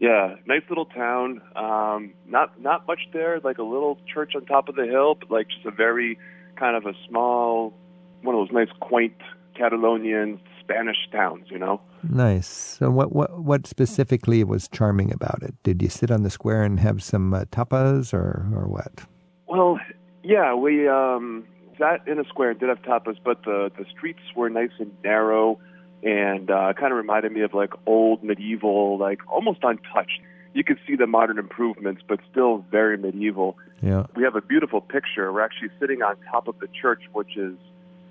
Yeah, 0.03 0.35
nice 0.45 0.63
little 0.67 0.87
town. 0.87 1.41
Um, 1.55 2.13
not 2.27 2.59
not 2.59 2.85
much 2.85 2.99
there, 3.13 3.39
like 3.41 3.57
a 3.57 3.63
little 3.63 3.97
church 4.13 4.33
on 4.35 4.45
top 4.45 4.67
of 4.67 4.75
the 4.75 4.85
hill, 4.85 5.15
but 5.15 5.31
like 5.31 5.47
just 5.47 5.65
a 5.65 5.71
very 5.71 6.19
kind 6.57 6.75
of 6.75 6.85
a 6.85 6.91
small, 7.07 7.73
one 8.21 8.35
of 8.35 8.41
those 8.41 8.53
nice, 8.53 8.67
quaint 8.81 9.15
Catalonian 9.57 10.41
Spanish 10.59 10.97
towns, 11.09 11.45
you 11.49 11.57
know. 11.57 11.79
Nice. 12.03 12.47
So, 12.47 12.91
what 12.91 13.13
what 13.13 13.39
what 13.41 13.65
specifically 13.65 14.43
was 14.43 14.67
charming 14.67 15.13
about 15.13 15.41
it? 15.41 15.55
Did 15.63 15.81
you 15.81 15.87
sit 15.87 16.11
on 16.11 16.23
the 16.23 16.29
square 16.29 16.63
and 16.63 16.81
have 16.81 17.01
some 17.01 17.33
uh, 17.33 17.45
tapas, 17.45 18.13
or 18.13 18.45
or 18.53 18.67
what? 18.67 19.05
Well, 19.47 19.79
yeah, 20.21 20.53
we 20.53 20.85
um, 20.85 21.45
sat 21.79 22.05
in 22.09 22.19
a 22.19 22.25
square 22.25 22.49
and 22.49 22.59
did 22.59 22.67
have 22.67 22.81
tapas, 22.81 23.15
but 23.23 23.45
the 23.45 23.71
the 23.77 23.85
streets 23.89 24.19
were 24.35 24.49
nice 24.49 24.75
and 24.79 24.91
narrow 25.01 25.61
and 26.03 26.51
uh, 26.51 26.73
kind 26.73 26.91
of 26.91 26.97
reminded 26.97 27.31
me 27.31 27.41
of 27.41 27.53
like 27.53 27.73
old 27.85 28.23
medieval, 28.23 28.97
like 28.97 29.19
almost 29.31 29.59
untouched. 29.63 30.19
You 30.53 30.63
could 30.63 30.77
see 30.85 30.95
the 30.95 31.07
modern 31.07 31.39
improvements, 31.39 32.03
but 32.07 32.19
still 32.29 32.65
very 32.69 32.97
medieval. 32.97 33.57
Yeah. 33.81 34.05
We 34.15 34.23
have 34.23 34.35
a 34.35 34.41
beautiful 34.41 34.81
picture. 34.81 35.31
We're 35.31 35.41
actually 35.41 35.69
sitting 35.79 36.03
on 36.03 36.15
top 36.29 36.47
of 36.47 36.59
the 36.59 36.67
church, 36.67 37.01
which 37.13 37.37
is, 37.37 37.55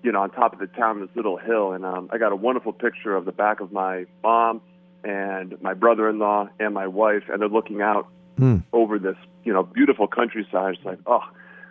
you 0.02 0.10
know, 0.10 0.22
on 0.22 0.30
top 0.30 0.52
of 0.52 0.58
the 0.58 0.66
town, 0.66 1.00
this 1.00 1.10
little 1.14 1.36
hill. 1.36 1.72
And 1.72 1.84
um, 1.84 2.08
I 2.12 2.18
got 2.18 2.32
a 2.32 2.36
wonderful 2.36 2.72
picture 2.72 3.14
of 3.14 3.26
the 3.26 3.32
back 3.32 3.60
of 3.60 3.72
my 3.72 4.06
mom 4.24 4.60
and 5.04 5.60
my 5.62 5.74
brother-in-law 5.74 6.48
and 6.58 6.74
my 6.74 6.86
wife, 6.86 7.24
and 7.28 7.40
they're 7.40 7.48
looking 7.48 7.82
out 7.82 8.08
mm. 8.38 8.62
over 8.72 8.98
this, 8.98 9.16
you 9.44 9.52
know, 9.52 9.62
beautiful 9.62 10.08
countryside. 10.08 10.74
It's 10.74 10.84
like, 10.84 10.98
oh, 11.06 11.22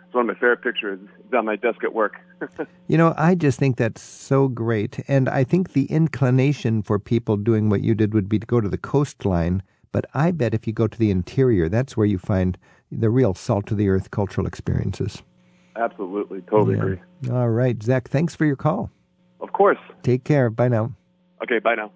it's 0.06 0.14
one 0.14 0.28
of 0.28 0.34
my 0.34 0.34
favorite 0.34 0.62
pictures. 0.62 1.00
It's 1.18 1.34
on 1.34 1.44
my 1.46 1.56
desk 1.56 1.82
at 1.84 1.92
work. 1.92 2.14
You 2.88 2.98
know, 2.98 3.14
I 3.16 3.34
just 3.34 3.58
think 3.58 3.76
that's 3.76 4.02
so 4.02 4.48
great. 4.48 5.00
And 5.08 5.28
I 5.28 5.44
think 5.44 5.72
the 5.72 5.84
inclination 5.86 6.82
for 6.82 6.98
people 6.98 7.36
doing 7.36 7.68
what 7.68 7.82
you 7.82 7.94
did 7.94 8.14
would 8.14 8.28
be 8.28 8.38
to 8.38 8.46
go 8.46 8.60
to 8.60 8.68
the 8.68 8.78
coastline. 8.78 9.62
But 9.92 10.06
I 10.14 10.30
bet 10.30 10.54
if 10.54 10.66
you 10.66 10.72
go 10.72 10.86
to 10.86 10.98
the 10.98 11.10
interior, 11.10 11.68
that's 11.68 11.96
where 11.96 12.06
you 12.06 12.18
find 12.18 12.56
the 12.90 13.10
real 13.10 13.34
salt 13.34 13.70
of 13.70 13.76
the 13.76 13.88
earth 13.88 14.10
cultural 14.10 14.46
experiences. 14.46 15.22
Absolutely. 15.76 16.42
Totally 16.42 16.76
yeah. 16.76 16.82
agree. 16.82 17.00
All 17.30 17.48
right. 17.48 17.82
Zach, 17.82 18.08
thanks 18.08 18.34
for 18.34 18.44
your 18.44 18.56
call. 18.56 18.90
Of 19.40 19.52
course. 19.52 19.78
Take 20.02 20.24
care. 20.24 20.50
Bye 20.50 20.68
now. 20.68 20.94
Okay. 21.42 21.58
Bye 21.58 21.74
now. 21.76 21.92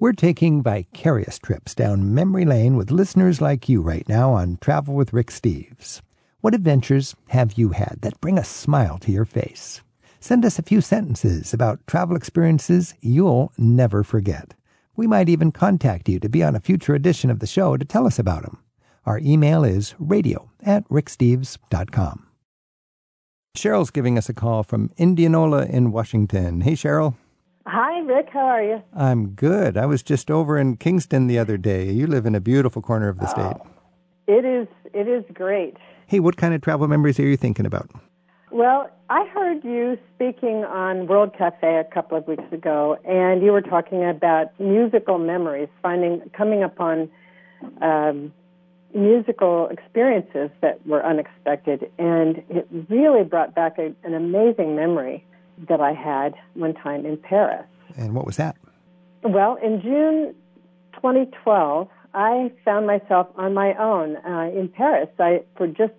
We're 0.00 0.12
taking 0.12 0.62
vicarious 0.62 1.40
trips 1.40 1.74
down 1.74 2.14
memory 2.14 2.44
lane 2.44 2.76
with 2.76 2.92
listeners 2.92 3.40
like 3.40 3.68
you 3.68 3.82
right 3.82 4.08
now 4.08 4.32
on 4.32 4.58
Travel 4.60 4.94
with 4.94 5.12
Rick 5.12 5.26
Steves. 5.26 6.02
What 6.40 6.54
adventures 6.54 7.16
have 7.30 7.54
you 7.54 7.70
had 7.70 7.98
that 8.02 8.20
bring 8.20 8.38
a 8.38 8.44
smile 8.44 8.96
to 8.98 9.10
your 9.10 9.24
face? 9.24 9.80
Send 10.20 10.44
us 10.44 10.56
a 10.56 10.62
few 10.62 10.80
sentences 10.80 11.52
about 11.52 11.84
travel 11.88 12.14
experiences 12.14 12.94
you'll 13.00 13.50
never 13.58 14.04
forget. 14.04 14.54
We 14.94 15.08
might 15.08 15.28
even 15.28 15.50
contact 15.50 16.08
you 16.08 16.20
to 16.20 16.28
be 16.28 16.44
on 16.44 16.54
a 16.54 16.60
future 16.60 16.94
edition 16.94 17.28
of 17.28 17.40
the 17.40 17.48
show 17.48 17.76
to 17.76 17.84
tell 17.84 18.06
us 18.06 18.20
about 18.20 18.42
them. 18.42 18.58
Our 19.04 19.18
email 19.18 19.64
is 19.64 19.96
radio 19.98 20.48
at 20.62 20.88
ricksteves.com. 20.88 22.28
Cheryl's 23.56 23.90
giving 23.90 24.16
us 24.16 24.28
a 24.28 24.34
call 24.34 24.62
from 24.62 24.92
Indianola 24.96 25.66
in 25.66 25.90
Washington. 25.90 26.60
Hey, 26.60 26.74
Cheryl. 26.74 27.16
Hi, 27.66 27.98
Rick. 28.02 28.28
How 28.32 28.46
are 28.46 28.62
you? 28.62 28.82
I'm 28.94 29.30
good. 29.30 29.76
I 29.76 29.86
was 29.86 30.04
just 30.04 30.30
over 30.30 30.56
in 30.56 30.76
Kingston 30.76 31.26
the 31.26 31.40
other 31.40 31.56
day. 31.56 31.90
You 31.90 32.06
live 32.06 32.26
in 32.26 32.36
a 32.36 32.40
beautiful 32.40 32.80
corner 32.80 33.08
of 33.08 33.18
the 33.18 33.26
oh, 33.26 33.32
state. 33.32 33.56
It 34.28 34.44
is. 34.44 34.68
It 34.94 35.08
is 35.08 35.24
great. 35.34 35.76
Hey, 36.08 36.20
what 36.20 36.38
kind 36.38 36.54
of 36.54 36.62
travel 36.62 36.88
memories 36.88 37.20
are 37.20 37.26
you 37.26 37.36
thinking 37.36 37.66
about? 37.66 37.90
Well, 38.50 38.90
I 39.10 39.26
heard 39.26 39.62
you 39.62 39.98
speaking 40.14 40.64
on 40.64 41.06
World 41.06 41.36
Cafe 41.36 41.76
a 41.76 41.84
couple 41.84 42.16
of 42.16 42.26
weeks 42.26 42.50
ago, 42.50 42.96
and 43.04 43.42
you 43.42 43.52
were 43.52 43.60
talking 43.60 44.02
about 44.08 44.58
musical 44.58 45.18
memories, 45.18 45.68
finding 45.82 46.22
coming 46.32 46.62
upon 46.62 47.10
um, 47.82 48.32
musical 48.94 49.68
experiences 49.68 50.48
that 50.62 50.84
were 50.86 51.04
unexpected, 51.04 51.90
and 51.98 52.42
it 52.48 52.66
really 52.88 53.22
brought 53.22 53.54
back 53.54 53.76
a, 53.76 53.92
an 54.02 54.14
amazing 54.14 54.74
memory 54.74 55.22
that 55.68 55.82
I 55.82 55.92
had 55.92 56.34
one 56.54 56.72
time 56.72 57.04
in 57.04 57.18
Paris. 57.18 57.66
And 57.98 58.14
what 58.14 58.24
was 58.24 58.38
that? 58.38 58.56
Well, 59.24 59.58
in 59.62 59.82
June 59.82 60.34
2012, 60.94 61.86
I 62.18 62.50
found 62.64 62.88
myself 62.88 63.28
on 63.36 63.54
my 63.54 63.74
own 63.74 64.16
uh, 64.16 64.50
in 64.52 64.68
Paris. 64.68 65.08
I 65.20 65.42
for 65.56 65.68
just 65.68 65.94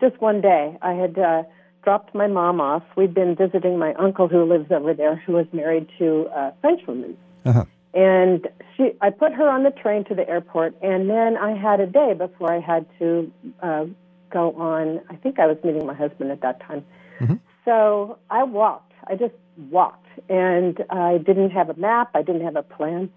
just 0.00 0.20
one 0.20 0.40
day. 0.40 0.78
I 0.80 0.92
had 0.92 1.18
uh, 1.18 1.42
dropped 1.82 2.14
my 2.14 2.28
mom 2.28 2.60
off. 2.60 2.84
We'd 2.96 3.12
been 3.12 3.34
visiting 3.34 3.76
my 3.76 3.92
uncle 3.94 4.28
who 4.28 4.44
lives 4.44 4.70
over 4.70 4.94
there, 4.94 5.16
who 5.16 5.32
was 5.32 5.46
married 5.52 5.88
to 5.98 6.28
a 6.32 6.52
Frenchwoman. 6.60 7.16
Uh-huh. 7.44 7.64
And 7.92 8.46
she, 8.76 8.92
I 9.00 9.10
put 9.10 9.32
her 9.32 9.48
on 9.48 9.64
the 9.64 9.72
train 9.72 10.04
to 10.04 10.14
the 10.14 10.28
airport, 10.28 10.76
and 10.80 11.10
then 11.10 11.36
I 11.36 11.56
had 11.56 11.80
a 11.80 11.86
day 11.86 12.14
before 12.16 12.52
I 12.52 12.60
had 12.60 12.86
to 13.00 13.32
uh, 13.60 13.86
go 14.30 14.52
on. 14.52 15.00
I 15.10 15.16
think 15.16 15.40
I 15.40 15.46
was 15.46 15.56
meeting 15.64 15.86
my 15.86 15.94
husband 15.94 16.30
at 16.30 16.40
that 16.42 16.60
time. 16.60 16.84
Mhm. 17.20 17.40
So 17.64 18.18
I 18.30 18.44
walked. 18.44 18.92
I 19.08 19.16
just 19.16 19.34
walked, 19.70 20.06
and 20.28 20.84
I 20.90 21.18
didn't 21.18 21.50
have 21.50 21.68
a 21.68 21.74
map. 21.74 22.10
I 22.14 22.22
didn't 22.22 22.42
have 22.42 22.56
a 22.56 22.62
plan, 22.62 23.10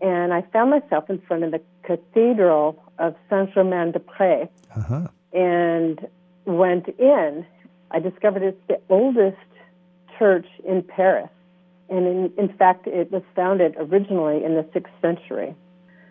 and 0.00 0.32
I 0.32 0.42
found 0.52 0.70
myself 0.70 1.08
in 1.10 1.20
front 1.20 1.44
of 1.44 1.50
the 1.50 1.60
Cathedral 1.82 2.82
of 2.98 3.14
Saint 3.28 3.52
Germain 3.54 3.92
des 3.92 3.98
Prés, 4.00 4.48
Uh-huh. 4.76 5.08
and 5.32 6.06
went 6.44 6.88
in. 6.98 7.46
I 7.90 7.98
discovered 7.98 8.42
it's 8.42 8.60
the 8.68 8.80
oldest 8.88 9.36
church 10.18 10.46
in 10.64 10.82
Paris. 10.82 11.28
And 11.88 12.06
in, 12.06 12.32
in 12.38 12.48
fact, 12.56 12.86
it 12.86 13.10
was 13.10 13.22
founded 13.34 13.74
originally 13.78 14.44
in 14.44 14.54
the 14.54 14.62
6th 14.74 14.90
century. 15.02 15.54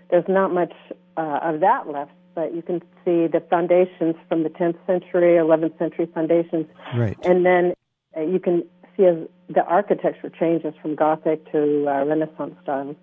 There's 0.09 0.27
not 0.27 0.53
much 0.53 0.73
uh, 1.15 1.39
of 1.41 1.61
that 1.61 1.87
left, 1.87 2.11
but 2.35 2.53
you 2.53 2.61
can 2.61 2.81
see 3.05 3.27
the 3.27 3.41
foundations 3.49 4.15
from 4.27 4.43
the 4.43 4.49
10th 4.49 4.75
century, 4.85 5.35
11th 5.35 5.77
century 5.77 6.07
foundations. 6.13 6.65
Right. 6.95 7.17
And 7.23 7.45
then 7.45 7.73
uh, 8.17 8.21
you 8.21 8.39
can 8.39 8.63
see 8.97 9.05
as 9.05 9.17
the 9.47 9.63
architecture 9.65 10.29
changes 10.29 10.73
from 10.81 10.95
Gothic 10.95 11.49
to 11.53 11.87
uh, 11.87 12.03
Renaissance 12.05 12.55
styles. 12.63 12.97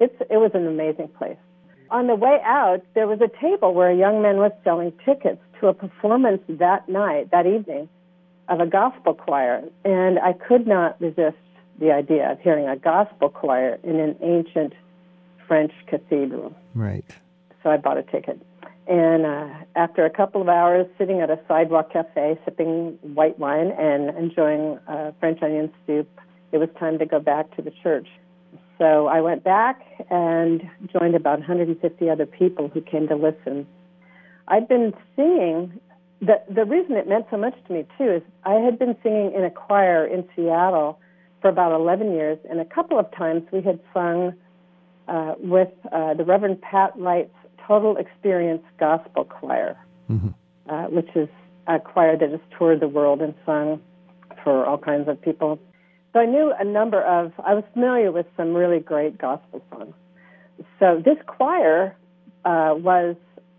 It's, 0.00 0.14
it 0.30 0.38
was 0.38 0.50
an 0.54 0.66
amazing 0.66 1.08
place. 1.08 1.36
On 1.90 2.06
the 2.06 2.14
way 2.14 2.38
out, 2.44 2.82
there 2.94 3.06
was 3.06 3.20
a 3.20 3.28
table 3.40 3.74
where 3.74 3.90
a 3.90 3.96
young 3.96 4.22
man 4.22 4.36
was 4.38 4.52
selling 4.64 4.92
tickets 5.04 5.40
to 5.60 5.68
a 5.68 5.74
performance 5.74 6.40
that 6.48 6.88
night, 6.88 7.30
that 7.32 7.46
evening, 7.46 7.88
of 8.48 8.60
a 8.60 8.66
gospel 8.66 9.14
choir. 9.14 9.62
And 9.84 10.18
I 10.18 10.32
could 10.32 10.66
not 10.66 11.00
resist 11.00 11.36
the 11.78 11.92
idea 11.92 12.32
of 12.32 12.40
hearing 12.40 12.68
a 12.68 12.76
gospel 12.76 13.28
choir 13.28 13.78
in 13.82 13.98
an 14.00 14.16
ancient 14.22 14.72
French 15.46 15.72
cathedral. 15.86 16.54
Right. 16.74 17.04
So 17.62 17.70
I 17.70 17.76
bought 17.76 17.98
a 17.98 18.02
ticket. 18.02 18.40
And 18.86 19.26
uh, 19.26 19.48
after 19.76 20.04
a 20.04 20.10
couple 20.10 20.40
of 20.42 20.48
hours 20.48 20.86
sitting 20.98 21.20
at 21.20 21.30
a 21.30 21.38
sidewalk 21.46 21.92
cafe, 21.92 22.38
sipping 22.44 22.98
white 23.14 23.38
wine 23.38 23.72
and 23.72 24.16
enjoying 24.16 24.78
uh, 24.88 25.12
French 25.20 25.42
onion 25.42 25.72
soup, 25.86 26.08
it 26.52 26.58
was 26.58 26.68
time 26.78 26.98
to 26.98 27.06
go 27.06 27.20
back 27.20 27.54
to 27.56 27.62
the 27.62 27.72
church. 27.82 28.08
So 28.80 29.08
I 29.08 29.20
went 29.20 29.44
back 29.44 29.82
and 30.08 30.62
joined 30.90 31.14
about 31.14 31.38
150 31.40 32.08
other 32.08 32.24
people 32.24 32.68
who 32.68 32.80
came 32.80 33.06
to 33.08 33.14
listen. 33.14 33.66
I'd 34.48 34.68
been 34.68 34.94
singing. 35.14 35.78
The, 36.22 36.40
the 36.48 36.64
reason 36.64 36.96
it 36.96 37.06
meant 37.06 37.26
so 37.30 37.36
much 37.36 37.54
to 37.66 37.72
me, 37.74 37.84
too, 37.98 38.10
is 38.10 38.22
I 38.44 38.54
had 38.54 38.78
been 38.78 38.96
singing 39.02 39.34
in 39.34 39.44
a 39.44 39.50
choir 39.50 40.06
in 40.06 40.26
Seattle 40.34 40.98
for 41.42 41.48
about 41.48 41.72
11 41.72 42.12
years, 42.12 42.38
and 42.50 42.58
a 42.58 42.64
couple 42.64 42.98
of 42.98 43.14
times 43.14 43.42
we 43.52 43.60
had 43.60 43.80
sung 43.92 44.32
uh, 45.08 45.34
with 45.38 45.68
uh, 45.92 46.14
the 46.14 46.24
Reverend 46.24 46.62
Pat 46.62 46.92
Wright's 46.96 47.34
Total 47.66 47.98
Experience 47.98 48.62
Gospel 48.78 49.24
Choir, 49.24 49.76
Mhm. 50.10 50.34
uh, 50.68 50.84
which 50.84 51.08
is 51.14 51.28
a 51.66 51.78
choir 51.78 52.16
that 52.16 52.30
has 52.30 52.40
toured 52.56 52.80
the 52.80 52.88
world 52.88 53.20
and 53.20 53.34
sung 53.44 53.80
for 54.42 54.64
all 54.64 54.78
kinds 54.78 55.06
of 55.06 55.20
people. 55.20 55.58
So 56.12 56.20
I 56.20 56.26
knew 56.26 56.52
a 56.58 56.64
number 56.64 57.00
of, 57.02 57.32
I 57.44 57.54
was 57.54 57.64
familiar 57.72 58.10
with 58.10 58.26
some 58.36 58.54
really 58.54 58.80
great 58.80 59.16
gospel 59.18 59.62
songs. 59.70 59.94
So 60.78 61.00
this 61.04 61.16
choir 61.26 61.96
uh, 62.44 62.74
was, 62.76 63.16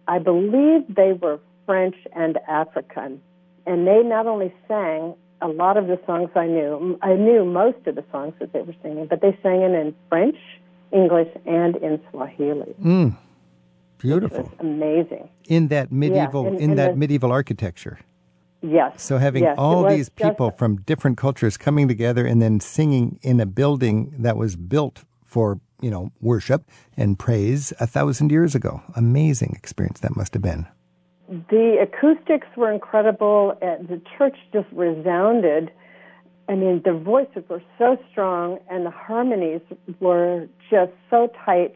I 0.08 0.20
believe 0.20 0.84
they 0.94 1.14
were 1.14 1.40
French 1.66 1.96
and 2.14 2.38
African. 2.48 3.22
And 3.66 3.88
they 3.88 4.02
not 4.04 4.28
only 4.28 4.54
sang 4.68 5.14
a 5.42 5.48
lot 5.48 5.78
of 5.78 5.88
the 5.88 6.00
songs 6.06 6.30
I 6.36 6.48
knew, 6.48 7.00
I 7.02 7.14
knew 7.14 7.46
most 7.46 7.78
of 7.88 7.96
the 7.96 8.04
songs 8.12 8.34
that 8.40 8.52
they 8.54 8.62
were 8.62 8.76
singing, 8.84 9.08
but 9.08 9.22
they 9.22 9.38
sang 9.42 9.62
it 9.62 9.72
in 9.72 9.96
French, 10.10 10.38
English, 10.92 11.30
and 11.46 11.76
in 11.78 12.02
Swahili. 12.12 12.76
Mm. 12.84 13.18
Beautiful. 13.98 14.52
amazing. 14.60 15.30
In 15.46 15.68
that 15.70 15.92
medieval 15.92 16.48
and- 16.48 16.60
in 16.60 16.72
and 16.72 16.80
that 16.80 16.92
the- 16.92 16.98
medieval 16.98 17.32
architecture. 17.32 18.00
Yes. 18.62 19.02
So 19.02 19.18
having 19.18 19.44
yes, 19.44 19.56
all 19.58 19.84
these 19.84 20.10
just- 20.10 20.16
people 20.16 20.52
from 20.52 20.78
different 20.82 21.18
cultures 21.18 21.58
coming 21.58 21.88
together 21.88 22.26
and 22.26 22.42
then 22.42 22.60
singing 22.60 23.20
in 23.22 23.40
a 23.40 23.46
building 23.46 24.14
that 24.20 24.38
was 24.38 24.56
built 24.56 25.04
for, 25.24 25.60
you 25.82 25.90
know, 25.90 26.12
worship 26.20 26.70
and 26.96 27.18
praise 27.18 27.74
a 27.80 27.88
thousand 27.88 28.32
years 28.32 28.54
ago. 28.54 28.82
Amazing 28.96 29.54
experience 29.58 30.00
that 30.02 30.16
must 30.16 30.34
have 30.34 30.44
been. 30.44 30.68
The 31.28 31.78
acoustics 31.82 32.48
were 32.56 32.72
incredible. 32.72 33.58
And 33.62 33.88
the 33.88 34.02
church 34.18 34.38
just 34.54 34.68
resounded. 34.74 35.72
I 36.50 36.56
mean, 36.56 36.82
the 36.84 36.94
voices 36.94 37.44
were 37.50 37.64
so 37.78 37.98
strong, 38.12 38.60
and 38.70 38.86
the 38.86 38.92
harmonies 38.92 39.62
were 40.02 40.48
just 40.70 40.92
so 41.10 41.32
tight, 41.46 41.76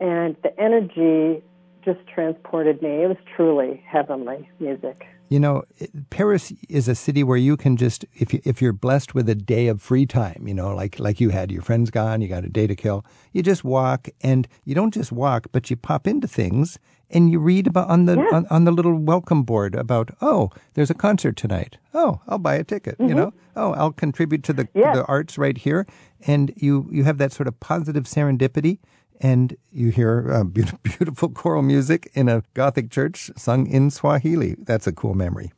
and 0.00 0.34
the 0.42 0.58
energy 0.60 1.42
just 1.84 2.00
transported 2.06 2.82
me. 2.82 3.02
It 3.02 3.08
was 3.08 3.16
truly 3.36 3.82
heavenly 3.86 4.48
music. 4.60 5.04
You 5.28 5.40
know, 5.40 5.62
Paris 6.10 6.52
is 6.68 6.88
a 6.88 6.94
city 6.94 7.24
where 7.24 7.38
you 7.38 7.56
can 7.56 7.78
just 7.78 8.04
if 8.12 8.34
you, 8.34 8.40
if 8.44 8.60
you're 8.60 8.74
blessed 8.74 9.14
with 9.14 9.28
a 9.30 9.34
day 9.34 9.68
of 9.68 9.80
free 9.80 10.04
time, 10.04 10.44
you 10.46 10.52
know, 10.52 10.74
like 10.74 10.98
like 10.98 11.20
you 11.20 11.30
had, 11.30 11.50
your 11.50 11.62
friends 11.62 11.90
gone, 11.90 12.20
you 12.20 12.28
got 12.28 12.44
a 12.44 12.50
day 12.50 12.66
to 12.66 12.76
kill. 12.76 13.04
You 13.32 13.42
just 13.42 13.64
walk, 13.64 14.08
and 14.20 14.46
you 14.64 14.74
don't 14.74 14.92
just 14.92 15.10
walk, 15.10 15.46
but 15.50 15.70
you 15.70 15.76
pop 15.76 16.06
into 16.06 16.28
things 16.28 16.78
and 17.12 17.30
you 17.30 17.38
read 17.38 17.66
about 17.66 17.88
on 17.88 18.06
the 18.06 18.16
Yeah. 18.16 18.28
on, 18.36 18.46
on 18.50 18.64
the 18.64 18.72
little 18.72 18.94
welcome 18.94 19.42
board 19.42 19.74
about 19.74 20.10
oh, 20.20 20.50
there's 20.74 20.90
a 20.90 20.94
concert 20.94 21.36
tonight. 21.36 21.78
Oh, 21.94 22.20
I'll 22.26 22.38
buy 22.38 22.56
a 22.56 22.64
ticket. 22.64 22.96
You 22.98 23.06
mm-hmm. 23.06 23.16
know, 23.16 23.34
oh, 23.56 23.72
I'll 23.72 23.92
contribute 23.92 24.42
to 24.44 24.52
the 24.52 24.68
Yeah. 24.74 24.94
the 24.94 25.04
arts 25.06 25.38
right 25.38 25.56
here, 25.56 25.86
and 26.26 26.52
you 26.56 26.88
you 26.90 27.04
have 27.04 27.18
that 27.18 27.32
sort 27.32 27.48
of 27.48 27.58
positive 27.60 28.04
serendipity. 28.04 28.78
And 29.22 29.56
you 29.70 29.90
hear 29.90 30.30
uh, 30.30 30.44
beautiful, 30.58 30.80
beautiful 30.82 31.28
choral 31.30 31.62
music 31.62 32.10
in 32.14 32.28
a 32.28 32.42
Gothic 32.54 32.90
church 32.90 33.30
sung 33.36 33.66
in 33.66 33.90
Swahili. 33.90 34.56
That's 34.58 34.86
a 34.86 34.92
cool 34.92 35.14
memory. 35.14 35.52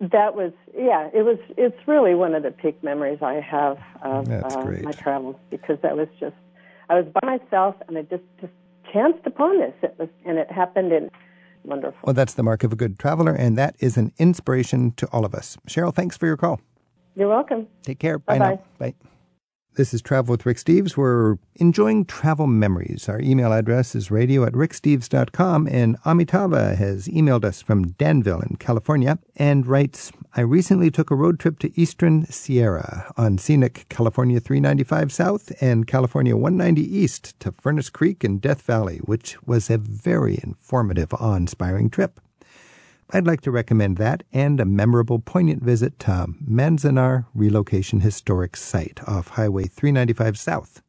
That 0.00 0.34
was, 0.34 0.52
yeah, 0.76 1.10
it 1.14 1.22
was. 1.22 1.38
It's 1.56 1.76
really 1.86 2.16
one 2.16 2.34
of 2.34 2.42
the 2.42 2.50
peak 2.50 2.82
memories 2.82 3.18
I 3.22 3.34
have 3.34 3.78
of 4.02 4.26
That's 4.26 4.56
uh, 4.56 4.62
great. 4.62 4.82
my 4.82 4.90
travels 4.90 5.36
because 5.48 5.78
that 5.82 5.96
was 5.96 6.08
just, 6.18 6.34
I 6.88 6.94
was 6.94 7.06
by 7.22 7.38
myself 7.38 7.76
and 7.86 7.96
I 7.96 8.02
just 8.02 8.24
just 8.40 8.52
chanced 8.92 9.24
upon 9.26 9.60
this. 9.60 9.74
It 9.82 9.94
was, 10.00 10.08
and 10.24 10.38
it 10.38 10.50
happened 10.50 10.92
in 10.92 11.08
wonderful. 11.64 12.00
Well, 12.02 12.14
that's 12.14 12.34
the 12.34 12.42
mark 12.42 12.64
of 12.64 12.72
a 12.72 12.76
good 12.76 12.98
traveler, 12.98 13.32
and 13.32 13.56
that 13.58 13.76
is 13.78 13.96
an 13.96 14.12
inspiration 14.18 14.90
to 14.96 15.06
all 15.12 15.24
of 15.24 15.34
us. 15.34 15.56
Cheryl, 15.68 15.94
thanks 15.94 16.16
for 16.16 16.26
your 16.26 16.36
call. 16.36 16.60
You're 17.14 17.28
welcome. 17.28 17.68
Take 17.82 18.00
care. 18.00 18.18
Bye 18.18 18.38
Bye-bye. 18.38 18.54
now. 18.54 18.62
Bye. 18.78 18.94
This 19.74 19.94
is 19.94 20.02
Travel 20.02 20.32
with 20.32 20.44
Rick 20.44 20.58
Steves. 20.58 20.98
We're 20.98 21.38
enjoying 21.54 22.04
travel 22.04 22.46
memories. 22.46 23.08
Our 23.08 23.18
email 23.22 23.54
address 23.54 23.94
is 23.94 24.10
radio 24.10 24.44
at 24.44 24.52
ricksteves.com, 24.52 25.66
and 25.66 25.98
Amitava 26.02 26.76
has 26.76 27.08
emailed 27.08 27.42
us 27.46 27.62
from 27.62 27.92
Danville 27.92 28.42
in 28.42 28.56
California 28.56 29.18
and 29.34 29.66
writes, 29.66 30.12
I 30.36 30.42
recently 30.42 30.90
took 30.90 31.10
a 31.10 31.14
road 31.14 31.40
trip 31.40 31.58
to 31.60 31.80
Eastern 31.80 32.26
Sierra 32.26 33.10
on 33.16 33.38
scenic 33.38 33.86
California 33.88 34.40
395 34.40 35.10
South 35.10 35.52
and 35.62 35.86
California 35.86 36.36
190 36.36 36.82
East 36.82 37.40
to 37.40 37.52
Furnace 37.52 37.88
Creek 37.88 38.22
and 38.22 38.42
Death 38.42 38.60
Valley, 38.60 38.98
which 38.98 39.42
was 39.46 39.70
a 39.70 39.78
very 39.78 40.38
informative, 40.42 41.14
awe-inspiring 41.14 41.88
trip. 41.88 42.20
I'd 43.14 43.26
like 43.26 43.42
to 43.42 43.50
recommend 43.50 43.98
that 43.98 44.22
and 44.32 44.58
a 44.58 44.64
memorable, 44.64 45.18
poignant 45.18 45.62
visit 45.62 45.98
to 45.98 46.28
Manzanar 46.48 47.26
Relocation 47.34 48.00
Historic 48.00 48.56
Site 48.56 49.00
off 49.06 49.28
Highway 49.28 49.64
395 49.64 50.38
South. 50.38 50.82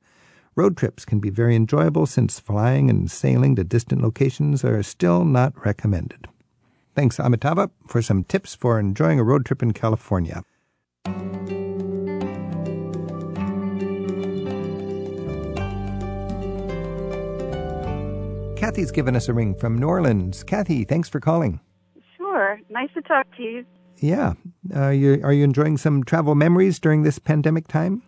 Road 0.55 0.77
trips 0.77 1.03
can 1.03 1.19
be 1.19 1.29
very 1.29 1.53
enjoyable 1.53 2.05
since 2.05 2.39
flying 2.39 2.89
and 2.89 3.11
sailing 3.11 3.57
to 3.57 3.65
distant 3.65 4.01
locations 4.01 4.63
are 4.63 4.81
still 4.83 5.25
not 5.25 5.65
recommended. 5.65 6.29
Thanks, 6.95 7.17
Amitava, 7.17 7.71
for 7.87 8.01
some 8.01 8.23
tips 8.23 8.55
for 8.55 8.79
enjoying 8.79 9.19
a 9.19 9.23
road 9.25 9.45
trip 9.45 9.61
in 9.61 9.73
California. 9.73 10.45
Kathy's 18.55 18.91
given 18.91 19.17
us 19.17 19.27
a 19.27 19.33
ring 19.33 19.55
from 19.55 19.77
New 19.77 19.87
Orleans. 19.87 20.45
Kathy, 20.45 20.85
thanks 20.85 21.09
for 21.09 21.19
calling. 21.19 21.59
Nice 22.73 22.89
to 22.95 23.01
talk 23.03 23.27
to 23.37 23.43
you. 23.43 23.65
Yeah. 23.97 24.33
Uh, 24.75 24.89
you, 24.89 25.21
are 25.23 25.31
you 25.31 25.43
enjoying 25.43 25.77
some 25.77 26.03
travel 26.03 26.33
memories 26.33 26.79
during 26.79 27.03
this 27.03 27.19
pandemic 27.19 27.67
time? 27.67 28.01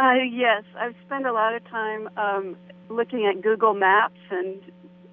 Uh, 0.00 0.14
yes, 0.28 0.64
I've 0.76 0.96
spent 1.06 1.24
a 1.24 1.32
lot 1.32 1.54
of 1.54 1.64
time 1.68 2.08
um, 2.16 2.56
looking 2.88 3.26
at 3.26 3.40
Google 3.42 3.74
Maps 3.74 4.18
and 4.30 4.60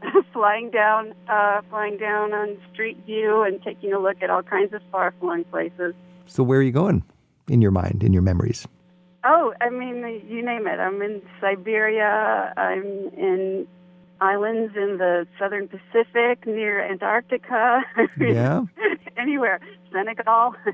flying 0.33 0.71
down, 0.71 1.13
uh, 1.29 1.61
flying 1.69 1.97
down 1.97 2.33
on 2.33 2.57
Street 2.73 2.97
View 3.05 3.43
and 3.43 3.61
taking 3.61 3.93
a 3.93 3.99
look 3.99 4.23
at 4.23 4.31
all 4.31 4.41
kinds 4.41 4.73
of 4.73 4.81
far-flung 4.91 5.43
places. 5.45 5.93
So, 6.25 6.41
where 6.41 6.59
are 6.59 6.63
you 6.63 6.71
going 6.71 7.03
in 7.47 7.61
your 7.61 7.71
mind, 7.71 8.03
in 8.03 8.11
your 8.11 8.23
memories? 8.23 8.67
Oh, 9.23 9.53
I 9.61 9.69
mean, 9.69 10.23
you 10.27 10.43
name 10.43 10.65
it. 10.65 10.79
I'm 10.79 11.01
in 11.03 11.21
Siberia. 11.39 12.53
I'm 12.57 13.09
in 13.15 13.67
islands 14.21 14.73
in 14.75 14.97
the 14.97 15.27
southern 15.37 15.67
Pacific 15.67 16.45
near 16.45 16.83
Antarctica. 16.83 17.83
Yeah. 18.19 18.63
Anywhere. 19.17 19.59
Senegal. 19.91 20.55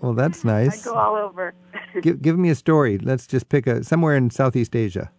Well, 0.00 0.12
that's 0.12 0.44
nice. 0.44 0.86
I 0.86 0.90
go 0.90 0.96
all 0.96 1.16
over. 1.16 1.54
give, 2.02 2.20
give 2.20 2.38
me 2.38 2.50
a 2.50 2.54
story. 2.54 2.98
Let's 2.98 3.26
just 3.26 3.48
pick 3.48 3.66
a 3.66 3.82
somewhere 3.82 4.14
in 4.14 4.30
Southeast 4.30 4.76
Asia. 4.76 5.10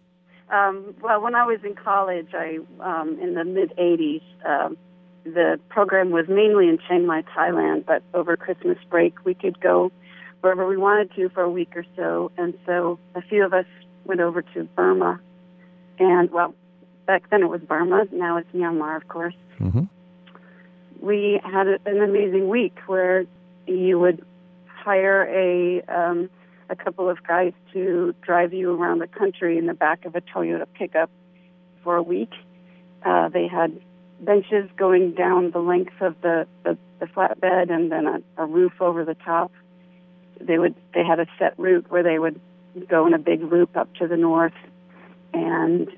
Um, 0.50 0.94
well, 1.02 1.20
when 1.20 1.34
I 1.34 1.44
was 1.44 1.58
in 1.64 1.74
college, 1.74 2.28
I 2.32 2.58
um, 2.80 3.18
in 3.20 3.34
the 3.34 3.44
mid 3.44 3.76
'80s, 3.76 4.22
um, 4.46 4.78
the 5.24 5.58
program 5.68 6.10
was 6.10 6.26
mainly 6.28 6.68
in 6.68 6.78
Chiang 6.86 7.06
Mai, 7.06 7.22
Thailand. 7.36 7.86
But 7.86 8.02
over 8.14 8.36
Christmas 8.36 8.78
break, 8.88 9.24
we 9.24 9.34
could 9.34 9.60
go 9.60 9.90
wherever 10.40 10.66
we 10.66 10.76
wanted 10.76 11.12
to 11.16 11.28
for 11.30 11.42
a 11.42 11.50
week 11.50 11.72
or 11.76 11.84
so. 11.96 12.30
And 12.38 12.54
so 12.64 12.98
a 13.16 13.20
few 13.20 13.44
of 13.44 13.52
us 13.52 13.66
went 14.04 14.20
over 14.20 14.42
to 14.42 14.64
Burma, 14.76 15.20
and 15.98 16.30
well, 16.30 16.54
back 17.08 17.28
then 17.30 17.42
it 17.42 17.48
was 17.48 17.62
Burma. 17.62 18.04
Now 18.12 18.36
it's 18.36 18.52
Myanmar, 18.54 18.96
of 18.96 19.08
course. 19.08 19.34
Mm-hmm. 19.58 19.84
We 21.00 21.40
had 21.42 21.66
an 21.66 22.02
amazing 22.02 22.48
week 22.48 22.76
where 22.86 23.24
you 23.66 23.98
would 23.98 24.24
hire 24.66 25.24
a 25.24 25.82
um, 25.88 26.30
a 26.70 26.76
couple 26.76 27.08
of 27.08 27.18
guys 27.26 27.54
to 27.72 28.14
drive 28.20 28.52
you 28.52 28.70
around 28.70 28.98
the 28.98 29.06
country 29.06 29.56
in 29.56 29.66
the 29.66 29.74
back 29.74 30.04
of 30.04 30.14
a 30.14 30.20
Toyota 30.20 30.66
pickup 30.74 31.10
for 31.82 31.96
a 31.96 32.02
week. 32.02 32.32
Uh, 33.02 33.30
they 33.30 33.48
had 33.48 33.80
benches 34.20 34.68
going 34.76 35.12
down 35.12 35.50
the 35.52 35.60
length 35.60 35.94
of 36.02 36.14
the, 36.20 36.46
the, 36.64 36.76
the 37.00 37.06
flatbed 37.06 37.70
and 37.70 37.90
then 37.90 38.06
a, 38.06 38.42
a 38.42 38.44
roof 38.44 38.72
over 38.80 39.04
the 39.04 39.14
top. 39.14 39.50
They 40.40 40.58
would 40.58 40.74
they 40.92 41.04
had 41.04 41.20
a 41.20 41.26
set 41.38 41.58
route 41.58 41.86
where 41.88 42.02
they 42.02 42.18
would 42.18 42.38
go 42.86 43.06
in 43.06 43.14
a 43.14 43.18
big 43.18 43.42
loop 43.42 43.76
up 43.76 43.92
to 43.94 44.06
the 44.06 44.16
north, 44.16 44.52
and 45.32 45.88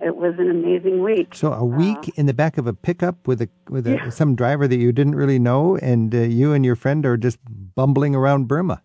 it 0.00 0.16
was 0.16 0.34
an 0.38 0.50
amazing 0.50 1.02
week. 1.02 1.34
So 1.34 1.52
a 1.52 1.64
week 1.64 2.08
Uh, 2.08 2.12
in 2.20 2.26
the 2.26 2.34
back 2.34 2.58
of 2.58 2.66
a 2.66 2.72
pickup 2.74 3.26
with 3.26 3.40
a 3.42 3.48
with 3.68 3.86
a, 3.86 3.92
Yeah. 3.92 4.08
some 4.10 4.34
driver 4.34 4.68
that 4.68 4.76
you 4.76 4.92
didn't 4.92 5.14
really 5.14 5.38
know, 5.38 5.76
and 5.76 6.14
uh, 6.14 6.18
you 6.20 6.52
and 6.52 6.64
your 6.64 6.76
friend 6.76 7.04
are 7.06 7.16
just 7.16 7.38
bumbling 7.74 8.14
around 8.14 8.46
Burma. 8.48 8.82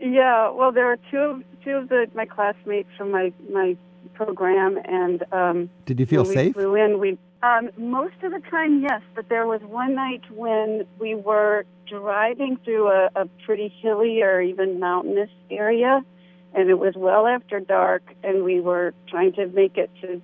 Yeah, 0.00 0.50
well, 0.50 0.72
there 0.72 0.86
are 0.90 0.98
two 1.10 1.18
of 1.18 1.42
two 1.64 1.72
of 1.76 1.88
the 1.88 2.06
my 2.14 2.26
classmates 2.26 2.88
from 2.96 3.10
my 3.10 3.32
my 3.52 3.76
program, 4.14 4.78
and 4.84 5.22
um, 5.32 5.70
Did 5.86 6.00
you 6.00 6.06
feel 6.06 6.24
safe? 6.24 6.56
We 6.56 6.62
flew 6.62 6.74
in. 6.74 6.98
We 6.98 7.18
um, 7.42 7.70
most 7.78 8.16
of 8.22 8.32
the 8.32 8.40
time, 8.50 8.82
yes, 8.82 9.02
but 9.14 9.28
there 9.28 9.46
was 9.46 9.62
one 9.62 9.94
night 9.94 10.22
when 10.30 10.86
we 10.98 11.14
were 11.14 11.64
driving 11.88 12.58
through 12.64 12.88
a, 12.88 13.10
a 13.14 13.26
pretty 13.44 13.68
hilly 13.82 14.22
or 14.22 14.40
even 14.40 14.78
mountainous 14.78 15.30
area, 15.50 16.02
and 16.54 16.68
it 16.70 16.78
was 16.78 16.94
well 16.96 17.26
after 17.26 17.60
dark, 17.60 18.02
and 18.22 18.44
we 18.44 18.60
were 18.60 18.92
trying 19.08 19.32
to 19.34 19.46
make 19.48 19.76
it 19.78 19.90
to 20.02 20.20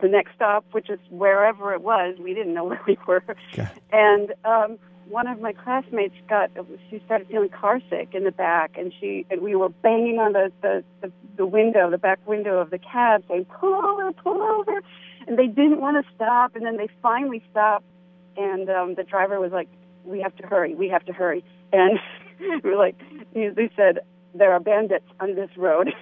the 0.00 0.08
next 0.08 0.34
stop, 0.34 0.64
which 0.72 0.88
is 0.90 0.98
wherever 1.10 1.72
it 1.72 1.82
was. 1.82 2.16
We 2.18 2.34
didn't 2.34 2.54
know 2.54 2.64
where 2.70 2.80
we 2.86 2.96
were, 3.06 3.22
Okay. 3.52 3.68
and 3.92 4.32
um, 4.44 4.78
one 5.08 5.26
of 5.26 5.40
my 5.40 5.52
classmates 5.52 6.14
got 6.28 6.50
she 6.90 7.00
started 7.06 7.28
feeling 7.28 7.48
carsick 7.48 8.14
in 8.14 8.24
the 8.24 8.30
back, 8.32 8.76
and 8.76 8.92
she 9.00 9.26
and 9.30 9.40
we 9.40 9.54
were 9.56 9.68
banging 9.70 10.18
on 10.18 10.32
the 10.32 10.52
the 10.62 10.84
the, 11.00 11.12
the 11.36 11.46
window, 11.46 11.90
the 11.90 11.98
back 11.98 12.18
window 12.26 12.58
of 12.58 12.70
the 12.70 12.78
cab, 12.78 13.24
saying 13.28 13.46
pull 13.46 13.74
over, 13.74 14.12
pull 14.12 14.40
over, 14.42 14.82
and 15.26 15.38
they 15.38 15.46
didn't 15.46 15.80
want 15.80 16.04
to 16.04 16.12
stop, 16.14 16.54
and 16.56 16.64
then 16.66 16.76
they 16.76 16.88
finally 17.02 17.42
stopped, 17.50 17.86
and 18.36 18.68
um, 18.68 18.94
the 18.94 19.04
driver 19.04 19.40
was 19.40 19.52
like, 19.52 19.68
we 20.04 20.20
have 20.20 20.34
to 20.36 20.46
hurry, 20.46 20.74
we 20.74 20.88
have 20.88 21.04
to 21.06 21.12
hurry, 21.12 21.42
and 21.72 21.98
we 22.40 22.60
were 22.70 22.76
like, 22.76 22.96
they 23.34 23.70
said 23.76 24.00
there 24.34 24.52
are 24.52 24.60
bandits 24.60 25.06
on 25.20 25.34
this 25.34 25.50
road. 25.56 25.92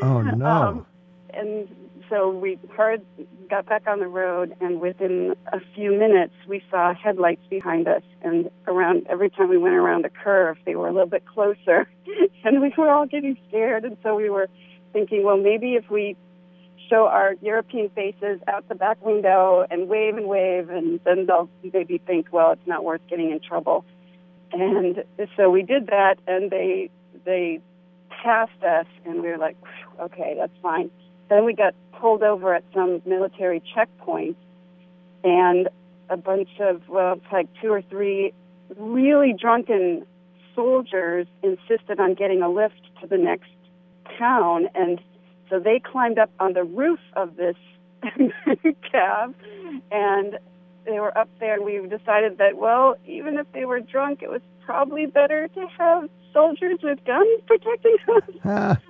Oh 0.00 0.20
no! 0.22 0.46
Um, 0.46 0.86
and 1.34 1.68
so 2.08 2.30
we 2.30 2.58
heard, 2.76 3.02
got 3.48 3.66
back 3.66 3.86
on 3.86 4.00
the 4.00 4.06
road, 4.06 4.54
and 4.60 4.80
within 4.80 5.34
a 5.52 5.60
few 5.74 5.92
minutes, 5.98 6.34
we 6.46 6.62
saw 6.70 6.94
headlights 6.94 7.46
behind 7.48 7.88
us. 7.88 8.02
And 8.22 8.50
around 8.66 9.06
every 9.08 9.30
time 9.30 9.48
we 9.48 9.58
went 9.58 9.74
around 9.74 10.04
a 10.04 10.10
curve, 10.10 10.56
they 10.64 10.74
were 10.74 10.88
a 10.88 10.92
little 10.92 11.08
bit 11.08 11.24
closer, 11.26 11.88
and 12.44 12.60
we 12.60 12.72
were 12.76 12.90
all 12.90 13.06
getting 13.06 13.36
scared. 13.48 13.84
And 13.84 13.96
so 14.02 14.14
we 14.14 14.30
were 14.30 14.48
thinking, 14.92 15.24
well, 15.24 15.36
maybe 15.36 15.74
if 15.74 15.90
we 15.90 16.16
show 16.88 17.06
our 17.06 17.34
European 17.42 17.90
faces 17.90 18.40
out 18.48 18.68
the 18.68 18.74
back 18.74 19.04
window 19.04 19.66
and 19.70 19.88
wave 19.88 20.16
and 20.16 20.26
wave, 20.26 20.70
and 20.70 21.00
then 21.04 21.26
they'll 21.26 21.50
maybe 21.72 21.98
think, 21.98 22.28
well, 22.32 22.52
it's 22.52 22.66
not 22.66 22.84
worth 22.84 23.02
getting 23.08 23.30
in 23.30 23.40
trouble. 23.40 23.84
And 24.52 25.04
so 25.36 25.50
we 25.50 25.62
did 25.62 25.88
that, 25.88 26.16
and 26.26 26.50
they 26.50 26.90
they 27.24 27.60
passed 28.08 28.62
us, 28.62 28.86
and 29.04 29.22
we 29.22 29.28
were 29.28 29.36
like, 29.36 29.56
okay, 30.00 30.34
that's 30.38 30.56
fine. 30.62 30.90
Then 31.28 31.44
we 31.44 31.54
got 31.54 31.74
pulled 31.92 32.22
over 32.22 32.54
at 32.54 32.64
some 32.74 33.02
military 33.04 33.62
checkpoint, 33.74 34.36
and 35.24 35.68
a 36.08 36.16
bunch 36.16 36.48
of, 36.60 36.88
well, 36.88 37.20
like 37.32 37.48
two 37.60 37.72
or 37.72 37.82
three 37.82 38.32
really 38.76 39.32
drunken 39.32 40.06
soldiers 40.54 41.26
insisted 41.42 42.00
on 42.00 42.14
getting 42.14 42.42
a 42.42 42.48
lift 42.48 42.80
to 43.00 43.06
the 43.06 43.18
next 43.18 43.50
town, 44.18 44.68
and 44.74 45.00
so 45.50 45.58
they 45.58 45.80
climbed 45.80 46.18
up 46.18 46.30
on 46.40 46.52
the 46.52 46.64
roof 46.64 47.00
of 47.14 47.36
this 47.36 47.56
cab, 48.90 49.34
and 49.90 50.38
they 50.84 50.98
were 50.98 51.16
up 51.16 51.28
there, 51.40 51.54
and 51.54 51.64
we 51.64 51.78
decided 51.88 52.38
that, 52.38 52.56
well, 52.56 52.96
even 53.06 53.38
if 53.38 53.46
they 53.52 53.64
were 53.64 53.80
drunk, 53.80 54.22
it 54.22 54.30
was 54.30 54.40
probably 54.64 55.06
better 55.06 55.48
to 55.48 55.66
have 55.78 56.08
soldiers 56.32 56.78
with 56.82 57.02
guns 57.04 57.40
protecting 57.46 57.96
us. 58.44 58.76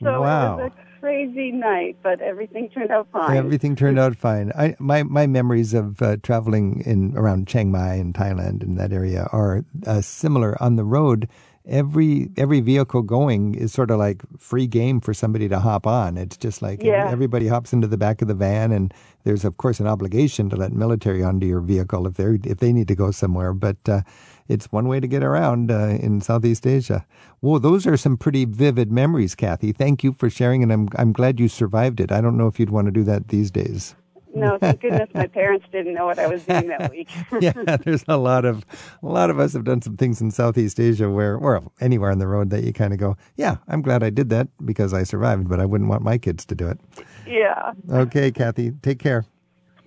So 0.00 0.20
wow. 0.20 0.58
it 0.58 0.62
was 0.62 0.72
crazy 1.00 1.50
night, 1.52 1.96
but 2.02 2.20
everything 2.20 2.68
turned 2.70 2.90
out 2.90 3.08
fine. 3.12 3.36
Everything 3.36 3.76
turned 3.76 3.98
out 3.98 4.16
fine. 4.16 4.52
I, 4.56 4.76
my 4.78 5.02
my 5.02 5.26
memories 5.26 5.74
of 5.74 6.00
uh, 6.02 6.16
traveling 6.22 6.82
in 6.84 7.16
around 7.16 7.48
Chiang 7.48 7.70
Mai 7.70 7.94
and 7.94 8.14
Thailand 8.14 8.62
and 8.62 8.78
that 8.78 8.92
area 8.92 9.28
are 9.32 9.64
uh, 9.86 10.00
similar. 10.00 10.60
On 10.62 10.76
the 10.76 10.84
road, 10.84 11.28
every 11.66 12.30
every 12.36 12.60
vehicle 12.60 13.02
going 13.02 13.54
is 13.54 13.72
sort 13.72 13.90
of 13.90 13.98
like 13.98 14.22
free 14.38 14.66
game 14.66 15.00
for 15.00 15.14
somebody 15.14 15.48
to 15.48 15.58
hop 15.60 15.86
on. 15.86 16.16
It's 16.16 16.36
just 16.36 16.62
like 16.62 16.82
Yeah. 16.82 17.10
everybody 17.10 17.48
hops 17.48 17.72
into 17.72 17.86
the 17.86 17.98
back 17.98 18.22
of 18.22 18.28
the 18.28 18.34
van, 18.34 18.72
and 18.72 18.92
there's 19.24 19.44
of 19.44 19.56
course 19.56 19.80
an 19.80 19.86
obligation 19.86 20.48
to 20.50 20.56
let 20.56 20.72
military 20.72 21.22
onto 21.22 21.46
your 21.46 21.60
vehicle 21.60 22.06
if 22.06 22.14
they 22.14 22.38
if 22.44 22.58
they 22.58 22.72
need 22.72 22.88
to 22.88 22.94
go 22.96 23.10
somewhere. 23.10 23.52
But 23.52 23.76
uh, 23.88 24.00
it's 24.48 24.72
one 24.72 24.88
way 24.88 24.98
to 25.00 25.06
get 25.06 25.22
around 25.22 25.70
uh, 25.70 25.98
in 26.00 26.20
Southeast 26.20 26.66
Asia. 26.66 27.06
Whoa, 27.40 27.58
those 27.58 27.86
are 27.86 27.96
some 27.96 28.16
pretty 28.16 28.44
vivid 28.44 28.90
memories, 28.90 29.34
Kathy. 29.34 29.72
Thank 29.72 30.02
you 30.02 30.12
for 30.12 30.30
sharing, 30.30 30.62
and 30.62 30.72
I'm 30.72 30.88
I'm 30.96 31.12
glad 31.12 31.38
you 31.38 31.48
survived 31.48 32.00
it. 32.00 32.10
I 32.10 32.20
don't 32.20 32.36
know 32.36 32.46
if 32.46 32.58
you'd 32.58 32.70
want 32.70 32.86
to 32.86 32.92
do 32.92 33.04
that 33.04 33.28
these 33.28 33.50
days. 33.50 33.94
No, 34.34 34.58
thank 34.58 34.80
goodness 34.82 35.08
my 35.14 35.26
parents 35.26 35.66
didn't 35.72 35.94
know 35.94 36.06
what 36.06 36.18
I 36.18 36.26
was 36.26 36.42
doing 36.44 36.68
that 36.68 36.90
week. 36.90 37.08
yeah, 37.40 37.52
there's 37.84 38.04
a 38.08 38.16
lot 38.16 38.44
of 38.44 38.64
a 39.02 39.06
lot 39.06 39.30
of 39.30 39.38
us 39.38 39.52
have 39.52 39.64
done 39.64 39.82
some 39.82 39.96
things 39.96 40.20
in 40.20 40.30
Southeast 40.30 40.80
Asia 40.80 41.10
where, 41.10 41.36
or 41.36 41.62
anywhere 41.80 42.10
on 42.10 42.18
the 42.18 42.26
road 42.26 42.50
that 42.50 42.64
you 42.64 42.72
kind 42.72 42.92
of 42.92 42.98
go, 42.98 43.16
yeah, 43.36 43.56
I'm 43.68 43.82
glad 43.82 44.02
I 44.02 44.10
did 44.10 44.30
that 44.30 44.48
because 44.64 44.94
I 44.94 45.02
survived, 45.02 45.48
but 45.48 45.60
I 45.60 45.66
wouldn't 45.66 45.90
want 45.90 46.02
my 46.02 46.18
kids 46.18 46.44
to 46.46 46.54
do 46.54 46.68
it. 46.68 46.80
yeah. 47.26 47.72
Okay, 47.90 48.30
Kathy, 48.30 48.72
take 48.82 48.98
care. 48.98 49.24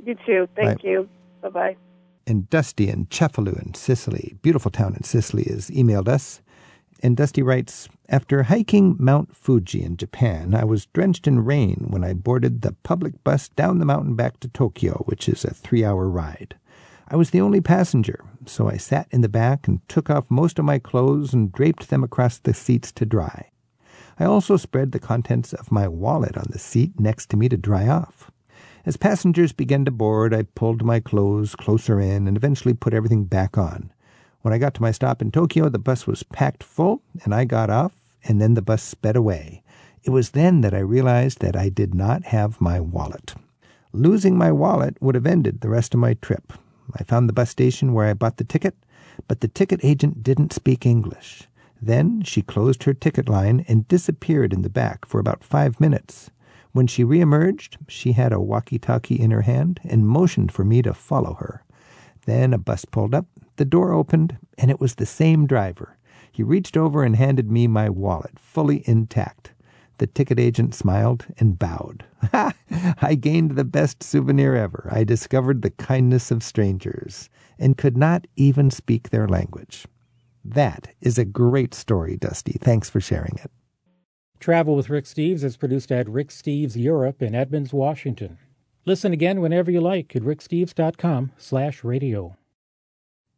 You 0.04 0.16
too. 0.26 0.48
Thank 0.56 0.82
Bye. 0.82 0.90
you. 0.90 1.10
Bye 1.42 1.50
bye. 1.50 1.78
And 2.32 2.50
Dusty 2.50 2.88
in 2.88 3.08
Cefalu 3.08 3.62
in 3.62 3.74
Sicily, 3.74 4.38
beautiful 4.42 4.72
town 4.72 4.96
in 4.96 5.04
Sicily, 5.04 5.44
has 5.50 5.70
emailed 5.70 6.08
us. 6.08 6.42
And 7.04 7.18
Dusty 7.18 7.44
writes 7.44 7.90
After 8.08 8.44
hiking 8.44 8.96
Mount 8.98 9.36
Fuji 9.36 9.84
in 9.84 9.98
Japan, 9.98 10.56
I 10.56 10.64
was 10.64 10.86
drenched 10.86 11.28
in 11.28 11.44
rain 11.44 11.88
when 11.90 12.06
I 12.06 12.14
boarded 12.14 12.62
the 12.62 12.72
public 12.84 13.22
bus 13.26 13.50
down 13.50 13.80
the 13.80 13.86
mountain 13.86 14.16
back 14.16 14.40
to 14.40 14.48
Tokyo, 14.48 15.04
which 15.08 15.28
is 15.28 15.44
a 15.44 15.54
three 15.54 15.84
hour 15.84 16.08
ride. 16.08 16.56
I 17.10 17.18
was 17.18 17.32
the 17.32 17.42
only 17.42 17.60
passenger, 17.60 18.24
so 18.46 18.70
I 18.70 18.78
sat 18.78 19.10
in 19.12 19.20
the 19.20 19.28
back 19.28 19.68
and 19.68 19.86
took 19.90 20.10
off 20.10 20.32
most 20.32 20.58
of 20.58 20.64
my 20.64 20.80
clothes 20.80 21.34
and 21.34 21.52
draped 21.52 21.90
them 21.90 22.02
across 22.02 22.38
the 22.38 22.54
seats 22.54 22.94
to 22.94 23.06
dry. 23.06 23.52
I 24.18 24.24
also 24.24 24.56
spread 24.56 24.94
the 24.94 25.00
contents 25.00 25.52
of 25.52 25.70
my 25.70 25.90
wallet 25.90 26.38
on 26.38 26.46
the 26.50 26.60
seat 26.60 26.98
next 26.98 27.30
to 27.32 27.36
me 27.36 27.50
to 27.50 27.58
dry 27.58 27.90
off. 27.90 28.32
As 28.84 28.98
passengers 28.98 29.52
began 29.52 29.86
to 29.86 29.92
board, 29.92 30.34
I 30.34 30.44
pulled 30.44 30.84
my 30.84 31.00
clothes 31.00 31.56
closer 31.56 32.00
in 32.00 32.28
and 32.28 32.36
eventually 32.36 32.74
put 32.74 32.94
everything 32.94 33.26
back 33.26 33.58
on. 33.58 33.92
When 34.42 34.54
I 34.54 34.58
got 34.58 34.74
to 34.76 34.82
my 34.82 34.92
stop 34.92 35.22
in 35.22 35.32
Tokyo, 35.32 35.70
the 35.70 35.78
bus 35.78 36.08
was 36.08 36.24
packed 36.24 36.64
full, 36.64 37.04
and 37.24 37.34
I 37.34 37.46
got 37.46 37.70
off, 37.70 37.94
and 38.24 38.42
then 38.42 38.56
the 38.56 38.62
bus 38.62 38.82
sped 38.82 39.16
away. 39.16 39.62
It 40.04 40.10
was 40.10 40.32
then 40.32 40.62
that 40.62 40.74
I 40.74 40.80
realized 40.80 41.42
that 41.42 41.56
I 41.56 41.70
did 41.70 41.94
not 41.94 42.26
have 42.26 42.60
my 42.60 42.80
wallet. 42.80 43.36
Losing 43.94 44.36
my 44.36 44.52
wallet 44.52 45.00
would 45.00 45.14
have 45.14 45.28
ended 45.28 45.62
the 45.62 45.70
rest 45.70 45.94
of 45.94 46.00
my 46.00 46.16
trip. 46.16 46.52
I 46.96 47.04
found 47.04 47.30
the 47.30 47.34
bus 47.34 47.52
station 47.52 47.94
where 47.94 48.08
I 48.08 48.14
bought 48.14 48.38
the 48.38 48.44
ticket, 48.44 48.76
but 49.28 49.42
the 49.42 49.48
ticket 49.48 49.82
agent 49.84 50.24
didn't 50.24 50.54
speak 50.54 50.88
English. 50.88 51.48
Then 51.80 52.24
she 52.24 52.42
closed 52.42 52.84
her 52.84 52.96
ticket 52.96 53.30
line 53.30 53.64
and 53.68 53.88
disappeared 53.88 54.54
in 54.54 54.64
the 54.64 54.70
back 54.70 55.06
for 55.06 55.20
about 55.20 55.44
five 55.44 55.80
minutes. 55.80 56.32
When 56.74 56.88
she 56.88 57.04
reemerged, 57.04 57.78
she 57.88 58.14
had 58.14 58.32
a 58.32 58.40
walkie 58.40 58.80
talkie 58.80 59.20
in 59.20 59.32
her 59.32 59.42
hand 59.42 59.80
and 59.84 60.08
motioned 60.08 60.52
for 60.52 60.64
me 60.64 60.82
to 60.82 60.94
follow 60.94 61.34
her. 61.36 61.64
Then 62.26 62.54
a 62.54 62.58
bus 62.58 62.86
pulled 62.86 63.14
up, 63.14 63.28
the 63.58 63.66
door 63.66 63.92
opened, 63.92 64.38
and 64.58 64.72
it 64.72 64.80
was 64.80 64.96
the 64.96 65.06
same 65.06 65.48
driver. 65.48 65.98
He 66.32 66.44
reached 66.44 66.78
over 66.78 67.04
and 67.04 67.16
handed 67.16 67.52
me 67.52 67.68
my 67.68 67.90
wallet, 67.90 68.40
fully 68.40 68.88
intact. 68.88 69.52
The 69.98 70.08
ticket 70.08 70.40
agent 70.40 70.74
smiled 70.74 71.26
and 71.38 71.60
bowed. 71.60 72.06
Ha! 72.32 72.54
I 73.02 73.16
gained 73.16 73.52
the 73.52 73.66
best 73.66 74.02
souvenir 74.02 74.56
ever. 74.56 74.88
I 74.92 75.04
discovered 75.04 75.62
the 75.62 75.70
kindness 75.72 76.32
of 76.32 76.42
strangers 76.42 77.30
and 77.60 77.78
could 77.78 77.98
not 77.98 78.26
even 78.36 78.72
speak 78.72 79.10
their 79.10 79.28
language. 79.28 79.86
That 80.44 80.90
is 81.02 81.18
a 81.18 81.26
great 81.26 81.74
story, 81.74 82.18
Dusty. 82.18 82.54
Thanks 82.54 82.90
for 82.90 83.00
sharing 83.00 83.38
it. 83.44 83.52
Travel 84.42 84.76
with 84.76 84.90
Rick 84.90 85.06
Steves 85.06 85.44
is 85.44 85.56
produced 85.56 85.92
at 85.92 86.10
Rick 86.10 86.30
Steves 86.30 86.76
Europe 86.76 87.22
in 87.22 87.36
Edmonds, 87.36 87.72
Washington. 87.72 88.40
Listen 88.86 89.14
again 89.14 89.40
whenever 89.40 89.70
you 89.70 89.80
like 89.80 90.16
at 90.16 90.24
ricksteves.com 90.24 91.32
slash 91.38 91.84
radio. 91.84 92.36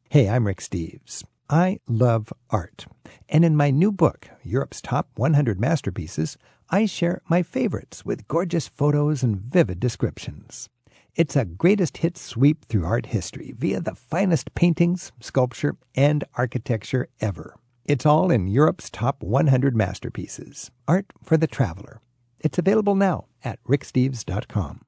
Hey, 0.10 0.30
I'm 0.30 0.48
Rick 0.48 0.62
Steves. 0.62 1.26
I 1.50 1.80
love 1.90 2.32
art. 2.50 2.86
And 3.28 3.44
in 3.44 3.58
my 3.58 3.70
new 3.70 3.92
book, 3.92 4.30
Europe's 4.44 4.82
Top 4.82 5.10
100 5.16 5.60
Masterpieces, 5.60 6.38
I 6.70 6.86
share 6.86 7.22
my 7.28 7.44
favorites 7.44 8.06
with 8.06 8.30
gorgeous 8.30 8.70
photos 8.70 9.24
and 9.24 9.36
vivid 9.36 9.82
descriptions. 9.82 10.70
It's 11.16 11.36
a 11.36 11.44
greatest 11.44 11.98
hits 11.98 12.22
sweep 12.22 12.64
through 12.64 12.86
art 12.86 13.08
history 13.08 13.54
via 13.58 13.82
the 13.82 13.94
finest 13.94 14.56
paintings, 14.56 15.12
sculpture, 15.20 15.76
and 15.96 16.24
architecture 16.36 17.10
ever. 17.20 17.56
It's 17.86 18.06
all 18.06 18.32
in 18.32 18.48
Europe's 18.48 18.90
top 18.90 19.22
100 19.22 19.76
masterpieces, 19.76 20.72
art 20.88 21.08
for 21.22 21.36
the 21.36 21.48
traveler. 21.48 22.00
It's 22.40 22.58
available 22.58 22.96
now 22.96 23.26
at 23.44 23.62
ricksteves.com. 23.66 24.86